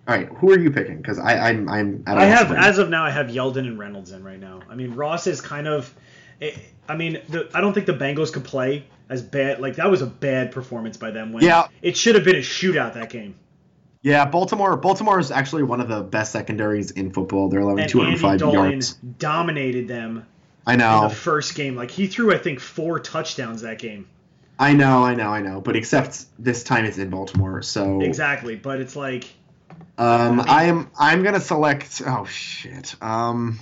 All 0.09 0.15
right, 0.15 0.27
who 0.27 0.51
are 0.51 0.59
you 0.59 0.71
picking? 0.71 0.97
Because 0.97 1.19
I 1.19 1.49
I'm 1.49 1.69
I'm 1.69 2.03
I 2.07 2.13
loss 2.15 2.23
have, 2.39 2.51
as 2.51 2.77
of 2.79 2.89
now, 2.89 3.03
I 3.05 3.11
have 3.11 3.27
Yeldon 3.27 3.59
and 3.59 3.77
Reynolds 3.77 4.11
in 4.11 4.23
right 4.23 4.39
now. 4.39 4.61
I 4.67 4.73
mean, 4.75 4.95
Ross 4.95 5.27
is 5.27 5.39
kind 5.39 5.67
of. 5.67 5.93
eh, 6.41 6.51
I 6.87 6.95
mean, 6.95 7.21
the, 7.29 7.47
I 7.53 7.61
don't 7.61 7.73
think 7.73 7.85
the 7.85 7.93
Bengals 7.93 8.33
could 8.33 8.43
play 8.43 8.85
as 9.07 9.21
bad. 9.21 9.59
Like 9.61 9.75
that 9.75 9.91
was 9.91 10.01
a 10.01 10.07
bad 10.07 10.51
performance 10.51 10.97
by 10.97 11.11
them. 11.11 11.31
When 11.31 11.43
Yeah. 11.43 11.67
it 11.83 11.95
should 11.95 12.15
have 12.15 12.23
been 12.23 12.37
a 12.37 12.39
shootout 12.39 12.95
that 12.95 13.11
game. 13.11 13.35
yeah. 14.01 14.25
Baltimore 14.25 14.75
Baltimore 14.77 15.19
is 15.19 15.29
actually 15.29 15.61
one 15.63 15.79
of 15.81 15.87
the 15.87 16.01
best 16.01 16.31
secondaries 16.31 16.89
in 16.91 17.11
football. 17.11 17.49
They're 17.49 17.59
allowing 17.59 17.81
And 17.81 17.89
205 17.89 18.31
Andy 18.31 18.37
Dalton 18.41 18.53
yards. 18.71 18.93
dominated 19.19 19.87
them 19.87 20.25
I 20.65 20.73
in 20.73 20.79
know, 20.79 21.07
the 21.07 21.13
first 21.13 21.53
game. 21.53 21.75
Like 21.75 21.91
he 21.91 22.07
threw, 22.07 22.33
I 22.33 22.39
think, 22.39 22.59
four 22.59 22.99
touchdowns 22.99 23.61
that 23.61 23.77
game. 23.77 24.07
I 24.57 24.73
know, 24.73 25.03
I 25.03 25.13
know, 25.15 25.29
I 25.29 25.41
know. 25.41 25.61
But 25.61 25.75
except 25.75 26.25
this 26.37 26.63
time 26.63 26.85
it's 26.85 26.97
in 26.97 27.09
Baltimore, 27.11 27.61
so 27.61 28.01
Exactly, 28.01 28.55
but 28.55 28.81
it's 28.81 28.95
like 28.95 29.25
Um, 29.99 30.41
I'm 30.47 30.89
I'm 30.97 31.23
gonna 31.23 31.39
select. 31.41 32.01
Oh 32.05 32.25
shit. 32.25 32.95
Um. 33.01 33.59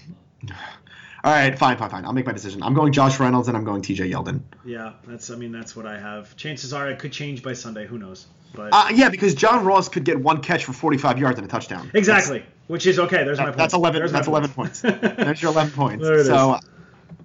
All 1.23 1.33
right, 1.33 1.57
fine, 1.57 1.77
fine, 1.77 1.89
fine. 1.89 2.05
I'll 2.05 2.13
make 2.13 2.25
my 2.27 2.31
decision. 2.31 2.63
I'm 2.63 2.73
going 2.73 2.93
Josh 2.93 3.19
Reynolds 3.19 3.47
and 3.49 3.57
I'm 3.57 3.65
going 3.65 3.81
T.J. 3.81 4.09
Yeldon. 4.09 4.41
yeah, 4.63 4.93
that's. 5.05 5.29
I 5.31 5.35
mean, 5.35 5.51
that's 5.51 5.75
what 5.75 5.85
I 5.85 5.99
have. 5.99 6.35
Chances 6.37 6.73
are 6.73 6.89
it 6.89 6.99
could 6.99 7.11
change 7.11 7.41
by 7.43 7.53
Sunday. 7.53 7.85
Who 7.87 7.97
knows? 7.97 8.27
But 8.53 8.69
Uh, 8.71 8.89
yeah, 8.93 9.09
because 9.09 9.33
John 9.35 9.65
Ross 9.65 9.89
could 9.89 10.05
get 10.05 10.19
one 10.21 10.41
catch 10.41 10.63
for 10.63 10.71
45 10.73 11.17
yards 11.17 11.37
and 11.39 11.45
a 11.47 11.51
touchdown. 11.51 11.91
exactly, 11.93 12.45
which 12.67 12.85
is 12.87 12.97
okay. 12.99 13.23
There's 13.25 13.39
my 13.39 13.45
That's, 13.51 13.55
point. 13.55 13.57
that's 13.57 13.73
11. 13.73 13.99
There's 13.99 14.13
my 14.13 14.19
That's 14.19 14.27
point. 14.53 14.83
11 14.83 15.01
points. 15.01 15.15
There's 15.25 15.41
your 15.41 15.51
11 15.51 15.73
points. 15.73 16.03
There 16.05 16.19
it 16.19 16.25
so, 16.25 16.55
is. 16.55 16.61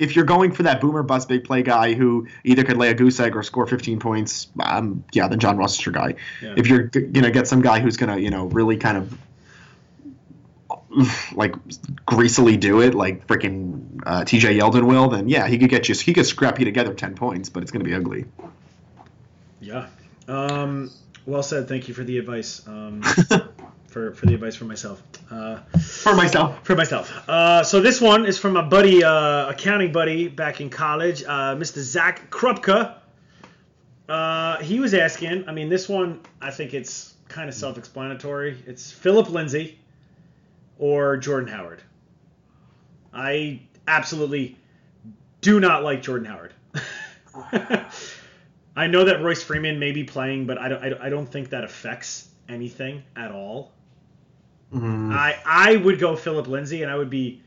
If 0.03 0.17
you're 0.17 0.25
going 0.25 0.51
for 0.51 0.65
that 0.65 0.81
boomer 0.81 1.05
bust 1.05 1.29
big 1.29 1.45
play 1.45 1.63
guy 1.63 1.95
who 1.95 2.27
either 2.43 2.65
could 2.65 2.77
lay 2.77 2.91
a 2.91 2.95
goose 2.95 3.21
egg 3.21 3.37
or 3.37 3.45
score 3.45 3.69
15 3.69 4.01
points, 4.01 4.49
um, 4.61 5.05
yeah, 5.13 5.29
then 5.29 5.39
John 5.39 5.57
Ross 5.57 5.79
is 5.79 5.87
your 5.87 5.93
guy. 5.93 6.17
Yeah. 6.43 6.55
If 6.57 6.67
you're 6.67 6.83
g- 6.89 7.03
gonna 7.03 7.31
get 7.31 7.47
some 7.47 7.63
guy 7.63 7.79
who's 7.79 7.97
gonna, 7.97 8.19
you 8.19 8.31
know, 8.31 8.47
really 8.47 8.77
kind 8.77 8.97
of 8.97 9.17
like 11.35 11.55
greasily 12.05 12.57
do 12.57 12.81
it, 12.81 12.97
like 12.97 13.29
freaking 13.29 14.01
uh, 14.05 14.25
T.J. 14.25 14.59
Yeldon 14.59 14.89
will, 14.89 15.09
then 15.09 15.29
yeah, 15.29 15.47
he 15.47 15.57
could 15.57 15.71
get 15.71 15.89
you. 15.89 15.95
He 15.95 16.13
could 16.13 16.27
scrap 16.27 16.59
you 16.59 16.65
together 16.65 16.93
10 16.93 17.15
points, 17.15 17.49
but 17.49 17.63
it's 17.63 17.71
gonna 17.71 17.85
be 17.85 17.95
ugly. 17.95 18.25
Yeah. 19.61 19.87
Um, 20.27 20.91
well 21.27 21.45
said. 21.45 21.69
Thank 21.69 21.87
you 21.87 21.95
for 21.95 22.03
the 22.03 22.19
advice. 22.19 22.67
Um, 22.67 23.03
for, 23.93 24.15
for 24.15 24.27
the 24.27 24.35
advice 24.35 24.57
for 24.57 24.65
myself. 24.65 25.03
Uh, 25.31 25.59
For 25.79 26.15
myself. 26.15 26.65
for 26.65 26.75
myself. 26.75 27.29
Uh, 27.29 27.63
so 27.63 27.81
this 27.81 28.01
one 28.01 28.25
is 28.27 28.39
from 28.39 28.57
a 28.57 28.63
buddy, 28.63 29.05
uh, 29.05 29.51
accounting 29.51 29.93
buddy 29.93 30.29
back 30.29 30.61
in 30.61 30.71
college, 30.71 31.23
uh, 31.23 31.55
Mr. 31.57 31.79
Zach 31.81 32.31
Krupka. 32.31 32.97
Uh, 34.09 34.59
he 34.59 34.81
was 34.81 34.95
asking. 34.95 35.49
I 35.49 35.53
mean, 35.53 35.69
this 35.69 35.89
one 35.89 36.21
I 36.41 36.51
think 36.51 36.75
it's 36.75 37.15
kind 37.29 37.49
of 37.49 37.55
self-explanatory. 37.55 38.63
It's 38.67 38.91
Phillip 38.91 39.31
Lindsay 39.31 39.79
or 40.79 41.17
Jordan 41.19 41.49
Howard. 41.49 41.83
I 43.15 43.61
absolutely 43.87 44.57
do 45.41 45.61
not 45.61 45.85
like 45.85 46.03
Jordan 46.03 46.27
Howard. 46.27 46.53
I 48.77 48.87
know 48.87 49.05
that 49.05 49.23
Royce 49.23 49.43
Freeman 49.43 49.79
may 49.79 49.93
be 49.93 50.05
playing, 50.05 50.47
but 50.47 50.59
I 50.59 50.69
don't. 50.69 50.83
I 51.01 51.09
don't 51.11 51.27
think 51.31 51.51
that 51.51 51.63
affects 51.65 52.29
anything 52.49 53.03
at 53.17 53.31
all. 53.31 53.73
Mm, 54.75 55.13
I 55.13 55.37
I 55.45 55.77
would 55.77 55.99
go 55.99 56.17
Phillip 56.17 56.47
Lindsay, 56.49 56.83
and 56.83 56.91
I 56.91 56.97
would 56.97 57.11
be. 57.11 57.43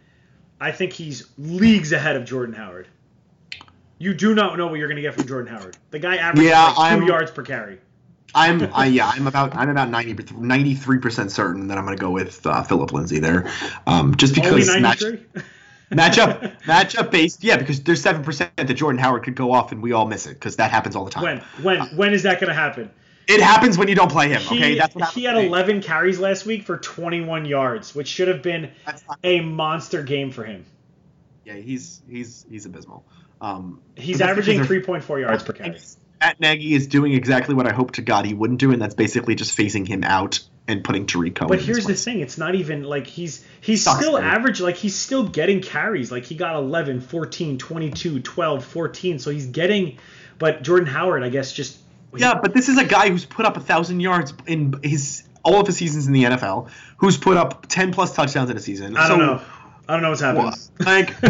I 0.60 0.72
think 0.72 0.94
he's 0.94 1.28
leagues 1.38 1.92
ahead 1.92 2.16
of 2.16 2.26
Jordan 2.26 2.56
Howard. 2.56 2.88
You 3.98 4.14
do 4.14 4.36
not 4.36 4.58
know 4.58 4.68
what 4.68 4.76
you're 4.80 4.88
going 4.88 4.98
to 4.98 5.02
get 5.02 5.14
from 5.14 5.28
Jordan 5.28 5.54
Howard. 5.54 5.78
The 5.92 6.00
guy 6.00 6.18
averages 6.18 6.50
Yeah, 6.50 6.64
like 6.66 6.76
2 6.76 6.82
I'm- 6.82 7.04
yards 7.04 7.32
per 7.32 7.44
carry. 7.44 7.80
I'm 8.38 8.70
I, 8.74 8.88
yeah 8.88 9.08
I'm 9.08 9.28
about 9.28 9.56
I'm 9.56 9.70
about 9.70 9.90
93 9.90 11.00
percent 11.00 11.32
certain 11.32 11.68
that 11.70 11.78
I'm 11.78 11.86
going 11.86 11.96
to 11.98 12.02
go 12.02 12.12
with 12.12 12.46
uh, 12.46 12.64
Phillip 12.64 12.92
Lindsay 12.92 13.20
there, 13.20 13.50
um, 13.88 14.16
just 14.18 14.36
because 14.36 14.68
match, 14.68 15.02
93. 15.02 15.42
matchup 15.92 16.62
matchup 16.64 17.12
based 17.12 17.44
yeah 17.46 17.56
because 17.56 17.82
there's 17.84 18.02
seven 18.02 18.24
percent 18.26 18.52
that 18.58 18.74
Jordan 18.74 19.00
Howard 19.00 19.24
could 19.24 19.36
go 19.36 19.54
off 19.54 19.72
and 19.72 19.82
we 19.82 19.94
all 19.94 20.06
miss 20.06 20.26
it 20.26 20.34
because 20.34 20.58
that 20.58 20.70
happens 20.70 20.98
all 20.98 21.06
the 21.06 21.12
time. 21.12 21.24
when 21.24 21.38
when 21.64 21.96
when 21.96 22.14
is 22.14 22.24
that 22.24 22.42
going 22.42 22.50
to 22.50 22.54
happen? 22.54 22.92
It 23.28 23.42
happens 23.42 23.78
when 23.78 23.88
you 23.88 23.96
don't 23.96 24.12
play 24.12 24.30
him. 24.30 24.42
He, 24.42 24.58
Okay, 24.58 24.78
that's 24.78 24.96
what 24.96 25.10
he 25.14 25.24
had 25.24 25.36
11 25.38 25.82
carries 25.82 26.20
last 26.20 26.46
week 26.46 26.64
for 26.64 26.78
21 26.78 27.46
yards, 27.46 27.96
which 27.96 28.08
should 28.08 28.28
have 28.28 28.42
been 28.42 28.72
a 29.24 29.42
monster 29.42 30.04
game 30.04 30.32
for 30.32 30.44
him. 30.44 30.66
yeah, 31.44 31.54
he's 31.56 32.02
he's 32.10 32.46
he's 32.50 32.66
abysmal. 32.66 33.04
Um, 33.42 33.82
He's 33.96 34.22
averaging 34.22 34.62
3.4 34.62 35.22
yards 35.22 35.44
per 35.44 35.54
carry. 35.54 35.78
Matt 36.22 36.40
Nagy 36.40 36.74
is 36.74 36.88
doing 36.88 37.14
exactly 37.14 37.54
what 37.54 37.68
I 37.68 37.74
hope 37.74 37.92
to 37.94 38.02
God 38.02 38.26
he 38.26 38.34
wouldn't 38.34 38.60
do, 38.60 38.72
and 38.72 38.82
that's 38.82 38.96
basically 38.96 39.36
just 39.36 39.56
phasing 39.58 39.86
him 39.86 40.04
out 40.04 40.40
and 40.68 40.84
putting 40.84 41.06
Tarik 41.06 41.36
Cohen. 41.36 41.50
But 41.50 41.60
here's 41.62 41.86
the 41.86 41.94
thing: 41.94 42.22
it's 42.22 42.38
not 42.38 42.56
even 42.56 42.84
like 42.84 43.06
he's 43.06 43.46
he's 43.62 43.82
still 43.82 44.14
dude. 44.16 44.24
average. 44.24 44.62
Like 44.62 44.78
he's 44.78 44.96
still 44.96 45.28
getting 45.28 45.62
carries. 45.62 46.12
Like 46.12 46.24
he 46.24 46.36
got 46.36 46.56
11, 46.56 47.02
14, 47.02 47.58
22, 47.58 48.22
12, 48.22 48.66
14. 48.66 49.20
So 49.20 49.30
he's 49.32 49.48
getting. 49.48 49.98
But 50.40 50.64
Jordan 50.64 50.88
Howard, 50.88 51.24
I 51.24 51.30
guess, 51.30 51.52
just 51.52 51.78
Yeah, 52.22 52.40
but 52.42 52.54
this 52.54 52.70
is 52.70 52.78
a 52.78 52.86
guy 52.86 53.10
who's 53.10 53.26
put 53.26 53.46
up 53.46 53.58
a 53.58 53.60
thousand 53.60 54.00
yards 54.00 54.34
in 54.48 54.80
his 54.84 55.24
all 55.44 55.62
of 55.62 55.68
his 55.68 55.78
seasons 55.78 56.08
in 56.08 56.14
the 56.14 56.24
NFL, 56.24 56.70
who's 56.98 57.18
put 57.18 57.38
up 57.38 57.68
ten 57.68 57.92
plus 57.92 58.14
touchdowns 58.14 58.50
in 58.50 58.58
a 58.58 58.60
season. 58.60 58.98
I 58.98 59.08
don't 59.08 59.20
know. 59.20 59.42
I 59.88 59.94
don't 59.94 60.02
know 60.02 60.10
what's 60.10 60.22
happening. 60.22 60.46
well, 60.46 60.86
like 60.86 61.16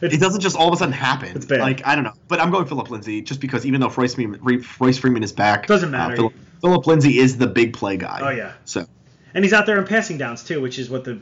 it 0.00 0.20
doesn't 0.20 0.40
just 0.40 0.56
all 0.56 0.68
of 0.68 0.74
a 0.74 0.76
sudden 0.76 0.92
happen. 0.92 1.36
It's 1.36 1.46
bad. 1.46 1.60
Like 1.60 1.86
I 1.86 1.94
don't 1.94 2.04
know, 2.04 2.12
but 2.28 2.40
I'm 2.40 2.50
going 2.50 2.66
Phillip 2.66 2.90
Lindsay 2.90 3.22
just 3.22 3.40
because 3.40 3.66
even 3.66 3.80
though 3.80 3.88
Royce 3.88 4.14
Freeman, 4.14 4.40
Royce 4.78 4.98
Freeman 4.98 5.22
is 5.22 5.32
back, 5.32 5.66
Doesn't 5.66 5.90
matter. 5.90 6.12
Uh, 6.12 6.16
Phillip, 6.16 6.34
Phillip 6.60 6.86
Lindsay 6.86 7.18
is 7.18 7.36
the 7.36 7.48
big 7.48 7.72
play 7.72 7.96
guy. 7.96 8.20
Oh, 8.22 8.30
yeah. 8.30 8.52
So 8.64 8.86
and 9.34 9.44
he's 9.44 9.52
out 9.52 9.66
there 9.66 9.78
in 9.78 9.86
passing 9.86 10.18
downs 10.18 10.44
too, 10.44 10.60
which 10.60 10.78
is 10.78 10.88
what 10.88 11.04
the 11.04 11.20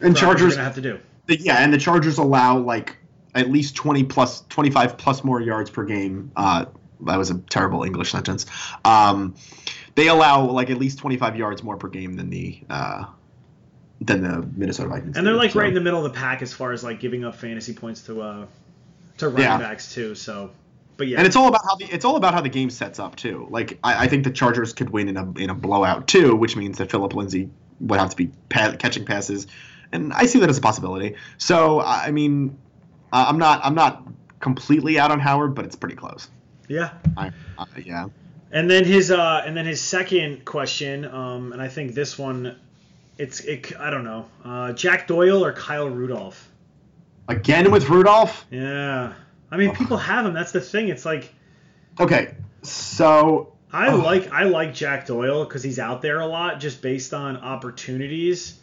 and 0.00 0.16
Chargers 0.16 0.54
are 0.54 0.56
gonna 0.56 0.64
have 0.64 0.74
to 0.76 0.80
do. 0.80 0.98
yeah, 1.28 1.58
and 1.58 1.72
the 1.72 1.78
Chargers 1.78 2.18
allow 2.18 2.58
like 2.58 2.96
at 3.34 3.50
least 3.50 3.76
20 3.76 4.04
plus 4.04 4.42
25 4.48 4.96
plus 4.96 5.24
more 5.24 5.40
yards 5.40 5.68
per 5.70 5.84
game. 5.84 6.30
Uh, 6.36 6.66
that 7.02 7.16
was 7.18 7.30
a 7.30 7.38
terrible 7.38 7.82
English 7.84 8.10
sentence. 8.12 8.46
Um, 8.84 9.34
they 9.94 10.08
allow 10.08 10.46
like 10.50 10.70
at 10.70 10.78
least 10.78 10.98
25 10.98 11.36
yards 11.36 11.62
more 11.62 11.76
per 11.76 11.88
game 11.88 12.16
than 12.16 12.30
the 12.30 12.60
uh, 12.70 13.04
than 14.00 14.22
the 14.22 14.46
Minnesota 14.56 14.88
Vikings. 14.88 15.16
And 15.16 15.26
they're 15.26 15.34
do, 15.34 15.38
like 15.38 15.52
so. 15.52 15.60
right 15.60 15.68
in 15.68 15.74
the 15.74 15.80
middle 15.80 16.04
of 16.04 16.12
the 16.12 16.18
pack 16.18 16.42
as 16.42 16.52
far 16.52 16.72
as 16.72 16.82
like 16.84 17.00
giving 17.00 17.24
up 17.24 17.36
fantasy 17.36 17.72
points 17.72 18.02
to 18.02 18.20
uh 18.22 18.46
to 19.18 19.28
running 19.28 19.42
Yeah. 19.44 19.58
backs 19.58 19.94
too. 19.94 20.14
So, 20.16 20.50
but 20.96 21.06
yeah, 21.06 21.18
And 21.18 21.26
it's 21.26 21.36
all 21.36 21.48
about 21.48 21.62
how 21.64 21.76
the 21.76 21.84
it's 21.84 22.04
all 22.04 22.16
about 22.16 22.34
how 22.34 22.40
the 22.40 22.48
game 22.48 22.70
sets 22.70 22.98
up 22.98 23.14
too. 23.16 23.46
Like 23.50 23.78
I, 23.84 24.04
I 24.04 24.08
think 24.08 24.24
the 24.24 24.30
Chargers 24.30 24.72
could 24.72 24.90
win 24.90 25.08
in 25.08 25.16
a 25.16 25.30
in 25.38 25.50
a 25.50 25.54
blowout 25.54 26.08
too, 26.08 26.34
which 26.34 26.56
means 26.56 26.78
that 26.78 26.90
Phillip 26.90 27.14
Lindsay 27.14 27.50
would 27.80 27.98
have 28.00 28.10
to 28.10 28.16
be 28.16 28.30
pa- 28.48 28.74
catching 28.78 29.04
passes, 29.04 29.46
and 29.92 30.12
I 30.12 30.26
see 30.26 30.40
that 30.40 30.48
as 30.50 30.58
a 30.58 30.60
possibility. 30.60 31.14
So 31.38 31.80
I 31.80 32.10
mean, 32.10 32.58
I'm 33.12 33.38
not 33.38 33.60
I'm 33.64 33.74
not 33.76 34.02
completely 34.40 34.98
out 34.98 35.10
on 35.12 35.20
Howard, 35.20 35.54
but 35.54 35.64
it's 35.64 35.76
pretty 35.76 35.94
close. 35.96 36.28
Yeah. 36.68 36.90
I, 37.16 37.30
uh, 37.58 37.64
yeah. 37.84 38.06
And 38.52 38.70
then 38.70 38.84
his 38.84 39.10
uh, 39.10 39.42
and 39.44 39.56
then 39.56 39.66
his 39.66 39.80
second 39.80 40.44
question, 40.44 41.04
um, 41.04 41.52
and 41.52 41.60
I 41.60 41.68
think 41.68 41.94
this 41.94 42.16
one, 42.18 42.56
it's 43.18 43.40
it, 43.40 43.72
I 43.78 43.90
don't 43.90 44.04
know, 44.04 44.26
uh, 44.44 44.72
Jack 44.72 45.08
Doyle 45.08 45.44
or 45.44 45.52
Kyle 45.52 45.88
Rudolph. 45.88 46.48
Again 47.26 47.70
with 47.72 47.88
Rudolph. 47.88 48.46
Yeah, 48.50 49.12
I 49.50 49.56
mean 49.56 49.74
people 49.74 49.96
have 49.96 50.26
him. 50.26 50.34
That's 50.34 50.52
the 50.52 50.60
thing. 50.60 50.88
It's 50.88 51.04
like 51.04 51.32
Okay, 51.98 52.34
so 52.62 53.52
I 53.72 53.88
Oh. 53.88 53.96
like 53.96 54.30
I 54.30 54.44
like 54.44 54.74
Jack 54.74 55.06
Doyle 55.06 55.44
because 55.44 55.62
he's 55.62 55.78
out 55.78 56.02
there 56.02 56.20
a 56.20 56.26
lot, 56.26 56.60
just 56.60 56.80
based 56.82 57.12
on 57.14 57.36
opportunities. 57.38 58.58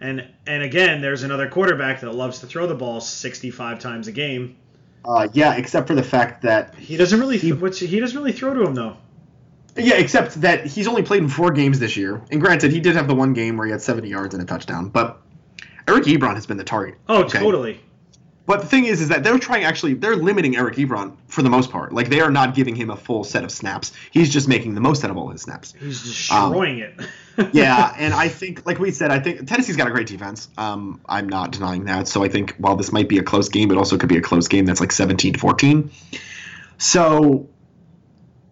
And 0.00 0.26
and 0.46 0.62
again, 0.62 1.00
there's 1.00 1.22
another 1.22 1.48
quarterback 1.48 2.00
that 2.00 2.12
loves 2.12 2.40
to 2.40 2.46
throw 2.46 2.66
the 2.66 2.74
ball 2.74 3.00
65 3.00 3.78
times 3.78 4.08
a 4.08 4.12
game. 4.12 4.56
Uh, 5.06 5.28
yeah, 5.32 5.54
except 5.56 5.86
for 5.86 5.94
the 5.94 6.02
fact 6.02 6.42
that 6.42 6.74
He 6.74 6.96
doesn't 6.96 7.18
really 7.20 7.38
He- 7.38 7.52
what's, 7.52 7.78
he 7.78 8.00
doesn't 8.00 8.16
really 8.16 8.32
throw 8.32 8.54
to 8.54 8.62
him 8.64 8.74
though. 8.74 8.96
Yeah, 9.78 9.94
except 9.96 10.40
that 10.40 10.64
he's 10.66 10.88
only 10.88 11.02
played 11.02 11.22
in 11.22 11.28
four 11.28 11.50
games 11.50 11.78
this 11.78 11.96
year. 11.98 12.22
And 12.30 12.40
granted, 12.40 12.72
he 12.72 12.80
did 12.80 12.96
have 12.96 13.08
the 13.08 13.14
one 13.14 13.34
game 13.34 13.58
where 13.58 13.66
he 13.66 13.70
had 13.72 13.82
70 13.82 14.08
yards 14.08 14.32
and 14.34 14.42
a 14.42 14.46
touchdown. 14.46 14.88
But 14.88 15.20
Eric 15.86 16.04
Ebron 16.04 16.34
has 16.34 16.46
been 16.46 16.56
the 16.56 16.64
target. 16.64 16.94
Oh, 17.08 17.24
Okay. 17.24 17.38
totally. 17.40 17.80
But 18.46 18.60
the 18.60 18.66
thing 18.66 18.84
is, 18.84 19.00
is 19.00 19.08
that 19.08 19.24
they're 19.24 19.38
trying 19.38 19.64
actually 19.64 19.94
they're 19.94 20.16
limiting 20.16 20.56
Eric 20.56 20.76
Ebron 20.76 21.16
for 21.26 21.42
the 21.42 21.50
most 21.50 21.70
part. 21.70 21.92
Like 21.92 22.08
they 22.08 22.20
are 22.20 22.30
not 22.30 22.54
giving 22.54 22.76
him 22.76 22.90
a 22.90 22.96
full 22.96 23.24
set 23.24 23.44
of 23.44 23.50
snaps. 23.50 23.92
He's 24.12 24.32
just 24.32 24.48
making 24.48 24.74
the 24.74 24.80
most 24.80 25.04
out 25.04 25.10
of 25.10 25.16
all 25.16 25.28
his 25.28 25.42
snaps. 25.42 25.74
He's 25.78 26.02
destroying 26.02 26.78
it. 26.78 26.94
Yeah, 27.52 27.94
and 27.98 28.14
I 28.14 28.28
think, 28.28 28.64
like 28.64 28.78
we 28.78 28.90
said, 28.90 29.10
I 29.10 29.18
think 29.18 29.46
Tennessee's 29.46 29.76
got 29.76 29.86
a 29.88 29.90
great 29.90 30.06
defense. 30.06 30.48
Um, 30.56 31.02
I'm 31.06 31.28
not 31.28 31.52
denying 31.52 31.84
that. 31.84 32.08
So 32.08 32.24
I 32.24 32.28
think 32.28 32.54
while 32.56 32.76
this 32.76 32.92
might 32.92 33.10
be 33.10 33.18
a 33.18 33.22
close 33.22 33.50
game, 33.50 33.70
it 33.70 33.76
also 33.76 33.98
could 33.98 34.08
be 34.08 34.16
a 34.16 34.22
close 34.22 34.48
game 34.48 34.64
that's 34.64 34.80
like 34.80 34.90
17 34.90 35.34
to 35.34 35.38
14. 35.38 35.90
So 36.78 37.50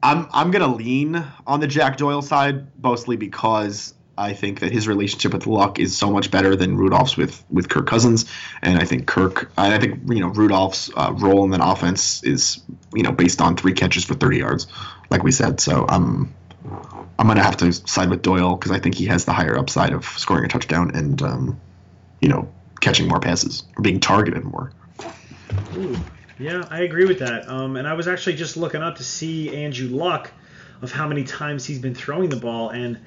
I'm 0.02 0.28
I'm 0.35 0.50
gonna 0.50 0.74
lean 0.74 1.24
on 1.46 1.61
the 1.61 1.66
Jack 1.66 1.96
Doyle 1.96 2.20
side 2.20 2.66
mostly 2.83 3.16
because 3.16 3.94
I 4.16 4.33
think 4.33 4.61
that 4.61 4.70
his 4.72 4.87
relationship 4.87 5.33
with 5.35 5.46
Luck 5.46 5.79
is 5.79 5.96
so 5.96 6.11
much 6.11 6.31
better 6.31 6.55
than 6.55 6.77
Rudolph's 6.77 7.16
with 7.16 7.44
with 7.50 7.68
Kirk 7.68 7.87
Cousins, 7.87 8.27
and 8.62 8.79
I 8.79 8.85
think 8.85 9.07
Kirk, 9.07 9.50
I 9.57 9.79
think 9.79 10.03
you 10.09 10.20
know 10.20 10.29
Rudolph's 10.29 10.90
uh, 10.96 11.12
role 11.16 11.44
in 11.44 11.50
that 11.50 11.61
offense 11.62 12.22
is 12.22 12.61
you 12.92 13.03
know 13.03 13.12
based 13.12 13.40
on 13.40 13.57
three 13.57 13.72
catches 13.72 14.05
for 14.05 14.14
30 14.14 14.38
yards, 14.38 14.66
like 15.11 15.22
we 15.22 15.33
said. 15.33 15.61
So 15.61 15.85
I'm 15.88 16.33
I'm 17.18 17.27
gonna 17.27 17.42
have 17.42 17.57
to 17.59 17.72
side 17.72 18.11
with 18.11 18.22
Doyle 18.22 18.57
because 18.57 18.70
I 18.70 18.79
think 18.79 18.94
he 18.94 19.07
has 19.07 19.24
the 19.24 19.33
higher 19.33 19.59
upside 19.59 19.92
of 19.92 20.05
scoring 20.05 20.44
a 20.44 20.48
touchdown 20.48 20.92
and 20.94 21.20
um, 21.22 21.61
you 22.20 22.29
know 22.29 22.48
catching 22.81 23.09
more 23.09 23.20
passes 23.20 23.64
or 23.77 23.83
being 23.83 23.98
targeted 23.98 24.44
more. 24.44 24.72
Ooh, 25.77 25.96
yeah, 26.38 26.64
I 26.70 26.83
agree 26.83 27.05
with 27.05 27.18
that. 27.20 27.48
Um, 27.48 27.77
and 27.77 27.88
I 27.88 27.94
was 27.94 28.09
actually 28.09 28.37
just 28.37 28.57
looking 28.57 28.83
up 28.83 28.96
to 28.96 29.05
see 29.05 29.55
Andrew 29.64 29.88
Luck 29.88 30.31
of 30.83 30.92
how 30.92 31.09
many 31.09 31.24
times 31.24 31.64
he's 31.64 31.79
been 31.79 31.94
throwing 31.94 32.29
the 32.29 32.37
ball, 32.37 32.70
and 32.70 32.98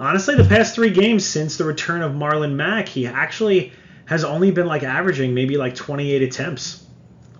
honestly, 0.00 0.34
the 0.34 0.44
past 0.44 0.74
three 0.74 0.90
games 0.90 1.24
since 1.24 1.56
the 1.56 1.64
return 1.64 2.02
of 2.02 2.12
Marlon 2.12 2.54
Mack, 2.54 2.88
he 2.88 3.06
actually 3.06 3.72
has 4.06 4.24
only 4.24 4.50
been 4.50 4.66
like 4.66 4.82
averaging 4.82 5.34
maybe 5.34 5.56
like 5.56 5.74
28 5.76 6.22
attempts, 6.22 6.84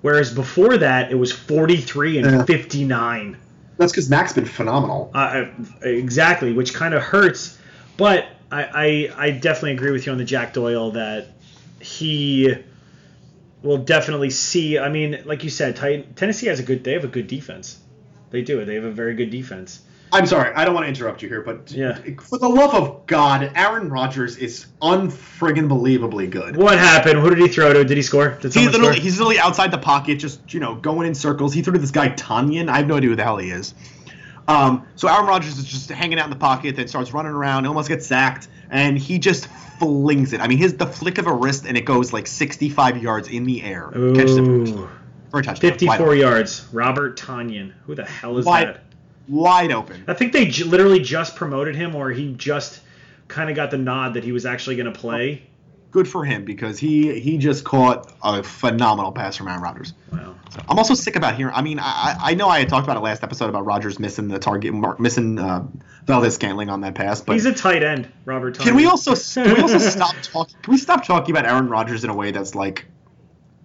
whereas 0.02 0.32
before 0.32 0.76
that 0.78 1.10
it 1.10 1.16
was 1.16 1.32
43 1.32 2.18
and 2.18 2.26
Yeah. 2.26 2.44
59. 2.44 3.36
That's 3.78 3.92
because 3.92 4.10
Mack's 4.10 4.34
been 4.34 4.44
phenomenal. 4.44 5.10
Uh, 5.14 5.46
exactly, 5.80 6.52
which 6.52 6.74
kind 6.74 6.92
of 6.92 7.02
hurts. 7.02 7.58
But 7.96 8.26
I, 8.52 9.08
I, 9.16 9.26
I 9.26 9.30
definitely 9.30 9.72
agree 9.72 9.90
with 9.90 10.04
you 10.06 10.12
on 10.12 10.18
the 10.18 10.24
Jack 10.24 10.52
Doyle 10.52 10.90
that 10.92 11.28
he 11.80 12.54
will 13.62 13.78
definitely 13.78 14.30
see. 14.30 14.78
I 14.78 14.90
mean, 14.90 15.22
like 15.24 15.44
you 15.44 15.50
said, 15.50 15.76
Titan, 15.76 16.12
Tennessee 16.14 16.48
has 16.48 16.60
a 16.60 16.62
good. 16.62 16.84
They 16.84 16.92
have 16.92 17.04
a 17.04 17.08
good 17.08 17.26
defense. 17.26 17.80
They 18.30 18.42
do. 18.42 18.64
They 18.64 18.74
have 18.74 18.84
a 18.84 18.90
very 18.90 19.14
good 19.14 19.30
defense. 19.30 19.80
I'm 20.12 20.26
sorry, 20.26 20.52
I 20.54 20.64
don't 20.64 20.74
want 20.74 20.84
to 20.84 20.88
interrupt 20.88 21.22
you 21.22 21.28
here, 21.28 21.40
but 21.42 21.70
Yeah. 21.70 21.98
for 22.20 22.38
the 22.38 22.48
love 22.48 22.74
of 22.74 23.06
God, 23.06 23.52
Aaron 23.54 23.88
Rodgers 23.90 24.36
is 24.36 24.66
unfriggin' 24.82 25.68
believably 25.68 26.28
good. 26.30 26.56
What 26.56 26.78
happened? 26.78 27.20
Who 27.20 27.30
did 27.30 27.38
he 27.38 27.48
throw 27.48 27.72
to? 27.72 27.84
Did 27.84 27.96
he 27.96 28.02
score? 28.02 28.36
Did 28.40 28.52
He 28.52 28.66
literally, 28.66 28.94
score? 28.94 29.02
he's 29.02 29.18
literally 29.18 29.38
outside 29.38 29.70
the 29.70 29.78
pocket, 29.78 30.16
just 30.18 30.52
you 30.52 30.58
know, 30.60 30.74
going 30.74 31.06
in 31.06 31.14
circles. 31.14 31.52
He 31.54 31.62
threw 31.62 31.74
to 31.74 31.78
this 31.78 31.90
guy 31.92 32.08
Tonyan. 32.10 32.68
I 32.68 32.78
have 32.78 32.86
no 32.88 32.96
idea 32.96 33.10
who 33.10 33.16
the 33.16 33.22
hell 33.22 33.36
he 33.38 33.50
is. 33.50 33.74
Um, 34.48 34.84
so 34.96 35.06
Aaron 35.06 35.26
Rodgers 35.26 35.58
is 35.58 35.64
just 35.64 35.90
hanging 35.90 36.18
out 36.18 36.24
in 36.24 36.30
the 36.30 36.36
pocket, 36.36 36.74
then 36.74 36.88
starts 36.88 37.12
running 37.14 37.30
around, 37.32 37.66
almost 37.66 37.88
gets 37.88 38.04
sacked, 38.06 38.48
and 38.68 38.98
he 38.98 39.18
just 39.20 39.46
flings 39.78 40.32
it. 40.32 40.40
I 40.40 40.48
mean, 40.48 40.58
his 40.58 40.74
the 40.74 40.86
flick 40.86 41.18
of 41.18 41.28
a 41.28 41.32
wrist, 41.32 41.66
and 41.66 41.76
it 41.76 41.84
goes 41.84 42.12
like 42.12 42.26
65 42.26 43.00
yards 43.00 43.28
in 43.28 43.44
the 43.44 43.62
air, 43.62 43.90
catches 43.92 44.38
it 44.38 44.40
Ooh, 44.42 44.88
for 45.30 45.38
a 45.38 45.42
touchdown. 45.44 45.70
54 45.70 46.06
wide, 46.08 46.18
yards. 46.18 46.66
Robert 46.72 47.16
Tonyan. 47.16 47.72
Who 47.86 47.94
the 47.94 48.04
hell 48.04 48.38
is 48.38 48.44
Wide- 48.46 48.66
that? 48.68 48.80
Wide 49.28 49.72
open. 49.72 50.04
I 50.08 50.14
think 50.14 50.32
they 50.32 50.46
j- 50.46 50.64
literally 50.64 51.00
just 51.00 51.36
promoted 51.36 51.76
him, 51.76 51.94
or 51.94 52.10
he 52.10 52.32
just 52.34 52.80
kind 53.28 53.48
of 53.48 53.56
got 53.56 53.70
the 53.70 53.78
nod 53.78 54.14
that 54.14 54.24
he 54.24 54.32
was 54.32 54.44
actually 54.46 54.76
going 54.76 54.92
to 54.92 54.98
play. 54.98 55.42
good 55.92 56.08
for 56.08 56.24
him 56.24 56.44
because 56.44 56.78
he 56.78 57.18
he 57.20 57.36
just 57.38 57.64
caught 57.64 58.12
a 58.22 58.42
phenomenal 58.42 59.12
pass 59.12 59.36
from 59.36 59.48
Aaron 59.48 59.62
Rodgers. 59.62 59.92
Wow. 60.12 60.34
So 60.50 60.60
I'm 60.68 60.78
also 60.78 60.94
sick 60.94 61.14
about 61.14 61.36
hearing. 61.36 61.54
I 61.54 61.62
mean, 61.62 61.78
I 61.80 62.16
I 62.20 62.34
know 62.34 62.48
I 62.48 62.58
had 62.58 62.68
talked 62.68 62.84
about 62.84 62.96
it 62.96 63.00
last 63.00 63.22
episode 63.22 63.48
about 63.48 63.64
Rodgers 63.64 64.00
missing 64.00 64.26
the 64.26 64.38
target, 64.40 64.72
mark, 64.74 64.98
missing 64.98 65.38
uh, 65.38 65.64
Valdes-Scantling 66.06 66.68
on 66.68 66.80
that 66.80 66.96
pass, 66.96 67.20
but 67.20 67.34
he's 67.34 67.46
a 67.46 67.52
tight 67.54 67.84
end, 67.84 68.08
Robert. 68.24 68.58
Can 68.58 68.74
we 68.74 68.86
also 68.86 69.14
can 69.14 69.54
we 69.54 69.60
also 69.60 69.78
stop 69.78 70.14
talking? 70.22 70.56
Can 70.62 70.72
we 70.72 70.78
stop 70.78 71.04
talking 71.04 71.36
about 71.36 71.46
Aaron 71.48 71.68
Rodgers 71.68 72.02
in 72.02 72.10
a 72.10 72.14
way 72.14 72.32
that's 72.32 72.56
like 72.56 72.86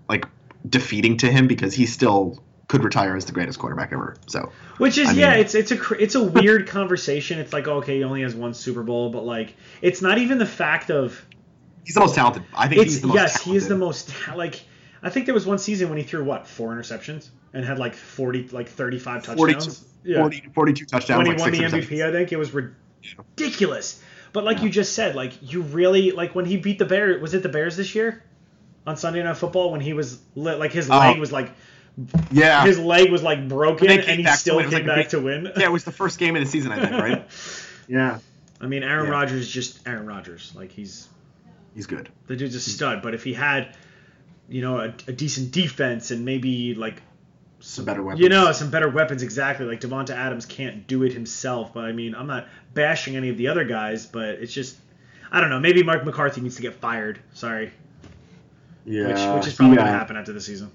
like 0.08 0.28
defeating 0.70 1.18
to 1.18 1.32
him 1.32 1.48
because 1.48 1.74
he's 1.74 1.92
still 1.92 2.40
could 2.76 2.84
retire 2.84 3.16
as 3.16 3.26
the 3.26 3.32
greatest 3.32 3.58
quarterback 3.58 3.94
ever. 3.94 4.18
So, 4.28 4.52
which 4.78 4.98
is 4.98 5.10
I 5.10 5.12
yeah, 5.14 5.32
mean, 5.32 5.40
it's 5.40 5.56
it's 5.56 5.72
a 5.72 5.94
it's 5.94 6.16
a 6.16 6.24
weird 6.24 6.68
conversation. 6.78 7.40
It's 7.40 7.54
like 7.54 7.68
okay, 7.68 7.98
he 7.98 8.04
only 8.04 8.22
has 8.22 8.36
one 8.36 8.54
Super 8.54 8.84
Bowl, 8.84 9.10
but 9.10 9.26
like 9.26 9.56
it's 9.82 10.02
not 10.02 10.18
even 10.18 10.38
the 10.38 10.46
fact 10.46 10.92
of 10.92 11.26
he's 11.86 11.96
the 11.96 12.02
most 12.02 12.16
talented. 12.16 12.44
I 12.54 12.68
think 12.68 12.84
he's 12.84 13.02
the 13.02 13.08
most 13.08 13.16
yes, 13.16 13.34
talented. 13.34 13.52
he 13.52 13.58
is 13.58 13.68
the 13.68 13.78
most 13.78 14.14
like. 14.36 14.62
I 15.02 15.10
think 15.10 15.26
there 15.26 15.36
was 15.36 15.46
one 15.46 15.60
season 15.60 15.90
when 15.90 15.98
he 15.98 16.04
threw 16.04 16.24
what 16.24 16.48
four 16.48 16.76
interceptions 16.76 17.30
and 17.54 17.64
had 17.64 17.80
like 17.80 17.96
forty 17.96 18.48
like 18.50 18.68
thirty 18.68 19.00
five 19.00 19.24
touchdowns. 19.24 19.86
42, 20.04 20.12
yeah. 20.12 20.20
40, 20.20 20.50
42 20.54 20.86
touchdowns. 20.86 21.18
When 21.18 21.26
he 21.28 21.32
like 21.32 21.40
won 21.40 21.52
the 21.52 21.60
MVP, 21.60 22.06
I 22.06 22.12
think 22.12 22.32
it 22.32 22.38
was 22.38 22.52
ridiculous. 22.54 24.04
But 24.34 24.44
like 24.44 24.58
yeah. 24.58 24.64
you 24.64 24.70
just 24.72 24.94
said, 24.94 25.16
like 25.16 25.34
you 25.42 25.62
really 25.62 26.12
like 26.12 26.36
when 26.36 26.46
he 26.46 26.58
beat 26.58 26.80
the 26.80 26.86
Bears. 26.86 27.22
Was 27.22 27.34
it 27.34 27.44
the 27.44 27.50
Bears 27.50 27.78
this 27.78 27.96
year 27.96 28.24
on 28.86 28.98
Sunday 28.98 29.24
Night 29.24 29.38
Football 29.38 29.72
when 29.72 29.82
he 29.82 29.94
was 29.94 30.20
lit, 30.36 30.60
like 30.60 30.72
his 30.72 30.90
uh, 30.90 30.98
leg 30.98 31.18
oh. 31.18 31.20
was 31.20 31.32
like 31.32 31.52
yeah, 32.32 32.66
his 32.66 32.78
leg 32.80 33.12
was 33.12 33.24
like 33.24 33.48
broken, 33.48 33.90
and 33.90 34.20
he 34.20 34.26
still 34.28 34.60
came 34.62 34.72
like 34.72 34.86
back 34.86 35.10
to 35.10 35.20
win. 35.20 35.52
Yeah, 35.58 35.66
it 35.66 35.72
was 35.72 35.84
the 35.84 35.92
first 35.92 36.20
game 36.20 36.36
of 36.36 36.44
the 36.44 36.50
season, 36.50 36.72
I 36.72 36.86
think, 36.86 36.92
right? 36.92 37.30
yeah. 37.88 38.20
I 38.60 38.68
mean, 38.68 38.84
Aaron 38.84 39.06
yeah. 39.06 39.12
Rodgers 39.12 39.42
is 39.42 39.50
just 39.50 39.88
Aaron 39.88 40.06
Rodgers. 40.06 40.54
Like 40.56 40.72
he's 40.72 41.08
he's 41.74 41.86
good. 41.86 42.10
The 42.28 42.36
dude's 42.36 42.56
a 42.56 42.60
stud. 42.60 43.02
But 43.02 43.14
if 43.14 43.24
he 43.24 43.34
had, 43.34 43.76
you 44.50 44.62
know, 44.62 44.80
a, 44.80 44.94
a 45.08 45.14
decent 45.14 45.52
defense 45.52 46.12
and 46.12 46.26
maybe 46.26 46.74
like 46.74 47.02
some 47.60 47.86
better 47.86 48.04
weapons. 48.04 48.22
You 48.22 48.30
know, 48.30 48.52
some 48.52 48.70
better 48.70 48.90
weapons 48.90 49.24
exactly. 49.24 49.66
Like 49.66 49.82
Davante 49.82 50.12
Adams 50.12 50.46
can't 50.46 50.88
do 50.88 51.04
it 51.04 51.14
himself, 51.14 51.74
but 51.74 51.86
I 51.86 51.92
mean, 51.94 52.14
I'm 52.16 52.28
not 52.28 52.48
bashing 52.74 53.16
any 53.16 53.30
of 53.30 53.38
the 53.38 53.48
other 53.48 53.64
guys, 53.64 54.06
but 54.06 54.30
it's 54.30 54.54
just 54.54 54.78
I 55.32 55.42
don't 55.42 55.50
know. 55.50 55.60
Maybe 55.60 55.84
Mark 55.84 56.04
McCarthy 56.06 56.42
needs 56.42 56.58
to 56.58 56.62
get 56.62 56.76
fired. 56.76 57.20
Sorry. 57.34 57.72
Yeah. 58.86 59.08
Which, 59.08 59.38
which 59.38 59.48
is 59.48 59.56
probably 59.56 59.78
yeah. 59.78 59.86
gonna 59.86 59.98
happen 59.98 60.18
after 60.18 60.34
the 60.34 60.42
season. 60.42 60.72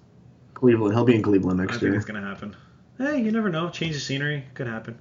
Cleveland. 0.60 0.94
He'll 0.94 1.04
be 1.04 1.14
in 1.14 1.22
Cleveland 1.22 1.58
next 1.58 1.78
I 1.78 1.80
year. 1.80 1.90
I 1.90 1.92
think 1.92 2.02
it's 2.02 2.04
gonna 2.04 2.26
happen. 2.26 2.54
Hey, 2.98 3.22
you 3.22 3.32
never 3.32 3.48
know. 3.48 3.70
Change 3.70 3.96
of 3.96 4.02
scenery 4.02 4.44
could 4.54 4.66
happen. 4.66 4.98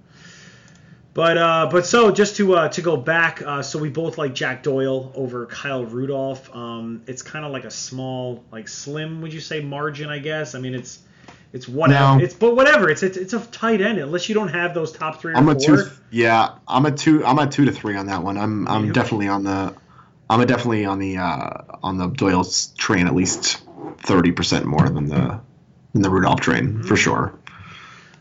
But 1.13 1.37
uh, 1.37 1.69
but 1.69 1.85
so 1.85 2.11
just 2.11 2.37
to 2.37 2.55
uh, 2.55 2.69
to 2.69 2.81
go 2.81 2.95
back, 2.95 3.41
uh, 3.41 3.61
so 3.61 3.77
we 3.77 3.89
both 3.89 4.17
like 4.17 4.33
Jack 4.33 4.63
Doyle 4.63 5.11
over 5.15 5.47
Kyle 5.47 5.83
Rudolph. 5.83 6.55
Um, 6.55 7.03
it's 7.07 7.21
kind 7.21 7.43
of 7.43 7.51
like 7.51 7.65
a 7.65 7.71
small, 7.71 8.45
like 8.51 8.69
slim, 8.69 9.21
would 9.21 9.33
you 9.33 9.41
say, 9.41 9.59
margin? 9.59 10.09
I 10.09 10.19
guess. 10.19 10.55
I 10.55 10.59
mean, 10.59 10.75
it's 10.75 10.99
it's 11.51 11.67
whatever. 11.67 12.19
No. 12.19 12.23
It's 12.23 12.35
but 12.35 12.55
whatever. 12.55 12.89
It's, 12.89 13.03
it's 13.03 13.17
it's 13.17 13.33
a 13.33 13.39
tight 13.39 13.81
end 13.81 13.97
unless 13.97 14.29
you 14.29 14.35
don't 14.35 14.49
have 14.49 14.73
those 14.73 14.93
top 14.93 15.19
three. 15.19 15.33
I'm 15.33 15.49
a 15.49 15.55
four. 15.55 15.77
two. 15.83 15.89
Yeah, 16.11 16.55
I'm 16.67 16.85
a 16.85 16.91
two. 16.91 17.25
I'm 17.25 17.39
a 17.39 17.47
two 17.47 17.65
to 17.65 17.71
three 17.71 17.97
on 17.97 18.05
that 18.05 18.23
one. 18.23 18.37
I'm 18.37 18.67
I'm 18.67 18.85
yeah. 18.85 18.93
definitely 18.93 19.27
on 19.27 19.43
the. 19.43 19.75
I'm 20.29 20.45
definitely 20.45 20.85
on 20.85 20.99
the 20.99 21.17
uh, 21.17 21.63
on 21.81 21.97
the 21.97 22.07
Doyle's 22.07 22.67
train 22.77 23.07
at 23.07 23.15
least 23.15 23.61
thirty 23.97 24.31
percent 24.31 24.65
more 24.65 24.87
than 24.87 25.07
the 25.07 25.41
in 25.93 26.01
the 26.01 26.09
Rudolph 26.09 26.41
train 26.41 26.67
mm-hmm. 26.67 26.83
for 26.83 26.95
sure. 26.95 27.33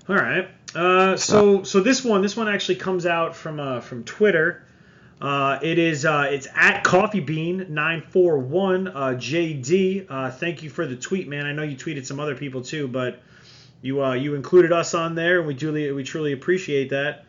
All 0.08 0.16
right. 0.16 0.48
Uh, 0.74 1.16
so 1.16 1.62
so 1.62 1.80
this 1.80 2.04
one 2.04 2.22
this 2.22 2.36
one 2.36 2.48
actually 2.48 2.76
comes 2.76 3.06
out 3.06 3.34
from 3.34 3.60
uh, 3.60 3.80
from 3.80 4.04
Twitter. 4.04 4.64
Uh, 5.20 5.58
it 5.62 5.78
is 5.78 6.04
uh, 6.04 6.28
it's 6.30 6.46
at 6.54 6.84
Coffee 6.84 7.20
Bean 7.20 7.66
nine 7.70 8.02
four 8.02 8.38
one 8.38 8.88
uh, 8.88 9.14
JD. 9.16 10.06
Uh, 10.08 10.30
thank 10.30 10.62
you 10.62 10.70
for 10.70 10.86
the 10.86 10.96
tweet, 10.96 11.28
man. 11.28 11.46
I 11.46 11.52
know 11.52 11.62
you 11.62 11.76
tweeted 11.76 12.06
some 12.06 12.20
other 12.20 12.36
people 12.36 12.62
too, 12.62 12.86
but 12.86 13.20
you 13.82 14.02
uh, 14.02 14.14
you 14.14 14.34
included 14.34 14.72
us 14.72 14.94
on 14.94 15.14
there, 15.14 15.38
and 15.38 15.46
we 15.46 15.54
truly 15.54 15.90
we 15.92 16.04
truly 16.04 16.32
appreciate 16.32 16.90
that. 16.90 17.24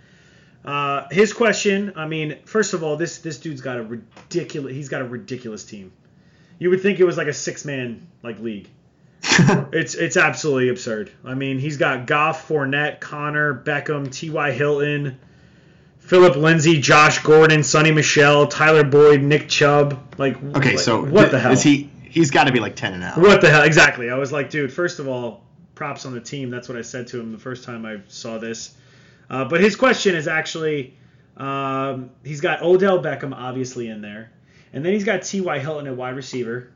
Uh, 0.64 1.08
his 1.10 1.32
question, 1.32 1.94
I 1.96 2.06
mean, 2.06 2.38
first 2.46 2.74
of 2.74 2.84
all, 2.84 2.98
this 2.98 3.20
this 3.20 3.40
dude's 3.40 3.62
got 3.62 3.78
a 3.78 3.84
ridiculous 3.84 4.74
he's 4.74 4.90
got 4.90 5.02
a 5.02 5.06
ridiculous 5.08 5.64
team. 5.64 5.92
You 6.60 6.70
would 6.70 6.82
think 6.82 7.00
it 7.00 7.06
was 7.06 7.18
like 7.18 7.28
a 7.28 7.34
six 7.34 7.66
man 7.66 8.08
like 8.24 8.40
league. 8.40 8.70
it's 9.74 9.96
it's 9.96 10.18
absolutely 10.18 10.70
absurd. 10.70 11.12
I 11.26 11.34
mean, 11.34 11.60
he's 11.60 11.78
got 11.78 12.08
Goff, 12.08 12.48
Fournette, 12.48 13.00
Connor, 13.00 13.54
Beckham, 13.54 14.12
T.Y. 14.12 14.52
Hilton, 14.52 15.20
Phillip 16.00 16.36
Lindsay, 16.36 16.80
Josh 16.80 17.20
Gordon, 17.20 17.60
Sony 17.62 17.94
Michel, 17.94 18.48
Tyler 18.48 18.84
Boyd, 18.84 19.22
Nick 19.22 19.50
Chubb. 19.50 20.16
Like, 20.18 20.42
okay, 20.56 20.72
like, 20.72 20.80
so 20.80 21.04
what 21.04 21.22
th- 21.22 21.32
the 21.32 21.40
hell? 21.40 21.52
Is 21.52 21.62
he? 21.62 21.90
He's 22.04 22.32
got 22.32 22.46
to 22.46 22.54
be 22.54 22.60
like 22.60 22.76
ten 22.76 22.94
and 22.94 23.04
out. 23.04 23.18
What 23.18 23.42
the 23.42 23.50
hell? 23.50 23.64
Exactly. 23.64 24.10
I 24.10 24.16
was 24.16 24.32
like, 24.32 24.50
dude. 24.50 24.72
First 24.72 25.00
of 25.00 25.08
all, 25.08 25.44
props 25.76 26.06
on 26.06 26.14
the 26.14 26.22
team. 26.22 26.50
That's 26.50 26.70
what 26.70 26.78
I 26.78 26.82
said 26.82 27.08
to 27.08 27.20
him 27.20 27.32
the 27.32 27.38
first 27.38 27.64
time 27.64 27.86
I 27.86 28.02
saw 28.08 28.38
this. 28.38 28.76
Uh, 29.30 29.46
but 29.46 29.62
his 29.62 29.76
question 29.76 30.16
is 30.16 30.28
actually, 30.28 30.98
um, 31.38 32.10
he's 32.24 32.42
got 32.42 32.64
Odell 32.64 33.04
Beckham 33.04 33.34
obviously 33.34 33.90
in 33.90 34.02
there, 34.02 34.32
and 34.74 34.84
then 34.84 34.94
he's 34.94 35.04
got 35.04 35.22
T.Y. 35.22 35.60
Hilton 35.60 35.88
at 35.88 35.96
wide 35.96 36.16
receiver. 36.16 36.72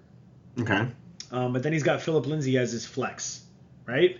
Okay. 0.60 0.88
Um, 1.34 1.52
but 1.52 1.64
then 1.64 1.74
he's 1.74 1.84
got 1.84 2.02
Phillip 2.02 2.28
Lindsay 2.28 2.58
as 2.60 2.72
his 2.72 2.86
flex, 2.86 3.44
right? 3.88 4.20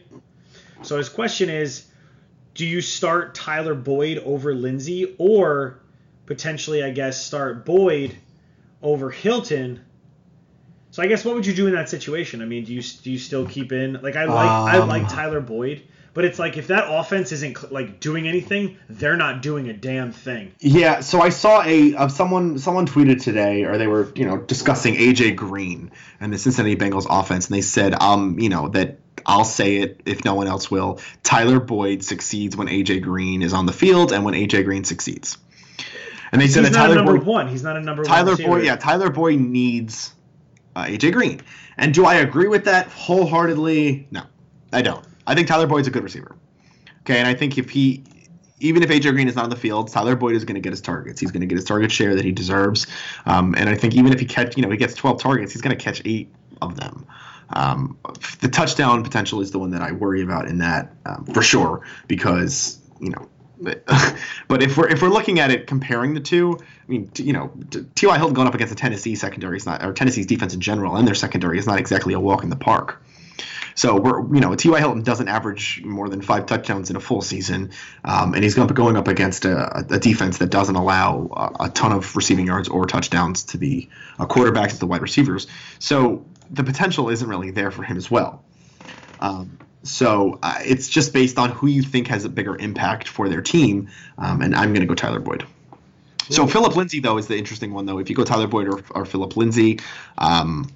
So 0.82 0.98
his 0.98 1.10
question 1.10 1.48
is, 1.48 1.86
do 2.56 2.66
you 2.66 2.82
start 2.82 3.36
Tyler 3.36 3.76
Boyd 3.76 4.18
over 4.18 4.54
Lindsay, 4.54 5.16
or 5.20 5.80
potentially, 6.26 6.84
I 6.84 6.90
guess, 6.90 7.24
start 7.24 7.66
Boyd 7.66 8.18
over 8.82 9.12
Hilton? 9.12 9.80
So 10.94 11.02
I 11.02 11.08
guess 11.08 11.26
what 11.26 11.34
would 11.34 11.48
you 11.48 11.56
do 11.56 11.66
in 11.66 11.74
that 11.74 11.90
situation? 11.90 12.44
I 12.44 12.46
mean, 12.46 12.66
do 12.66 12.72
you 12.72 12.84
do 12.84 13.12
you 13.12 13.18
still 13.18 13.48
keep 13.48 13.72
in 13.72 13.94
like 14.04 14.16
I 14.16 14.26
like 14.26 14.48
um, 14.48 14.68
I 14.68 14.78
like 14.86 15.10
Tyler 15.10 15.42
Boyd, 15.42 15.82
but 16.14 16.24
it's 16.24 16.38
like 16.38 16.56
if 16.56 16.68
that 16.68 16.86
offense 16.88 17.32
isn't 17.32 17.72
like 17.72 18.00
doing 18.00 18.28
anything, 18.28 18.78
they're 18.88 19.18
not 19.18 19.42
doing 19.42 19.70
a 19.70 19.74
damn 19.74 20.12
thing. 20.12 20.52
Yeah. 20.60 21.00
So 21.00 21.20
I 21.20 21.30
saw 21.30 21.64
a 21.64 21.96
of 21.96 22.12
someone 22.12 22.60
someone 22.60 22.86
tweeted 22.86 23.24
today, 23.24 23.64
or 23.64 23.80
they 23.80 23.88
were 23.88 24.12
you 24.14 24.26
know 24.26 24.38
discussing 24.38 24.94
AJ 24.94 25.36
Green 25.36 25.90
and 26.20 26.32
the 26.32 26.38
Cincinnati 26.38 26.76
Bengals 26.76 27.08
offense, 27.10 27.48
and 27.48 27.56
they 27.56 27.62
said 27.62 28.00
um 28.00 28.38
you 28.38 28.50
know 28.50 28.68
that 28.68 29.00
I'll 29.26 29.46
say 29.46 29.78
it 29.78 30.02
if 30.06 30.24
no 30.24 30.36
one 30.36 30.46
else 30.46 30.70
will. 30.70 31.00
Tyler 31.24 31.60
Boyd 31.60 32.04
succeeds 32.04 32.56
when 32.56 32.68
AJ 32.68 33.02
Green 33.02 33.42
is 33.42 33.54
on 33.54 33.66
the 33.66 33.74
field, 33.74 34.12
and 34.12 34.24
when 34.24 34.36
AJ 34.36 34.66
Green 34.66 34.84
succeeds. 34.84 35.40
And 36.32 36.40
they 36.40 36.48
said 36.48 36.66
He's 36.66 36.74
that 36.74 36.78
Tyler 36.78 36.96
number 36.98 37.18
Boyd, 37.18 37.26
one. 37.26 37.48
He's 37.48 37.64
not 37.64 37.78
a 37.78 37.82
number 37.82 38.04
Tyler 38.04 38.34
one. 38.34 38.38
Tyler 38.38 38.50
Boyd, 38.50 38.66
yeah, 38.66 38.76
Tyler 38.76 39.10
Boyd 39.10 39.40
needs 39.40 40.14
uh, 40.76 40.86
AJ 40.86 41.14
Green. 41.14 41.42
And 41.78 41.94
do 41.94 42.06
I 42.06 42.16
agree 42.16 42.48
with 42.48 42.66
that 42.66 42.88
wholeheartedly? 42.88 44.08
No, 44.12 44.24
I 44.72 44.82
don't. 44.82 45.06
I 45.26 45.36
think 45.36 45.48
Tyler 45.48 45.68
Boyd's 45.68 45.88
a 45.88 45.92
good 45.92 46.04
receiver. 46.04 46.36
Okay, 47.02 47.20
and 47.20 47.28
I 47.28 47.34
think 47.34 47.58
if 47.58 47.70
he, 47.70 48.04
even 48.60 48.84
if 48.84 48.90
AJ 48.90 49.12
Green 49.12 49.28
is 49.28 49.36
not 49.36 49.46
on 49.46 49.50
the 49.50 49.56
field, 49.56 49.92
Tyler 49.92 50.16
Boyd 50.16 50.36
is 50.36 50.46
going 50.46 50.56
to 50.56 50.62
get 50.62 50.72
his 50.72 50.82
targets. 50.82 51.20
He's 51.20 51.32
going 51.32 51.42
to 51.42 51.48
get 51.48 51.56
his 51.56 51.66
target 51.66 51.92
share 51.92 52.16
that 52.16 52.26
he 52.26 52.32
deserves. 52.32 52.88
Um, 53.26 53.56
and 53.58 53.70
I 53.70 53.76
think 53.76 53.96
even 53.96 54.14
if 54.14 54.20
he 54.20 54.26
catch, 54.26 54.56
you 54.56 54.64
know, 54.64 54.70
he 54.70 54.78
gets 54.78 54.94
12 54.96 55.20
targets, 55.20 55.52
he's 55.52 55.62
going 55.62 55.78
to 55.78 55.84
catch 55.84 56.02
eight 56.06 56.34
of 56.62 56.78
them. 56.78 57.06
Um, 57.50 57.98
the 58.40 58.48
touchdown 58.48 59.04
potential 59.04 59.42
is 59.42 59.52
the 59.52 59.60
one 59.60 59.72
that 59.72 59.82
I 59.82 59.92
worry 59.92 60.22
about 60.22 60.48
in 60.48 60.60
that 60.60 60.94
um, 61.06 61.26
for 61.26 61.42
sure 61.42 61.82
because 62.08 62.80
you 63.00 63.10
know. 63.10 63.30
But 64.48 64.62
if 64.62 64.78
we're 64.78 64.88
if 64.90 65.02
we're 65.02 65.10
looking 65.10 65.40
at 65.40 65.52
it 65.52 65.68
comparing 65.68 66.14
the 66.14 66.20
two, 66.20 66.60
I 66.60 66.92
mean, 66.92 67.10
you 67.16 67.34
know, 67.34 67.52
T.Y. 67.96 68.18
Hilton 68.18 68.34
going 68.34 68.48
up 68.48 68.54
against 68.54 68.74
the 68.74 68.80
Tennessee 68.80 69.16
secondary 69.16 69.58
is 69.58 69.66
not, 69.66 69.84
or 69.84 69.94
Tennessee's 69.94 70.28
defense 70.28 70.54
in 70.54 70.62
general, 70.62 70.96
and 70.96 71.08
their 71.08 71.16
secondary 71.16 71.58
is 71.58 71.66
not 71.66 71.80
exactly 71.80 72.14
a 72.14 72.20
walk 72.20 72.44
in 72.44 72.50
the 72.50 72.56
park. 72.56 73.02
So 73.76 74.00
we're 74.00 74.22
you 74.34 74.42
know 74.42 74.54
T.Y. 74.56 74.78
Hilton 74.80 75.02
doesn't 75.02 75.28
average 75.28 75.82
more 75.84 76.10
than 76.10 76.22
five 76.22 76.46
touchdowns 76.46 76.90
in 76.90 76.96
a 76.96 77.00
full 77.00 77.22
season, 77.22 77.72
um, 78.04 78.34
and 78.34 78.44
he's 78.44 78.54
going 78.54 78.68
be 78.68 78.74
going 78.74 78.98
up 78.98 79.08
against 79.08 79.46
a, 79.46 79.86
a 79.90 80.00
defense 80.00 80.38
that 80.40 80.50
doesn't 80.50 80.76
allow 80.76 81.30
a, 81.32 81.66
a, 81.66 81.70
ton 81.70 81.92
of 81.92 82.16
receiving 82.16 82.46
yards 82.46 82.70
or 82.70 82.86
touchdowns 82.86 83.44
to 83.46 83.58
the 83.58 83.90
uh, 84.20 84.26
quarterbacks 84.26 84.72
to 84.72 84.80
the 84.80 84.88
wide 84.88 85.02
receivers. 85.02 85.48
So 85.80 86.26
the 86.52 86.64
potential 86.64 87.10
isn't 87.10 87.28
really 87.28 87.52
there 87.52 87.72
for 87.72 87.84
him 87.84 87.98
as 87.98 88.12
well. 88.12 88.44
Um, 89.20 89.58
so 89.84 90.40
uh, 90.42 90.60
it's 90.66 90.88
just 90.88 91.14
based 91.14 91.38
on 91.38 91.52
who 91.52 91.68
you 91.68 91.84
think 91.84 92.08
has 92.08 92.26
a 92.26 92.30
bigger 92.30 92.56
impact 92.58 93.08
for 93.08 93.30
their 93.30 93.42
team, 93.42 93.90
um, 94.18 94.42
and 94.42 94.56
I'm 94.56 94.70
going 94.70 94.82
to 94.82 94.88
go 94.88 94.96
Tyler 94.96 95.20
Boyd. 95.20 95.46
So 96.30 96.48
Phillip 96.48 96.76
Lindsay 96.76 97.02
though 97.02 97.18
is 97.18 97.28
the 97.28 97.38
interesting 97.38 97.74
one 97.74 97.86
though. 97.86 98.00
If 98.00 98.10
you 98.10 98.16
go 98.16 98.24
Tyler 98.24 98.48
Boyd 98.48 98.68
or, 98.70 98.82
or 98.96 99.06
Phillip 99.06 99.36
Lindsay, 99.36 99.80
um, 100.18 100.70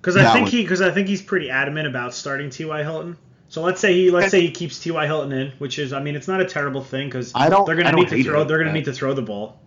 because 0.00 0.16
I 0.16 0.32
think 0.32 0.48
he 0.48 0.62
because 0.62 0.82
I 0.82 0.90
think 0.90 1.08
he's 1.08 1.22
pretty 1.22 1.50
adamant 1.50 1.86
about 1.86 2.14
starting 2.14 2.50
T.Y. 2.50 2.82
Hilton. 2.82 3.16
So 3.48 3.62
let's 3.62 3.80
say 3.80 3.94
he 3.94 4.10
let's 4.10 4.30
say 4.30 4.42
he 4.42 4.50
keeps 4.50 4.78
T.Y. 4.78 5.06
Hilton 5.06 5.32
in, 5.32 5.52
which 5.58 5.78
is 5.78 5.92
I 5.94 6.02
mean 6.02 6.14
it's 6.16 6.28
not 6.28 6.40
a 6.40 6.44
terrible 6.44 6.84
thing 6.84 7.08
because 7.08 7.32
they're 7.32 7.50
going 7.50 7.86
to 7.86 7.92
need 7.92 8.08
to 8.08 8.22
throw 8.22 8.44
they're 8.44 8.58
going 8.58 8.68
to 8.68 8.74
need 8.74 8.84
to 8.84 8.92
throw 8.92 9.14
the 9.14 9.22
ball. 9.22 9.58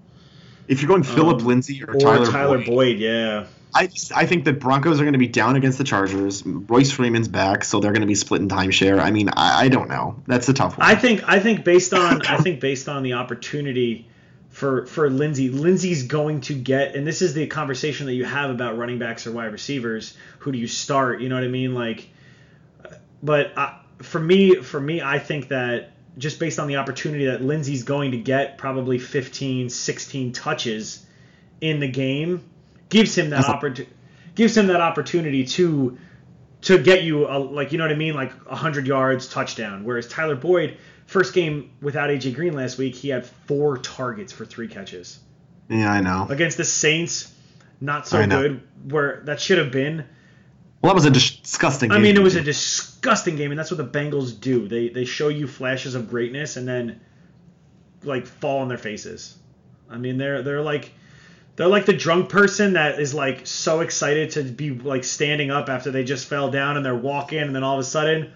If 0.67 0.81
you're 0.81 0.89
going 0.89 1.03
Phillip 1.03 1.39
um, 1.39 1.47
Lindsay 1.47 1.83
or, 1.83 1.95
or 1.95 1.99
Tyler, 1.99 2.25
Tyler 2.27 2.57
Boyd, 2.59 2.67
Boyd, 2.67 2.97
yeah. 2.99 3.47
I 3.73 3.87
just, 3.87 4.15
I 4.15 4.25
think 4.25 4.45
the 4.45 4.53
Broncos 4.53 4.99
are 4.99 5.03
going 5.03 5.13
to 5.13 5.19
be 5.19 5.27
down 5.27 5.55
against 5.55 5.77
the 5.77 5.83
Chargers. 5.83 6.45
Royce 6.45 6.91
Freeman's 6.91 7.27
back, 7.27 7.63
so 7.63 7.79
they're 7.79 7.91
going 7.91 8.01
to 8.01 8.07
be 8.07 8.15
splitting 8.15 8.49
timeshare. 8.49 8.99
I 8.99 9.11
mean, 9.11 9.29
I, 9.29 9.65
I 9.65 9.67
don't 9.69 9.89
know. 9.89 10.21
That's 10.27 10.49
a 10.49 10.53
tough 10.53 10.77
one. 10.77 10.87
I 10.87 10.95
think 10.95 11.27
I 11.27 11.39
think 11.39 11.63
based 11.63 11.93
on 11.93 12.25
I 12.25 12.37
think 12.37 12.59
based 12.59 12.89
on 12.89 13.03
the 13.03 13.13
opportunity 13.13 14.07
for 14.51 14.85
for 14.85 15.09
Lindsay. 15.09 15.49
Lindsay's 15.49 16.03
going 16.03 16.41
to 16.41 16.53
get, 16.53 16.95
and 16.95 17.07
this 17.07 17.21
is 17.21 17.33
the 17.33 17.47
conversation 17.47 18.05
that 18.05 18.13
you 18.13 18.25
have 18.25 18.51
about 18.51 18.77
running 18.77 18.99
backs 18.99 19.25
or 19.25 19.31
wide 19.31 19.51
receivers. 19.51 20.15
Who 20.39 20.51
do 20.51 20.57
you 20.59 20.67
start? 20.67 21.21
You 21.21 21.29
know 21.29 21.35
what 21.35 21.43
I 21.43 21.47
mean? 21.47 21.73
Like, 21.73 22.09
but 23.23 23.57
uh, 23.57 23.73
for 23.99 24.19
me, 24.19 24.55
for 24.55 24.79
me, 24.79 25.01
I 25.01 25.19
think 25.19 25.47
that 25.47 25.93
just 26.17 26.39
based 26.39 26.59
on 26.59 26.67
the 26.67 26.75
opportunity 26.75 27.25
that 27.25 27.41
Lindsay's 27.41 27.83
going 27.83 28.11
to 28.11 28.17
get, 28.17 28.57
probably 28.57 28.99
15, 28.99 29.69
16 29.69 30.33
touches 30.33 31.05
in 31.61 31.79
the 31.79 31.87
game, 31.87 32.43
gives 32.91 33.17
him 33.17 33.31
that 33.31 33.45
opportunity. 33.49 33.91
Gives 34.35 34.55
him 34.55 34.67
that 34.67 34.79
opportunity 34.79 35.45
to 35.45 35.97
to 36.61 36.77
get 36.77 37.03
you 37.03 37.27
a, 37.27 37.39
like 37.39 37.71
you 37.71 37.79
know 37.79 37.85
what 37.85 37.91
I 37.91 37.95
mean, 37.95 38.13
like 38.13 38.31
100 38.45 38.85
yards, 38.85 39.27
touchdown. 39.27 39.83
Whereas 39.83 40.07
Tyler 40.07 40.35
Boyd, 40.35 40.77
first 41.07 41.33
game 41.33 41.71
without 41.81 42.09
AJ 42.09 42.35
Green 42.35 42.53
last 42.53 42.77
week, 42.77 42.95
he 42.95 43.09
had 43.09 43.25
four 43.25 43.79
targets 43.79 44.31
for 44.31 44.45
three 44.45 44.67
catches. 44.67 45.19
Yeah, 45.67 45.91
I 45.91 46.01
know. 46.01 46.27
Against 46.29 46.57
the 46.57 46.65
Saints, 46.65 47.33
not 47.79 48.07
so 48.07 48.25
good. 48.27 48.61
Where 48.89 49.21
that 49.25 49.41
should 49.41 49.57
have 49.57 49.71
been. 49.71 50.05
Well, 50.81 50.93
that 50.93 50.95
was 50.95 51.05
a 51.05 51.11
disgusting. 51.11 51.91
I 51.91 51.99
mean, 51.99 52.15
it 52.15 52.23
was 52.23 52.35
a 52.35 52.41
disgusting 52.41 53.35
game, 53.35 53.51
and 53.51 53.59
that's 53.59 53.69
what 53.69 53.77
the 53.77 53.99
Bengals 53.99 54.39
do. 54.39 54.67
They 54.67 54.89
they 54.89 55.05
show 55.05 55.29
you 55.29 55.47
flashes 55.47 55.95
of 55.95 56.09
greatness 56.09 56.57
and 56.57 56.67
then 56.67 57.01
like 58.03 58.25
fall 58.25 58.59
on 58.59 58.67
their 58.67 58.77
faces. 58.77 59.37
I 59.89 59.97
mean, 59.97 60.17
they're 60.17 60.41
they're 60.41 60.61
like 60.61 60.91
they're 61.61 61.69
like 61.69 61.85
the 61.85 61.93
drunk 61.93 62.27
person 62.27 62.73
that 62.73 62.99
is 62.99 63.13
like 63.13 63.45
so 63.45 63.81
excited 63.81 64.31
to 64.31 64.43
be 64.43 64.71
like 64.71 65.03
standing 65.03 65.51
up 65.51 65.69
after 65.69 65.91
they 65.91 66.03
just 66.03 66.27
fell 66.27 66.49
down 66.49 66.75
and 66.75 66.83
they're 66.83 66.95
walking 66.95 67.37
and 67.37 67.55
then 67.55 67.63
all 67.63 67.75
of 67.75 67.79
a 67.79 67.83
sudden, 67.83 68.33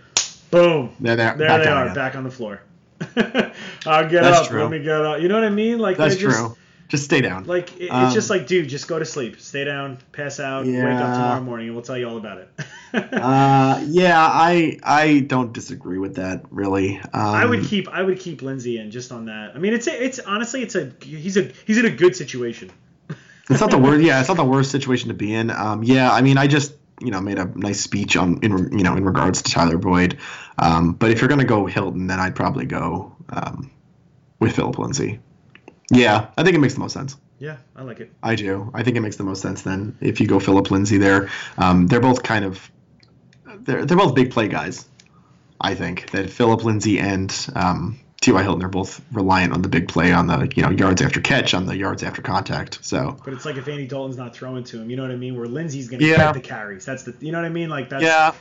boom, 0.52 0.96
there, 1.00 1.16
there 1.16 1.36
they 1.36 1.66
are 1.66 1.92
back 1.96 2.16
on 2.16 2.24
the 2.24 2.30
floor. 2.30 2.62
I'll 3.02 4.08
get 4.08 4.22
That's 4.22 4.42
up. 4.42 4.48
True. 4.48 4.62
Let 4.62 4.70
me 4.70 4.78
get 4.78 5.02
up. 5.02 5.22
You 5.22 5.28
know 5.28 5.34
what 5.34 5.44
I 5.44 5.50
mean? 5.50 5.80
Like 5.80 5.98
That's 5.98 6.18
just, 6.18 6.38
true. 6.38 6.56
Just 6.88 7.06
stay 7.06 7.20
down. 7.20 7.46
Like 7.46 7.82
it, 7.82 7.88
um, 7.88 8.06
it's 8.06 8.14
just 8.14 8.30
like, 8.30 8.46
dude, 8.46 8.70
just 8.70 8.88
go 8.88 9.00
to 9.00 9.06
sleep, 9.06 9.42
stay 9.42 9.64
down, 9.64 9.98
pass 10.12 10.40
out, 10.40 10.68
yeah. 10.68 10.86
wake 10.86 11.02
up 11.02 11.16
tomorrow 11.16 11.42
morning, 11.42 11.66
and 11.66 11.76
we'll 11.76 11.84
tell 11.84 11.98
you 11.98 12.08
all 12.08 12.18
about 12.18 12.38
it. 12.38 12.50
uh, 12.94 13.84
yeah, 13.88 14.20
I 14.20 14.78
I 14.84 15.22
don't 15.22 15.52
disagree 15.52 15.98
with 15.98 16.18
that 16.18 16.44
really. 16.52 17.00
Um, 17.00 17.10
I 17.14 17.44
would 17.44 17.66
keep 17.66 17.90
I 17.90 18.04
would 18.04 18.20
keep 18.20 18.44
Lindsay 18.44 18.78
in 18.78 18.92
just 18.92 19.12
on 19.12 19.26
that. 19.26 19.56
I 19.56 19.58
mean, 19.58 19.74
it's 19.74 19.88
a, 19.88 20.06
it's 20.06 20.20
honestly 20.20 20.62
it's 20.62 20.76
a 20.76 20.92
he's 21.02 21.38
a 21.38 21.52
he's 21.66 21.80
in 21.80 21.86
a 21.86 21.90
good 21.90 22.16
situation 22.16 22.72
it's 23.50 23.62
not 23.62 23.72
the 23.72 23.78
worst. 23.78 24.04
Yeah, 24.04 24.20
it's 24.20 24.28
not 24.28 24.38
the 24.38 24.46
worst 24.46 24.72
situation 24.72 25.10
to 25.10 25.14
be 25.14 25.34
in. 25.34 25.52
Um, 25.52 25.84
yeah, 25.84 26.12
I 26.12 26.22
mean, 26.22 26.38
I 26.38 26.48
just 26.48 26.74
you 27.02 27.12
know 27.12 27.22
made 27.22 27.38
a 27.38 27.46
nice 27.58 27.80
speech 27.80 28.16
on 28.16 28.40
in 28.42 28.78
you 28.78 28.84
know 28.84 28.96
in 28.96 29.06
regards 29.06 29.42
to 29.44 29.52
Tyler 29.52 29.78
Boyd. 29.78 30.18
Um, 30.58 30.94
but 30.94 31.12
if 31.12 31.22
you're 31.22 31.28
gonna 31.28 31.46
go 31.46 31.66
Hilton, 31.66 32.08
then 32.08 32.20
I'd 32.20 32.36
probably 32.36 32.66
go 32.66 33.16
um, 33.30 33.72
with 34.40 34.56
Phillip 34.56 34.78
Lindsay. 34.80 35.20
Yeah, 35.92 36.28
I 36.38 36.44
think 36.44 36.56
it 36.56 36.60
makes 36.60 36.74
the 36.74 36.80
most 36.80 36.94
sense. 36.94 37.18
Yeah, 37.38 37.58
I 37.76 37.84
like 37.84 38.00
it. 38.00 38.12
I 38.24 38.36
do. 38.36 38.72
I 38.74 38.84
think 38.84 38.98
it 38.98 39.02
makes 39.02 39.18
the 39.18 39.24
most 39.24 39.42
sense 39.42 39.62
then 39.62 39.98
if 40.02 40.22
you 40.22 40.28
go 40.28 40.40
Phillip 40.40 40.72
Lindsay 40.72 40.98
there. 40.98 41.30
Um, 41.58 41.88
they're 41.88 42.00
both 42.00 42.24
kind 42.24 42.46
of 42.46 42.72
they're 43.60 43.86
they're 43.86 43.98
both 43.98 44.16
big 44.16 44.32
play 44.32 44.48
guys. 44.48 44.88
I 45.60 45.76
think 45.76 46.12
that 46.12 46.30
Phillip 46.30 46.64
Lindsay 46.64 47.00
and 47.00 47.34
um, 47.56 48.00
T.Y. 48.26 48.42
Hilton 48.42 48.64
are 48.64 48.70
both 48.70 49.06
reliant 49.12 49.54
on 49.54 49.62
the 49.62 49.70
big 49.70 49.88
play 49.88 50.12
on 50.12 50.26
the 50.26 50.52
you 50.56 50.64
know 50.64 50.72
yards 50.72 51.00
after 51.04 51.22
catch 51.22 51.54
on 51.54 51.68
the 51.68 51.78
yards 51.78 52.02
after 52.02 52.24
contact. 52.24 52.80
So, 52.82 53.16
but 53.24 53.36
it's 53.36 53.46
like 53.46 53.56
if 53.56 53.68
Andy 53.68 53.86
Dalton's 53.86 54.18
not 54.18 54.36
throwing 54.36 54.64
to 54.64 54.82
him, 54.82 54.90
you 54.90 54.96
know 54.96 55.04
what 55.04 55.12
I 55.12 55.16
mean? 55.16 55.38
Where 55.38 55.46
Lindsay's 55.46 55.88
going 55.88 56.00
to 56.00 56.08
yeah. 56.08 56.18
get 56.18 56.34
the 56.34 56.40
carries. 56.40 56.86
That's 56.86 57.04
the 57.04 57.14
you 57.20 57.32
know 57.32 57.38
what 57.38 57.46
I 57.46 57.50
mean? 57.50 57.70
Like 57.70 57.90
that's 57.90 58.04
yeah, 58.04 58.34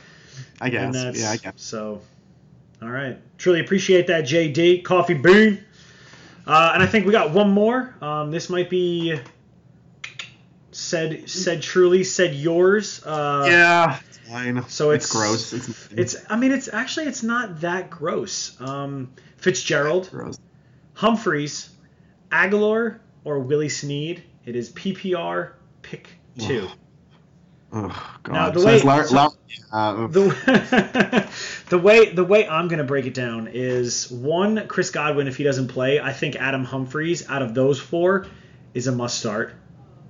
I 0.59 0.71
guess 0.71 0.95
yeah, 1.15 1.29
I 1.29 1.37
guess 1.37 1.53
so. 1.57 2.01
All 2.81 2.89
right, 2.89 3.19
truly 3.37 3.59
appreciate 3.59 4.07
that, 4.07 4.23
JD 4.23 4.83
Coffee 4.83 5.13
Bean. 5.13 5.63
Uh, 6.47 6.71
and 6.73 6.81
I 6.81 6.87
think 6.87 7.05
we 7.05 7.11
got 7.11 7.29
one 7.29 7.51
more. 7.51 7.93
Um, 8.01 8.31
this 8.31 8.49
might 8.49 8.71
be 8.71 9.19
said 10.71 11.29
said 11.29 11.61
truly 11.61 12.03
said 12.03 12.33
yours. 12.33 13.03
Uh, 13.05 13.45
yeah, 13.47 13.99
So 14.67 14.91
it's, 14.91 15.05
it's 15.05 15.13
gross. 15.13 15.53
It's, 15.53 15.91
it's 15.91 16.15
I 16.29 16.35
mean 16.35 16.51
it's 16.51 16.71
actually 16.71 17.07
it's 17.07 17.23
not 17.23 17.61
that 17.61 17.89
gross. 17.89 18.59
Um, 18.59 19.11
Fitzgerald, 19.37 20.09
Gross. 20.09 20.39
Humphries, 20.93 21.69
Agholor, 22.31 22.99
or 23.23 23.39
Willie 23.39 23.69
Snead. 23.69 24.23
It 24.45 24.55
is 24.55 24.71
PPR 24.71 25.51
pick 25.81 26.09
two. 26.39 26.69
Oh, 27.71 28.17
God. 28.23 28.33
Now, 28.33 28.49
the 28.51 28.59
so 28.61 28.65
way, 28.67 28.79
so, 28.79 29.33
uh, 29.71 30.07
the, 30.07 31.29
the 31.69 31.77
way 31.77 32.11
the 32.11 32.23
way 32.23 32.47
I'm 32.47 32.67
gonna 32.69 32.85
break 32.85 33.05
it 33.05 33.13
down 33.13 33.49
is 33.51 34.09
one 34.09 34.67
Chris 34.67 34.91
Godwin 34.91 35.27
if 35.27 35.35
he 35.35 35.43
doesn't 35.43 35.67
play 35.67 35.99
I 35.99 36.13
think 36.13 36.37
Adam 36.37 36.63
Humphries 36.63 37.27
out 37.29 37.41
of 37.41 37.53
those 37.53 37.79
four 37.79 38.27
is 38.73 38.87
a 38.87 38.91
must 38.93 39.19
start. 39.19 39.53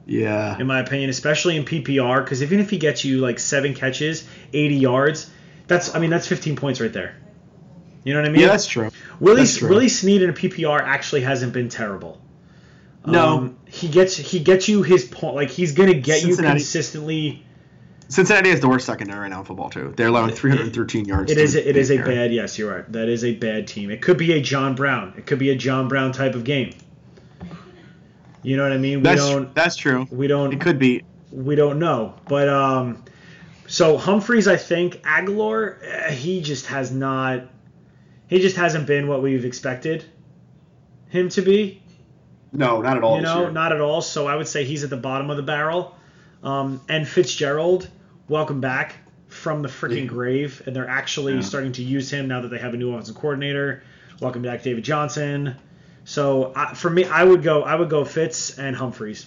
Yeah. 0.06 0.58
In 0.60 0.68
my 0.68 0.80
opinion, 0.80 1.10
especially 1.10 1.58
in 1.58 1.66
PPR, 1.66 2.24
because 2.24 2.43
even 2.43 2.60
if 2.60 2.70
he 2.70 2.78
gets 2.78 3.03
you 3.03 3.20
like 3.20 3.39
seven 3.39 3.74
catches, 3.74 4.28
80 4.53 4.76
yards, 4.76 5.32
that's 5.68 5.95
I 5.95 5.99
mean 5.99 6.10
that's 6.10 6.28
15 6.28 6.56
points 6.56 6.80
right 6.80 6.93
there. 6.93 7.16
You 8.03 8.14
know 8.14 8.22
what 8.22 8.30
I 8.30 8.32
mean? 8.32 8.41
Yeah, 8.41 8.49
that's 8.49 8.68
true. 8.68 8.91
Willie 9.20 9.41
that's 9.41 9.58
true. 9.58 9.70
Willie 9.70 9.89
Snead 9.89 10.22
in 10.22 10.30
a 10.30 10.34
PPR 10.34 10.80
actually 10.80 11.22
hasn't 11.22 11.53
been 11.53 11.70
terrible. 11.70 12.22
No, 13.08 13.38
um, 13.38 13.58
he 13.68 13.88
gets 13.88 14.16
he 14.16 14.39
gets 14.39 14.68
you 14.68 14.84
his 14.84 15.06
point. 15.06 15.36
Like 15.36 15.49
he's 15.49 15.74
gonna 15.74 15.93
get 15.93 16.22
Cincinnati. 16.22 16.60
you 16.60 16.60
consistently. 16.60 17.43
Cincinnati 18.08 18.49
is 18.49 18.60
the 18.60 18.68
worst 18.68 18.86
secondary 18.86 19.22
right 19.22 19.30
now 19.30 19.39
in 19.39 19.45
football 19.45 19.70
too. 19.70 19.93
They're 19.95 20.08
allowing 20.08 20.32
313 20.32 21.06
yards. 21.06 21.32
It 21.32 21.39
is. 21.39 21.56
It 21.56 21.76
is 21.76 21.89
a 21.91 21.97
bad. 21.97 22.32
Yes, 22.32 22.58
you're 22.58 22.72
right. 22.72 22.91
That 22.91 23.10
is 23.10 23.24
a 23.24 23.34
bad 23.34 23.68
team. 23.68 23.89
It 23.89 24.01
could 24.01 24.18
be 24.18 24.34
a 24.34 24.41
John 24.41 24.76
Brown. 24.76 25.14
It 25.18 25.26
could 25.26 25.39
be 25.39 25.49
a 25.49 25.56
John 25.56 25.88
Brown 25.88 26.12
type 26.12 26.36
of 26.36 26.43
game. 26.43 26.74
You 28.46 28.58
know 28.58 28.64
what 28.64 28.74
I 28.74 28.78
mean? 28.78 29.00
We 29.00 29.04
that's, 29.04 29.28
don't. 29.28 29.56
That's 29.56 29.76
true. 29.76 30.08
We 30.12 30.28
don't. 30.28 30.54
It 30.54 30.62
could 30.62 30.78
be. 30.78 31.04
We 31.32 31.56
don't 31.56 31.80
know, 31.80 32.14
but 32.28 32.48
um, 32.48 33.04
so 33.68 33.98
Humphries, 33.98 34.48
I 34.48 34.56
think 34.56 35.02
Agholor, 35.02 35.78
eh, 35.84 36.12
he 36.12 36.41
just 36.41 36.68
has 36.68 36.91
not 36.91 37.43
he 38.28 38.39
just 38.39 38.56
hasn't 38.56 38.88
been 38.88 39.08
what 39.08 39.22
we've 39.22 39.46
expected 39.46 40.06
him 41.10 41.30
to 41.30 41.41
be. 41.41 41.82
No, 42.52 42.82
not 42.82 42.98
at 42.98 43.04
all. 43.04 43.18
You 43.18 43.24
know, 43.24 43.50
not 43.50 43.72
at 43.72 43.82
all. 43.82 44.02
So 44.02 44.28
I 44.28 44.36
would 44.36 44.48
say 44.48 44.64
he's 44.64 44.84
at 44.84 44.89
the 44.89 44.98
bottom 44.98 45.30
of 45.30 45.38
the 45.38 45.43
barrel. 45.43 45.96
Um, 46.43 46.82
and 46.88 47.08
Fitzgerald, 47.08 47.89
welcome 48.28 48.62
back 48.62 48.96
from 49.28 49.62
the 49.62 49.68
freaking 49.68 50.04
yeah. 50.04 50.06
grave, 50.06 50.62
and 50.66 50.76
they're 50.76 50.88
actually 50.88 51.36
yeah. 51.36 51.41
starting 51.41 51.72
to 51.74 51.84
use 51.84 52.12
him 52.12 52.28
now 52.28 52.41
that 52.41 52.50
they 52.50 52.60
have 52.60 52.74
a 52.74 52.78
new 52.78 52.91
offensive 52.91 53.16
coordinator. 53.16 53.84
Welcome 54.22 54.41
back, 54.41 54.64
David 54.64 54.84
Johnson. 54.84 55.56
So 56.06 56.53
uh, 56.56 56.74
for 56.74 56.89
me, 56.89 57.03
I 57.06 57.24
would 57.24 57.43
go. 57.43 57.64
I 57.64 57.76
would 57.76 57.89
go 57.89 58.06
Fitz 58.06 58.58
and 58.58 58.76
Humphries. 58.76 59.26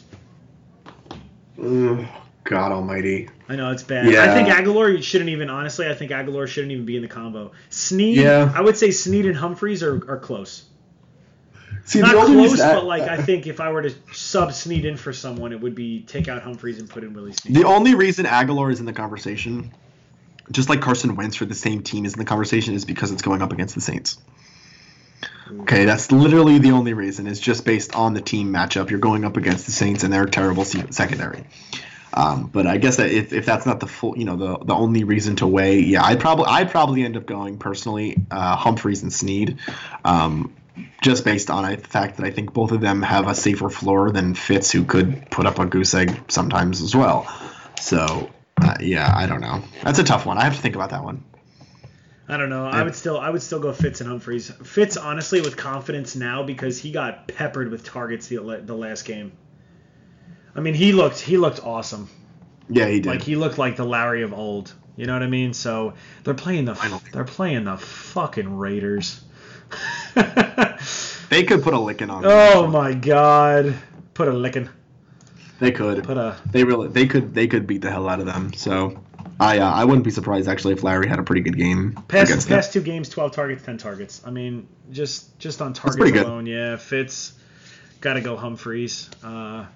God 1.57 2.73
Almighty. 2.73 3.29
I 3.49 3.57
know 3.57 3.73
it's 3.73 3.83
bad. 3.83 4.11
Yeah. 4.11 4.23
I 4.23 4.35
think 4.35 4.49
Agholor 4.49 5.03
shouldn't 5.03 5.31
even. 5.31 5.51
Honestly, 5.51 5.89
I 5.89 5.95
think 5.95 6.13
Agholor 6.13 6.47
shouldn't 6.47 6.73
even 6.73 6.87
be 6.87 6.97
in 6.97 7.03
the 7.03 7.09
combo. 7.09 7.53
Snead. 7.69 8.19
Yeah. 8.19 8.51
I 8.55 8.61
would 8.61 8.77
say 8.77 8.93
Snead 8.93 9.27
and 9.27 9.37
Humphries 9.37 9.83
are, 9.83 9.97
are 10.11 10.19
close. 10.19 10.65
See, 11.85 12.01
Not 12.01 12.27
close, 12.27 12.59
but 12.59 12.85
like 12.85 13.03
I 13.03 13.17
think 13.17 13.47
if 13.47 13.61
I 13.61 13.73
were 13.73 13.83
to 13.83 13.95
sub 14.13 14.53
Snead 14.53 14.85
in 14.85 14.97
for 14.97 15.13
someone, 15.13 15.53
it 15.53 15.61
would 15.61 15.75
be 15.75 16.03
take 16.03 16.29
out 16.29 16.43
Humphries 16.43 16.79
and 16.79 16.89
put 16.89 17.03
in 17.03 17.13
Willie 17.13 17.33
Snead. 17.33 17.57
The 17.57 17.65
only 17.65 17.95
reason 17.95 18.25
Agholor 18.25 18.71
is 18.71 18.79
in 18.79 18.87
the 18.87 18.93
conversation, 18.93 19.73
just 20.53 20.69
like 20.69 20.81
Carson 20.81 21.17
Wentz 21.17 21.37
for 21.37 21.45
the 21.45 21.55
same 21.55 21.83
team 21.83 22.05
is 22.05 22.13
in 22.13 22.19
the 22.19 22.25
conversation, 22.25 22.75
is 22.75 22.85
because 22.85 23.11
it's 23.11 23.23
going 23.23 23.43
up 23.43 23.53
against 23.53 23.75
the 23.75 23.81
Saints. 23.81 24.19
Okay, 25.61 25.85
that's 25.85 26.13
literally 26.13 26.59
the 26.59 26.73
only 26.73 26.93
reason. 26.93 27.27
Is 27.27 27.41
just 27.41 27.65
based 27.65 27.95
on 27.95 28.15
the 28.15 28.21
team 28.21 28.53
matchup. 28.53 28.91
You're 28.91 28.99
going 28.99 29.25
up 29.25 29.37
against 29.37 29.67
the 29.67 29.73
Saints 29.73 30.05
and 30.05 30.13
their 30.13 30.27
terrible 30.27 30.65
secondary. 30.65 31.45
Um, 32.13 32.47
but 32.47 32.67
I 32.67 32.79
guess 32.79 32.97
that 32.97 33.11
if, 33.11 33.33
if 33.33 33.47
that's 33.47 33.67
not 33.67 33.81
the 33.81 33.87
full, 33.87 34.17
you 34.19 34.25
know, 34.25 34.37
the 34.37 34.59
the 34.65 34.75
only 34.75 35.05
reason 35.05 35.37
to 35.37 35.47
weigh, 35.47 35.81
yeah, 35.81 36.05
I'd 36.05 36.21
probably 36.21 36.47
I'd 36.47 36.71
probably 36.71 37.05
end 37.05 37.17
up 37.17 37.27
going 37.27 37.59
personally 37.59 38.17
uh, 38.31 38.57
Humphries 38.57 39.03
and 39.03 39.13
Snead, 39.13 39.59
um, 40.05 40.55
just 41.03 41.25
based 41.25 41.51
on 41.51 41.71
the 41.71 41.77
fact 41.77 42.17
that 42.17 42.27
I 42.27 42.31
think 42.31 42.53
both 42.53 42.73
of 42.73 42.81
them 42.81 43.03
have 43.03 43.29
a 43.29 43.35
safer 43.35 43.71
floor 43.71 44.11
than 44.11 44.35
Fitz, 44.35 44.71
who 44.71 44.85
could 44.85 45.31
put 45.31 45.47
up 45.47 45.59
a 45.59 45.67
goose 45.67 45.95
egg 45.95 46.19
sometimes 46.29 46.83
as 46.83 46.97
well. 46.97 47.27
So 47.81 48.31
uh, 48.61 48.77
yeah, 48.81 49.13
I 49.15 49.27
don't 49.27 49.41
know. 49.41 49.63
That's 49.83 49.99
a 49.99 50.05
tough 50.05 50.27
one. 50.27 50.39
I 50.39 50.45
have 50.45 50.57
to 50.57 50.61
think 50.61 50.75
about 50.75 50.91
that 50.91 51.05
one. 51.05 51.25
I 52.29 52.37
don't 52.37 52.51
know. 52.51 52.67
I 52.67 52.83
would 52.83 52.95
still 52.95 53.19
I 53.19 53.31
would 53.31 53.43
still 53.43 53.59
go 53.59 53.73
Fitz 53.73 54.01
and 54.01 54.11
Humphries. 54.11 54.51
Fitz 54.51 54.99
honestly 54.99 55.41
with 55.41 55.57
confidence 55.57 56.15
now 56.15 56.43
because 56.43 56.79
he 56.79 56.93
got 56.93 57.27
peppered 57.27 57.71
with 57.71 57.85
targets 57.85 58.29
the 58.29 58.63
the 58.65 58.77
last 58.77 59.07
game. 59.07 59.33
I 60.55 60.61
mean, 60.61 60.75
he 60.75 60.93
looked 60.93 61.21
he 61.21 61.39
looked 61.39 61.65
awesome. 61.65 62.11
Yeah, 62.69 62.87
he 62.87 63.01
did. 63.01 63.09
Like 63.09 63.23
he 63.23 63.37
looked 63.37 63.57
like 63.57 63.77
the 63.77 63.85
Larry 63.85 64.23
of 64.23 64.35
old. 64.35 64.75
You 64.97 65.07
know 65.07 65.15
what 65.15 65.23
I 65.23 65.29
mean? 65.29 65.55
So 65.55 65.95
they're 66.25 66.35
playing 66.35 66.67
the 66.67 67.01
they're 67.13 67.25
playing 67.25 67.65
the 67.65 67.79
fucking 67.79 68.59
Raiders. 68.59 69.23
they 70.15 71.45
could 71.45 71.63
put 71.63 71.73
a 71.73 71.79
licking 71.79 72.11
on. 72.11 72.25
Oh 72.27 72.67
my 72.67 72.93
god, 72.93 73.75
put 74.13 74.29
a 74.29 74.33
licking. 74.33 74.69
They 75.61 75.73
could. 75.73 76.05
Put 76.05 76.19
a. 76.19 76.37
They 76.51 76.65
really. 76.65 76.89
They 76.89 77.07
could. 77.07 77.35
They 77.35 77.47
could 77.47 77.67
beat 77.67 77.83
the 77.83 77.91
hell 77.91 78.09
out 78.09 78.21
of 78.21 78.27
them. 78.27 78.53
So, 78.53 79.03
I. 79.41 79.59
Uh, 79.59 79.71
I 79.71 79.85
wouldn't 79.85 80.05
be 80.05 80.11
surprised 80.11 80.49
actually 80.49 80.75
if 80.75 80.83
Larry 80.83 81.09
had 81.09 81.19
a 81.19 81.23
pretty 81.23 81.43
good 81.43 81.57
game. 81.57 81.93
Past 82.09 82.49
past 82.49 82.73
two 82.73 82.81
games, 82.81 83.09
twelve 83.09 83.33
targets, 83.33 83.65
ten 83.65 83.79
targets. 83.79 84.23
I 84.25 84.31
mean, 84.31 84.69
just 84.91 85.39
just 85.39 85.61
on 85.63 85.73
targets 85.75 86.19
alone, 86.19 86.47
yeah. 86.47 86.77
Fitz 86.77 87.33
got 88.01 88.15
to 88.15 88.21
go 88.21 88.37
Humphries. 88.37 89.11
Uh, 89.23 89.67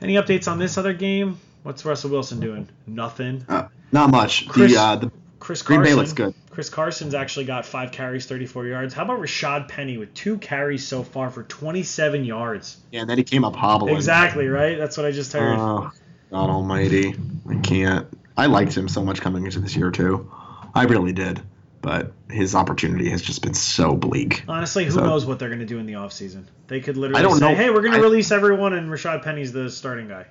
any 0.00 0.14
updates 0.14 0.50
on 0.50 0.58
this 0.58 0.78
other 0.78 0.92
game? 0.92 1.38
What's 1.62 1.84
Russell 1.84 2.10
Wilson 2.10 2.40
doing? 2.40 2.68
Nothing. 2.86 3.44
Uh, 3.48 3.68
not 3.92 4.10
much. 4.10 4.48
Chris- 4.48 4.72
the 4.72 4.80
uh, 4.80 4.96
the 4.96 5.12
Chris 5.38 5.62
Green 5.62 5.78
Carson. 5.78 5.92
Bay 5.92 5.96
looks 5.96 6.12
good. 6.12 6.34
Chris 6.50 6.68
Carson's 6.68 7.14
actually 7.14 7.46
got 7.46 7.64
five 7.64 7.92
carries, 7.92 8.26
34 8.26 8.66
yards. 8.66 8.94
How 8.94 9.04
about 9.04 9.20
Rashaad 9.20 9.68
Penny 9.68 9.96
with 9.96 10.12
two 10.12 10.36
carries 10.36 10.86
so 10.86 11.02
far 11.02 11.30
for 11.30 11.44
27 11.44 12.24
yards? 12.26 12.76
yeah, 12.90 13.00
and 13.00 13.08
then 13.08 13.16
he 13.16 13.24
came 13.24 13.42
up 13.42 13.56
hobbling. 13.56 13.96
Exactly 13.96 14.48
right. 14.48 14.76
That's 14.76 14.96
what 14.98 15.06
I 15.06 15.12
just 15.12 15.32
heard. 15.32 15.56
Oh, 15.58 15.90
God 16.30 16.50
Almighty! 16.50 17.14
I 17.48 17.54
can't. 17.56 18.06
I 18.36 18.46
liked 18.46 18.76
him 18.76 18.88
so 18.88 19.04
much 19.04 19.20
coming 19.20 19.44
into 19.44 19.60
this 19.60 19.76
year 19.76 19.90
too. 19.90 20.30
I 20.74 20.84
really 20.84 21.12
did, 21.12 21.40
but 21.82 22.12
his 22.30 22.54
opportunity 22.54 23.10
has 23.10 23.20
just 23.22 23.42
been 23.42 23.54
so 23.54 23.94
bleak. 23.94 24.44
Honestly, 24.48 24.84
who 24.84 24.92
So- 24.92 25.04
knows 25.04 25.26
what 25.26 25.38
they're 25.38 25.48
going 25.50 25.60
to 25.60 25.66
do 25.66 25.78
in 25.78 25.86
the 25.86 25.94
offseason? 25.94 26.44
They 26.68 26.80
could 26.80 26.96
literally 26.96 27.22
say, 27.34 27.40
know. 27.40 27.54
"Hey, 27.54 27.70
we're 27.70 27.82
going 27.82 27.92
to 27.94 28.00
release 28.00 28.30
everyone, 28.30 28.72
and 28.72 28.90
Rashaad 28.90 29.22
Penny's 29.22 29.52
the 29.52 29.70
starting 29.70 30.08
guy." 30.08 30.26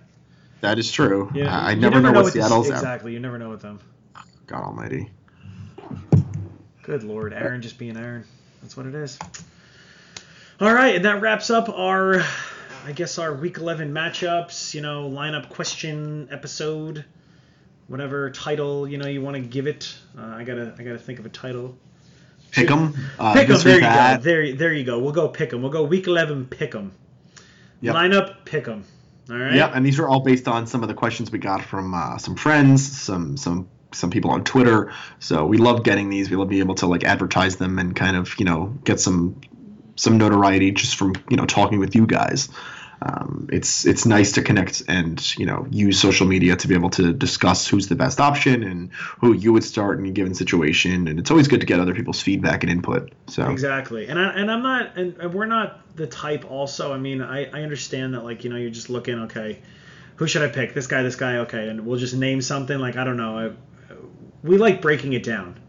That 0.61 0.79
is 0.79 0.91
true. 0.91 1.31
Yeah, 1.33 1.55
I, 1.55 1.69
I 1.69 1.71
you 1.71 1.81
never, 1.81 2.01
know, 2.01 2.11
what 2.11 2.25
with 2.25 2.33
this- 2.33 2.69
exactly. 2.69 3.13
You 3.13 3.19
never 3.19 3.37
know 3.37 3.49
with 3.49 3.61
them. 3.61 3.79
God 4.47 4.63
Almighty. 4.63 5.09
Good 6.83 7.03
lord, 7.03 7.33
Aaron 7.33 7.61
just 7.61 7.77
being 7.77 7.95
Aaron. 7.95 8.25
That's 8.61 8.75
what 8.75 8.85
it 8.85 8.95
is. 8.95 9.17
All 10.59 10.73
right, 10.73 10.95
and 10.95 11.05
that 11.05 11.21
wraps 11.21 11.49
up 11.49 11.69
our, 11.69 12.21
I 12.85 12.91
guess 12.93 13.17
our 13.17 13.33
week 13.33 13.57
11 13.57 13.93
matchups. 13.93 14.73
You 14.73 14.81
know, 14.81 15.09
lineup 15.09 15.49
question 15.49 16.27
episode, 16.31 17.05
whatever 17.91 18.29
title 18.31 18.87
you 18.87 18.97
know 18.97 19.07
you 19.07 19.21
want 19.21 19.35
to 19.35 19.41
give 19.41 19.67
it. 19.67 19.93
Uh, 20.17 20.21
I 20.25 20.43
gotta 20.43 20.73
I 20.79 20.83
gotta 20.83 20.97
think 20.97 21.19
of 21.19 21.25
a 21.25 21.29
title. 21.29 21.77
Pick 22.51 22.69
'em. 22.71 22.95
Uh, 23.19 23.33
Pick 23.33 23.43
'em. 23.43 23.49
this 23.49 23.63
There 23.63 23.75
you 23.75 23.81
that. 23.81 24.17
go. 24.17 24.23
There 24.23 24.53
there 24.55 24.73
you 24.73 24.83
go. 24.83 24.99
We'll 24.99 25.13
go 25.13 25.27
pick 25.27 25.53
'em. 25.53 25.61
We'll 25.61 25.71
go 25.71 25.83
week 25.83 26.07
11 26.07 26.45
pick 26.45 26.73
'em. 26.75 26.91
Yep. 27.81 27.95
Lineup 27.95 28.45
pick 28.45 28.67
'em. 28.67 28.83
All 29.29 29.37
right. 29.37 29.53
Yeah, 29.53 29.71
and 29.73 29.85
these 29.85 29.99
are 29.99 30.07
all 30.07 30.19
based 30.21 30.47
on 30.47 30.67
some 30.67 30.81
of 30.83 30.87
the 30.89 30.93
questions 30.95 31.31
we 31.31 31.39
got 31.39 31.63
from 31.63 31.93
uh, 31.93 32.17
some 32.17 32.35
friends, 32.35 32.85
some 32.99 33.37
some 33.37 33.67
some 33.93 34.09
people 34.09 34.31
on 34.31 34.43
Twitter. 34.43 34.91
So 35.19 35.45
we 35.45 35.57
love 35.57 35.83
getting 35.83 36.09
these. 36.09 36.29
We 36.29 36.37
love 36.37 36.49
being 36.49 36.61
able 36.61 36.75
to 36.75 36.87
like 36.87 37.03
advertise 37.03 37.57
them 37.57 37.77
and 37.79 37.95
kind 37.95 38.15
of 38.17 38.37
you 38.39 38.45
know 38.45 38.77
get 38.83 38.99
some 38.99 39.39
some 39.95 40.17
notoriety 40.17 40.71
just 40.71 40.95
from 40.95 41.13
you 41.29 41.37
know 41.37 41.45
talking 41.45 41.79
with 41.79 41.95
you 41.95 42.05
guys. 42.07 42.49
Um, 43.03 43.49
it's 43.51 43.85
it's 43.85 44.05
nice 44.05 44.33
to 44.33 44.43
connect 44.43 44.83
and 44.87 45.39
you 45.39 45.47
know 45.47 45.65
use 45.71 45.99
social 45.99 46.27
media 46.27 46.55
to 46.55 46.67
be 46.67 46.75
able 46.75 46.91
to 46.91 47.13
discuss 47.13 47.67
who's 47.67 47.87
the 47.87 47.95
best 47.95 48.19
option 48.19 48.61
and 48.61 48.93
who 49.19 49.33
you 49.33 49.53
would 49.53 49.63
start 49.63 49.97
in 49.97 50.05
a 50.05 50.11
given 50.11 50.35
situation. 50.35 51.07
And 51.07 51.17
it's 51.17 51.31
always 51.31 51.47
good 51.47 51.61
to 51.61 51.65
get 51.65 51.79
other 51.79 51.95
people's 51.95 52.21
feedback 52.21 52.61
and 52.61 52.71
input. 52.71 53.11
So 53.25 53.49
Exactly, 53.49 54.07
and 54.07 54.19
I, 54.19 54.33
and 54.33 54.51
I'm 54.51 54.61
not, 54.61 54.97
and, 54.97 55.33
we're 55.33 55.47
not 55.47 55.95
the 55.95 56.05
type. 56.05 56.49
Also, 56.49 56.93
I 56.93 56.99
mean, 56.99 57.23
I, 57.23 57.45
I 57.45 57.63
understand 57.63 58.13
that 58.13 58.23
like 58.23 58.43
you 58.43 58.51
know 58.51 58.57
you're 58.57 58.69
just 58.69 58.91
looking 58.91 59.17
okay, 59.21 59.61
who 60.17 60.27
should 60.27 60.43
I 60.43 60.49
pick? 60.49 60.75
This 60.75 60.85
guy, 60.85 61.01
this 61.01 61.15
guy, 61.15 61.37
okay, 61.37 61.69
and 61.69 61.87
we'll 61.87 61.99
just 61.99 62.13
name 62.13 62.39
something 62.39 62.77
like 62.77 62.97
I 62.97 63.03
don't 63.03 63.17
know. 63.17 63.39
I, 63.39 63.95
we 64.43 64.59
like 64.59 64.79
breaking 64.79 65.13
it 65.13 65.23
down. 65.23 65.59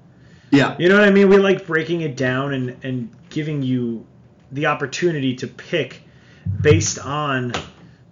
yeah, 0.51 0.77
You 0.79 0.91
know 0.91 0.99
what 0.99 1.09
I 1.09 1.11
mean? 1.11 1.31
We 1.31 1.39
like 1.39 1.67
breaking 1.67 2.03
it 2.03 2.15
down 2.15 2.53
and 2.53 2.77
and 2.83 3.11
giving 3.31 3.63
you 3.63 4.07
the 4.51 4.67
opportunity 4.67 5.37
to 5.37 5.47
pick 5.47 6.03
based 6.61 6.99
on 6.99 7.53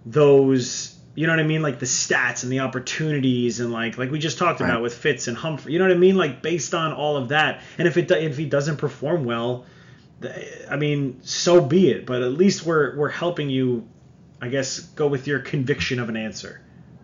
those. 0.05 0.97
You 1.13 1.27
know 1.27 1.33
what 1.33 1.41
I 1.41 1.43
mean? 1.43 1.61
Like 1.61 1.79
the 1.79 1.85
stats 1.85 2.43
and 2.43 2.51
the 2.51 2.61
opportunities 2.61 3.59
and 3.59 3.71
like 3.73 3.97
like 3.97 4.11
we 4.11 4.19
just 4.19 4.37
talked 4.37 4.61
about 4.61 4.81
with 4.81 4.93
Fitz 4.93 5.27
and 5.27 5.35
Humphrey. 5.35 5.73
You 5.73 5.79
know 5.79 5.85
what 5.85 5.91
I 5.95 5.99
mean? 5.99 6.15
Like 6.15 6.41
based 6.41 6.73
on 6.73 6.93
all 6.93 7.17
of 7.17 7.29
that. 7.29 7.61
And 7.77 7.87
if 7.87 7.97
it 7.97 8.09
if 8.11 8.37
he 8.37 8.45
doesn't 8.45 8.77
perform 8.77 9.25
well, 9.25 9.65
I 10.69 10.77
mean, 10.77 11.19
so 11.23 11.59
be 11.59 11.89
it. 11.91 12.05
But 12.05 12.21
at 12.23 12.31
least 12.31 12.65
we're 12.65 12.95
we're 12.95 13.09
helping 13.09 13.49
you, 13.49 13.87
I 14.41 14.47
guess, 14.47 14.79
go 14.79 15.07
with 15.07 15.27
your 15.27 15.39
conviction 15.39 15.99
of 15.99 16.07
an 16.07 16.15
answer. 16.15 16.61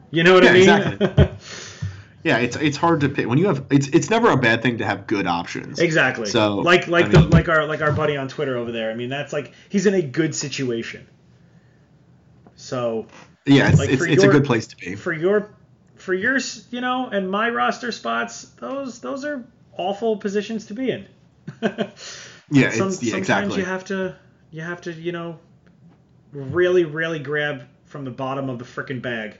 You 0.09 0.23
know 0.23 0.35
what 0.35 0.43
I 0.45 0.53
Yeah, 0.55 0.77
mean? 0.89 0.93
exactly. 1.01 1.29
yeah. 2.23 2.37
It's 2.37 2.55
it's 2.55 2.77
hard 2.77 3.01
to 3.01 3.09
pick 3.09 3.27
when 3.27 3.37
you 3.37 3.47
have. 3.47 3.65
It's 3.69 3.87
it's 3.89 4.09
never 4.09 4.31
a 4.31 4.37
bad 4.37 4.61
thing 4.61 4.77
to 4.77 4.85
have 4.85 5.05
good 5.05 5.27
options. 5.27 5.79
Exactly. 5.79 6.27
So, 6.27 6.55
like 6.55 6.87
like 6.87 7.07
I 7.07 7.09
the 7.09 7.19
mean- 7.19 7.29
like 7.31 7.49
our 7.49 7.65
like 7.65 7.81
our 7.81 7.91
buddy 7.91 8.15
on 8.15 8.29
Twitter 8.29 8.55
over 8.55 8.71
there. 8.71 8.89
I 8.89 8.93
mean, 8.95 9.09
that's 9.09 9.33
like 9.33 9.51
he's 9.67 9.85
in 9.85 9.95
a 9.95 10.01
good 10.01 10.33
situation. 10.33 11.05
So 12.67 13.05
Yeah, 13.45 13.69
it's 13.69 13.79
Like, 13.79 13.89
it's, 13.89 14.03
it's 14.03 14.23
your- 14.23 14.31
a 14.31 14.35
good 14.35 14.45
place 14.45 14.67
to 14.67 14.75
be. 14.77 14.95
for 14.95 15.13
your 15.13 15.49
for 15.95 16.13
yours, 16.13 16.67
you 16.69 16.79
know, 16.81 17.07
and 17.07 17.29
my 17.31 17.49
roster 17.49 17.91
spots, 17.91 18.43
those 18.59 18.99
those 18.99 19.23
are 19.25 19.45
awful 19.77 20.17
positions 20.17 20.65
to 20.67 20.73
be 20.73 20.91
in. 20.91 21.05
Yeah, 22.49 22.69
Some, 22.71 22.87
it's, 22.89 23.03
yeah 23.03 23.11
sometimes 23.11 23.17
exactly. 23.17 23.57
you 23.59 23.65
have 23.65 23.83
to 23.85 24.15
you 24.51 24.61
have 24.61 24.79
to 24.81 24.93
you 24.93 25.11
know 25.11 25.37
really 26.31 26.85
really 26.85 27.19
grab 27.19 27.63
from 27.85 28.05
the 28.05 28.11
bottom 28.11 28.49
of 28.49 28.57
the 28.59 28.63
freaking 28.65 29.01
bag. 29.01 29.37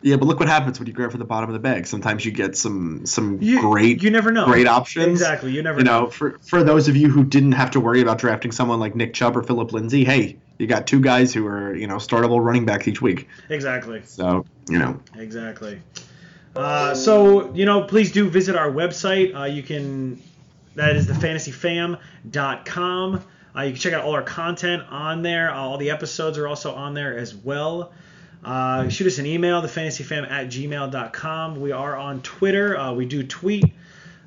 Yeah, 0.00 0.14
but 0.14 0.26
look 0.26 0.38
what 0.38 0.48
happens 0.48 0.78
when 0.78 0.86
you 0.86 0.92
grab 0.92 1.10
from 1.10 1.18
the 1.18 1.24
bottom 1.26 1.50
of 1.50 1.54
the 1.54 1.58
bag. 1.58 1.86
Sometimes 1.88 2.24
you 2.24 2.30
get 2.30 2.56
some 2.56 3.04
some 3.04 3.38
You, 3.42 3.60
great 3.60 4.00
you 4.02 4.10
never 4.10 4.30
know. 4.30 4.46
great 4.46 4.68
options. 4.68 5.08
Exactly. 5.08 5.50
You 5.50 5.62
never 5.62 5.78
You 5.80 5.84
know, 5.84 6.08
for 6.08 6.38
for 6.38 6.62
those 6.62 6.86
of 6.88 6.96
you 6.96 7.08
who 7.10 7.24
didn't 7.24 7.52
have 7.52 7.72
to 7.72 7.80
worry 7.80 8.00
about 8.00 8.18
drafting 8.18 8.52
someone 8.52 8.78
like 8.78 8.94
Nick 8.94 9.12
Chubb 9.14 9.36
or 9.36 9.42
Phillip 9.42 9.72
Lindsay, 9.72 10.04
hey, 10.04 10.38
you 10.58 10.66
got 10.66 10.86
two 10.86 11.00
guys 11.00 11.32
who 11.32 11.46
are 11.46 11.74
you 11.74 11.86
know 11.86 11.96
startable 11.96 12.44
running 12.44 12.66
backs 12.66 12.88
each 12.88 13.00
week. 13.00 13.28
Exactly. 13.48 14.02
So 14.04 14.44
you 14.68 14.78
know, 14.78 15.00
Exactly. 15.16 15.80
Uh, 16.58 16.94
so, 16.94 17.54
you 17.54 17.66
know, 17.66 17.84
please 17.84 18.10
do 18.10 18.28
visit 18.28 18.56
our 18.56 18.70
website. 18.70 19.38
Uh, 19.38 19.44
you 19.44 19.62
can, 19.62 20.20
that 20.74 20.96
is 20.96 21.06
thefantasyfam.com. 21.06 23.24
Uh, 23.56 23.62
you 23.62 23.72
can 23.72 23.80
check 23.80 23.92
out 23.92 24.04
all 24.04 24.14
our 24.14 24.22
content 24.22 24.82
on 24.90 25.22
there. 25.22 25.52
All 25.52 25.78
the 25.78 25.90
episodes 25.90 26.36
are 26.36 26.48
also 26.48 26.74
on 26.74 26.94
there 26.94 27.16
as 27.16 27.32
well. 27.34 27.92
Uh, 28.44 28.88
shoot 28.88 29.06
us 29.06 29.18
an 29.18 29.26
email, 29.26 29.62
thefantasyfam 29.62 30.28
at 30.30 30.48
gmail.com. 30.48 31.60
We 31.60 31.72
are 31.72 31.96
on 31.96 32.22
Twitter. 32.22 32.78
Uh, 32.78 32.92
we 32.92 33.06
do 33.06 33.22
tweet. 33.22 33.64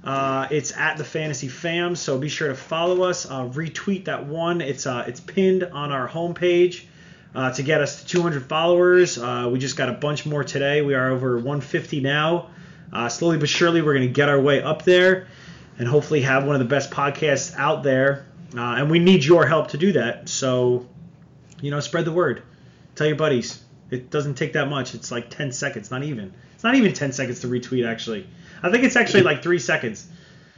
Uh, 0.03 0.47
it's 0.49 0.75
at 0.75 0.97
the 0.97 1.03
Fantasy 1.03 1.47
Fam, 1.47 1.95
so 1.95 2.17
be 2.17 2.29
sure 2.29 2.47
to 2.47 2.55
follow 2.55 3.03
us. 3.03 3.29
Uh, 3.29 3.47
retweet 3.49 4.05
that 4.05 4.25
one. 4.25 4.61
It's 4.61 4.87
uh, 4.87 5.05
it's 5.07 5.19
pinned 5.19 5.63
on 5.63 5.91
our 5.91 6.07
homepage 6.09 6.85
uh, 7.35 7.51
to 7.53 7.63
get 7.63 7.81
us 7.81 8.01
to 8.01 8.07
200 8.07 8.45
followers. 8.45 9.17
Uh, 9.19 9.49
we 9.51 9.59
just 9.59 9.77
got 9.77 9.89
a 9.89 9.93
bunch 9.93 10.25
more 10.25 10.43
today. 10.43 10.81
We 10.81 10.95
are 10.95 11.11
over 11.11 11.35
150 11.35 12.01
now. 12.01 12.49
Uh, 12.91 13.09
slowly 13.09 13.37
but 13.37 13.47
surely, 13.47 13.81
we're 13.81 13.93
going 13.93 14.07
to 14.07 14.13
get 14.13 14.27
our 14.27 14.41
way 14.41 14.61
up 14.61 14.83
there 14.83 15.27
and 15.77 15.87
hopefully 15.87 16.21
have 16.21 16.45
one 16.45 16.55
of 16.55 16.59
the 16.59 16.65
best 16.65 16.89
podcasts 16.89 17.55
out 17.55 17.83
there. 17.83 18.25
And 18.53 18.91
we 18.91 18.99
need 18.99 19.23
your 19.23 19.45
help 19.45 19.69
to 19.69 19.77
do 19.77 19.93
that. 19.93 20.27
So, 20.27 20.87
you 21.61 21.71
know, 21.71 21.79
spread 21.79 22.05
the 22.05 22.11
word. 22.11 22.43
Tell 22.95 23.07
your 23.07 23.15
buddies. 23.15 23.63
It 23.91 24.09
doesn't 24.09 24.35
take 24.35 24.53
that 24.53 24.67
much. 24.67 24.93
It's 24.93 25.11
like 25.11 25.29
10 25.29 25.51
seconds, 25.51 25.89
not 25.91 26.03
even. 26.03 26.33
It's 26.61 26.63
not 26.63 26.75
even 26.75 26.93
10 26.93 27.11
seconds 27.11 27.39
to 27.39 27.47
retweet, 27.47 27.87
actually. 27.89 28.27
I 28.61 28.69
think 28.69 28.83
it's 28.83 28.95
actually 28.95 29.23
like 29.23 29.41
three 29.41 29.57
seconds. 29.57 30.07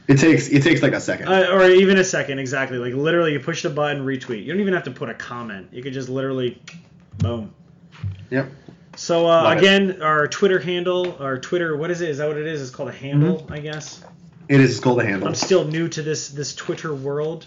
it 0.06 0.18
takes 0.18 0.48
it 0.48 0.62
takes 0.62 0.82
like 0.82 0.92
a 0.92 1.00
second. 1.00 1.28
Uh, 1.28 1.46
or 1.50 1.64
even 1.70 1.96
a 1.96 2.04
second, 2.04 2.38
exactly. 2.38 2.76
Like 2.76 2.92
literally, 2.92 3.32
you 3.32 3.40
push 3.40 3.62
the 3.62 3.70
button, 3.70 4.04
retweet. 4.04 4.44
You 4.44 4.52
don't 4.52 4.60
even 4.60 4.74
have 4.74 4.84
to 4.84 4.90
put 4.90 5.08
a 5.08 5.14
comment. 5.14 5.68
You 5.72 5.82
could 5.82 5.94
just 5.94 6.10
literally, 6.10 6.60
boom. 7.16 7.54
yep. 8.28 8.50
So 8.96 9.24
uh, 9.24 9.44
Love 9.44 9.52
it. 9.56 9.58
again, 9.60 10.02
our 10.02 10.28
Twitter 10.28 10.58
handle, 10.58 11.16
our 11.20 11.38
Twitter, 11.38 11.74
what 11.74 11.90
is 11.90 12.02
it? 12.02 12.10
Is 12.10 12.18
that 12.18 12.28
what 12.28 12.36
it 12.36 12.46
is? 12.46 12.60
It's 12.60 12.70
called 12.70 12.90
a 12.90 12.92
handle, 12.92 13.38
Mm-hmm. 13.38 13.52
I 13.54 13.60
guess. 13.60 14.04
It 14.50 14.60
is 14.60 14.78
called 14.80 15.00
a 15.00 15.04
handle. 15.06 15.26
I'm 15.26 15.34
still 15.34 15.64
new 15.64 15.88
to 15.88 16.02
this 16.02 16.28
this 16.28 16.54
Twitter 16.54 16.94
world. 16.94 17.46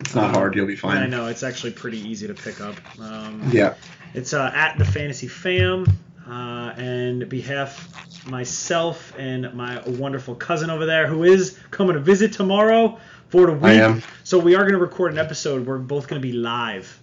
It's 0.00 0.14
not 0.14 0.34
hard. 0.34 0.56
You'll 0.56 0.66
be 0.66 0.76
fine. 0.76 0.96
I 0.96 1.06
know 1.08 1.26
it's 1.26 1.42
actually 1.42 1.72
pretty 1.72 1.98
easy 1.98 2.26
to 2.26 2.32
pick 2.34 2.62
up. 2.62 2.74
Um, 2.98 3.50
Yeah. 3.52 3.74
It's 4.14 4.32
uh, 4.32 4.50
at 4.54 4.78
the 4.78 4.84
Fantasy 4.86 5.28
Fam, 5.28 5.86
uh, 6.28 6.72
and 6.76 7.28
behalf 7.28 8.26
myself 8.26 9.12
and 9.18 9.52
my 9.54 9.80
wonderful 9.86 10.34
cousin 10.34 10.70
over 10.70 10.86
there, 10.86 11.06
who 11.06 11.24
is 11.24 11.58
coming 11.70 11.94
to 11.94 12.00
visit 12.00 12.32
tomorrow 12.32 12.98
for 13.28 13.46
the 13.46 13.52
week. 13.52 13.64
I 13.64 13.72
am. 13.74 14.02
So 14.24 14.38
we 14.38 14.54
are 14.54 14.62
going 14.62 14.74
to 14.74 14.78
record 14.78 15.12
an 15.12 15.18
episode. 15.18 15.66
We're 15.66 15.78
both 15.78 16.08
going 16.08 16.20
to 16.20 16.26
be 16.26 16.32
live. 16.32 16.98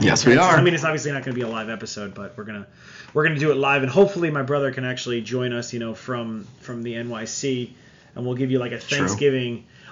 Yes, 0.00 0.24
we 0.24 0.36
are. 0.36 0.56
I 0.56 0.62
mean, 0.62 0.74
it's 0.74 0.84
obviously 0.84 1.12
not 1.12 1.24
going 1.24 1.34
to 1.34 1.40
be 1.40 1.46
a 1.46 1.48
live 1.48 1.68
episode, 1.68 2.14
but 2.14 2.36
we're 2.36 2.44
gonna 2.44 2.66
we're 3.12 3.24
gonna 3.24 3.40
do 3.40 3.50
it 3.50 3.56
live, 3.56 3.82
and 3.82 3.90
hopefully 3.90 4.30
my 4.30 4.42
brother 4.42 4.70
can 4.70 4.84
actually 4.84 5.20
join 5.20 5.52
us. 5.52 5.72
You 5.72 5.80
know, 5.80 5.94
from 5.94 6.46
from 6.60 6.84
the 6.84 6.94
NYC, 6.94 7.72
and 8.14 8.24
we'll 8.24 8.36
give 8.36 8.52
you 8.52 8.60
like 8.60 8.70
a 8.70 8.78
True. 8.78 8.98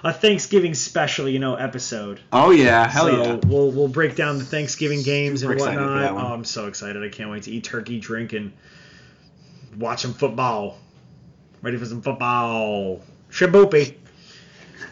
A 0.03 0.13
Thanksgiving 0.13 0.73
special, 0.73 1.27
you 1.27 1.39
know, 1.39 1.55
episode. 1.55 2.21
oh 2.31 2.51
yeah, 2.51 2.87
hell 2.87 3.07
so 3.07 3.23
yeah. 3.23 3.39
we'll 3.45 3.71
we'll 3.71 3.87
break 3.87 4.15
down 4.15 4.37
the 4.37 4.45
Thanksgiving 4.45 5.03
games 5.03 5.41
Super 5.41 5.53
and 5.53 5.61
whatnot. 5.61 6.11
Oh, 6.11 6.33
I'm 6.33 6.45
so 6.45 6.67
excited! 6.67 7.03
I 7.03 7.09
can't 7.09 7.29
wait 7.29 7.43
to 7.43 7.51
eat 7.51 7.65
turkey, 7.65 7.99
drink, 7.99 8.33
and 8.33 8.53
watch 9.77 10.01
some 10.01 10.13
football. 10.13 10.77
Ready 11.61 11.77
for 11.77 11.85
some 11.85 12.01
football? 12.01 13.01
Shaboopy. 13.29 13.95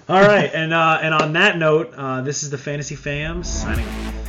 All 0.09 0.21
right, 0.21 0.49
and 0.53 0.73
uh, 0.73 0.99
and 1.01 1.13
on 1.13 1.33
that 1.33 1.57
note, 1.57 1.93
uh, 1.95 2.21
this 2.21 2.43
is 2.43 2.49
the 2.49 2.57
Fantasy 2.57 2.95
Fam 2.95 3.43
signing 3.43 3.87
off. 3.87 4.26